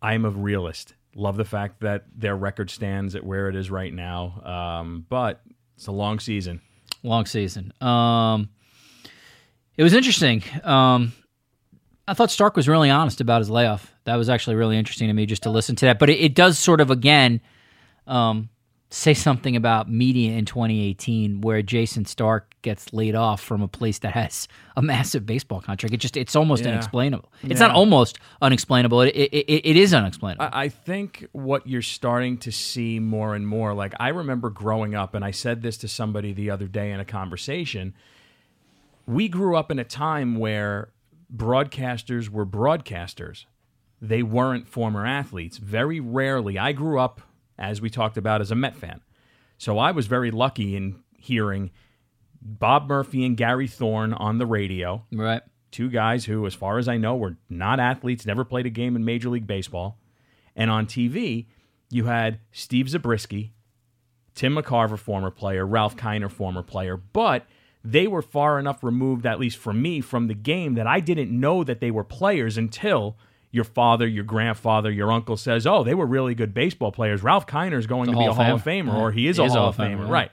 [0.00, 0.94] I'm a realist.
[1.14, 5.40] Love the fact that their record stands at where it is right now, um, but
[5.76, 6.60] it's a long season.
[7.02, 7.72] Long season.
[7.80, 8.48] Um,
[9.76, 10.42] it was interesting.
[10.62, 11.12] Um,
[12.06, 13.92] I thought Stark was really honest about his layoff.
[14.04, 15.98] That was actually really interesting to me just to listen to that.
[15.98, 17.40] But it, it does sort of again
[18.06, 18.50] um,
[18.90, 23.98] say something about media in 2018, where Jayson Stark gets laid off from a place
[24.00, 25.94] that has a massive baseball contract.
[25.94, 26.72] It just it's almost Yeah.
[26.72, 27.32] unexplainable.
[27.42, 27.68] It's Yeah.
[27.68, 29.00] not almost unexplainable.
[29.00, 30.44] It it, it, it is unexplainable.
[30.52, 34.94] I I think what you're starting to see more and more, like I remember growing
[34.94, 37.94] up, and I said this to somebody the other day in a conversation.
[39.06, 40.88] We grew up in a time where
[41.34, 43.44] broadcasters were broadcasters,
[44.00, 45.58] they weren't former athletes.
[45.58, 47.20] Very rarely, I grew up,
[47.58, 49.00] as we talked about, as a Met fan.
[49.58, 51.70] So I was very lucky in hearing
[52.42, 55.42] Bob Murphy and Gary Thorne on the radio right.
[55.70, 58.96] two guys who, as far as I know, were not athletes, never played a game
[58.96, 59.98] in Major League Baseball.
[60.54, 61.46] And on TV,
[61.90, 63.54] you had Steve Zabriskie,
[64.34, 67.46] Tim McCarver, former player, Ralph Kiner, former player, but
[67.84, 71.30] they were far enough removed, at least for me, from the game that I didn't
[71.30, 73.16] know that they were players until
[73.50, 77.46] your father, your grandfather, your uncle says, "Oh, they were really good baseball players." Ralph
[77.46, 78.96] Kiner is going to be a Hall of Famer, Yeah.
[78.96, 80.10] or he is He a is Hall of Famer, yeah.
[80.10, 80.30] right?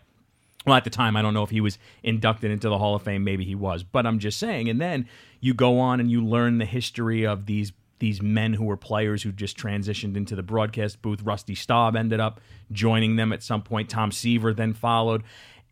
[0.66, 3.02] Well, at the time, I don't know if he was inducted into the Hall of
[3.02, 3.24] Fame.
[3.24, 4.70] Maybe he was, but I'm just saying.
[4.70, 5.08] And then
[5.40, 9.22] you go on and you learn the history of these these men who were players
[9.22, 11.22] who just transitioned into the broadcast booth.
[11.22, 12.42] Rusty Staub ended up
[12.72, 13.90] joining them at some point.
[13.92, 15.22] Tom Seaver then followed,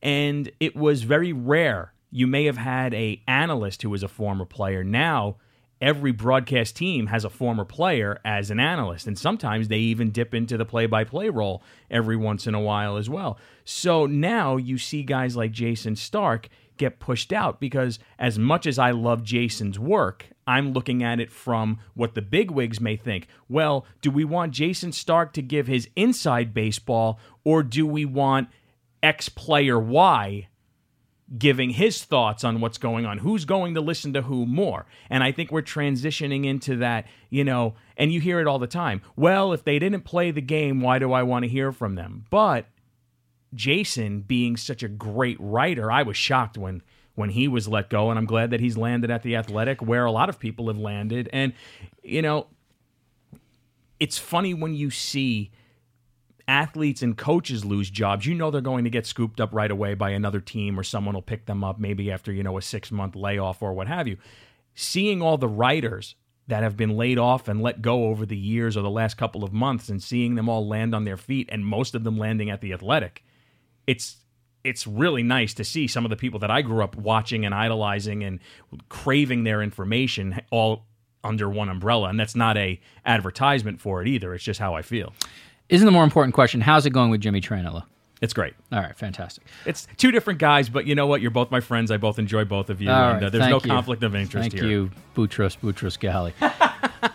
[0.02, 1.94] and it was very rare.
[2.12, 4.84] You may have had a analyst who was a former player.
[4.84, 5.38] Now
[5.82, 10.34] every broadcast team has a former player as an analyst, and sometimes they even dip
[10.34, 13.38] into the play by play role every once in a while as well.
[13.64, 18.80] So now you see guys like Jayson Stark get pushed out because, as much as
[18.80, 23.28] I love Jayson's work, I'm looking at it from what the bigwigs may think.
[23.48, 28.50] Well, do we want Jayson Stark to give his inside baseball, or do we want
[29.02, 30.48] X player Y
[31.38, 33.20] giving his thoughts on what's going on.
[33.20, 34.86] Who's going to listen to who more?
[35.10, 38.68] And I think we're transitioning into that, you know, and you hear it all the
[38.68, 39.02] time.
[39.16, 42.26] Well, if they didn't play the game, why do I want to hear from them?
[42.32, 42.66] But
[43.54, 46.82] Jayson being such a great writer, I was shocked when
[47.16, 50.06] when he was let go and I'm glad that he's landed at the Athletic where
[50.06, 51.52] a lot of people have landed and
[52.02, 52.48] you know
[54.00, 55.52] it's funny when you see
[56.50, 59.94] athletes and coaches lose jobs, you know they're going to get scooped up right away
[59.94, 63.16] by another team or someone will pick them up maybe after, you know, a 6-month
[63.16, 64.18] layoff or what have you.
[64.74, 66.16] Seeing all the writers
[66.48, 69.44] that have been laid off and let go over the years or the last couple
[69.44, 72.50] of months and seeing them all land on their feet and most of them landing
[72.50, 73.24] at the Athletic.
[73.86, 74.18] It's
[74.64, 77.56] it's really nice to see some of the people that I grew up watching and
[77.56, 78.40] idolizing and
[78.90, 80.86] craving their information all
[81.24, 84.82] under one umbrella and that's not a advertisement for it either it's just how I
[84.82, 85.14] feel.
[85.70, 86.62] Isn't the more important question?
[86.62, 87.84] How's it going with Jimmy Traina?
[88.22, 88.54] It's great.
[88.72, 89.46] All right, fantastic.
[89.66, 91.22] It's two different guys, but you know what?
[91.22, 91.90] You're both my friends.
[91.90, 93.62] I both enjoy both of you, All and right, uh, there's no you.
[93.62, 94.62] conflict of interest here.
[94.62, 94.70] Thank here.
[94.70, 96.34] you, Boutros Boutros Ghali.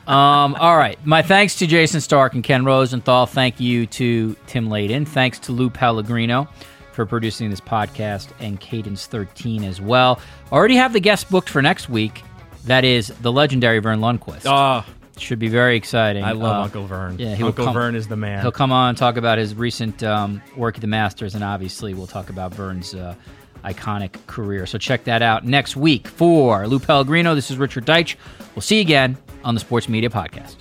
[0.09, 1.05] um, all right.
[1.05, 3.27] My thanks to Jayson Stark and Ken Rosenthal.
[3.27, 5.07] Thank you to Tim Layden.
[5.07, 6.49] Thanks to Lou Pellegrino
[6.93, 10.21] for producing this podcast and Cadence 13 as well.
[10.53, 12.23] Already have the guest booked for next week.
[12.65, 14.47] That is the legendary Verne Lundquist.
[14.47, 16.25] Oh, Should be very exciting.
[16.25, 17.19] I love Uh, Uncle Verne.
[17.19, 18.41] yeah, Uncle come- Verne is the man.
[18.43, 21.95] He'll come on and talk about his recent um, work at the Masters, and obviously
[21.95, 23.15] we'll talk about Verne's uh,
[23.65, 24.67] iconic career.
[24.67, 27.35] So check that out next week for Lou Pellegrino.
[27.35, 28.17] This is Richard Deitch.
[28.55, 30.57] We'll see you again on the Sports Media Podcast.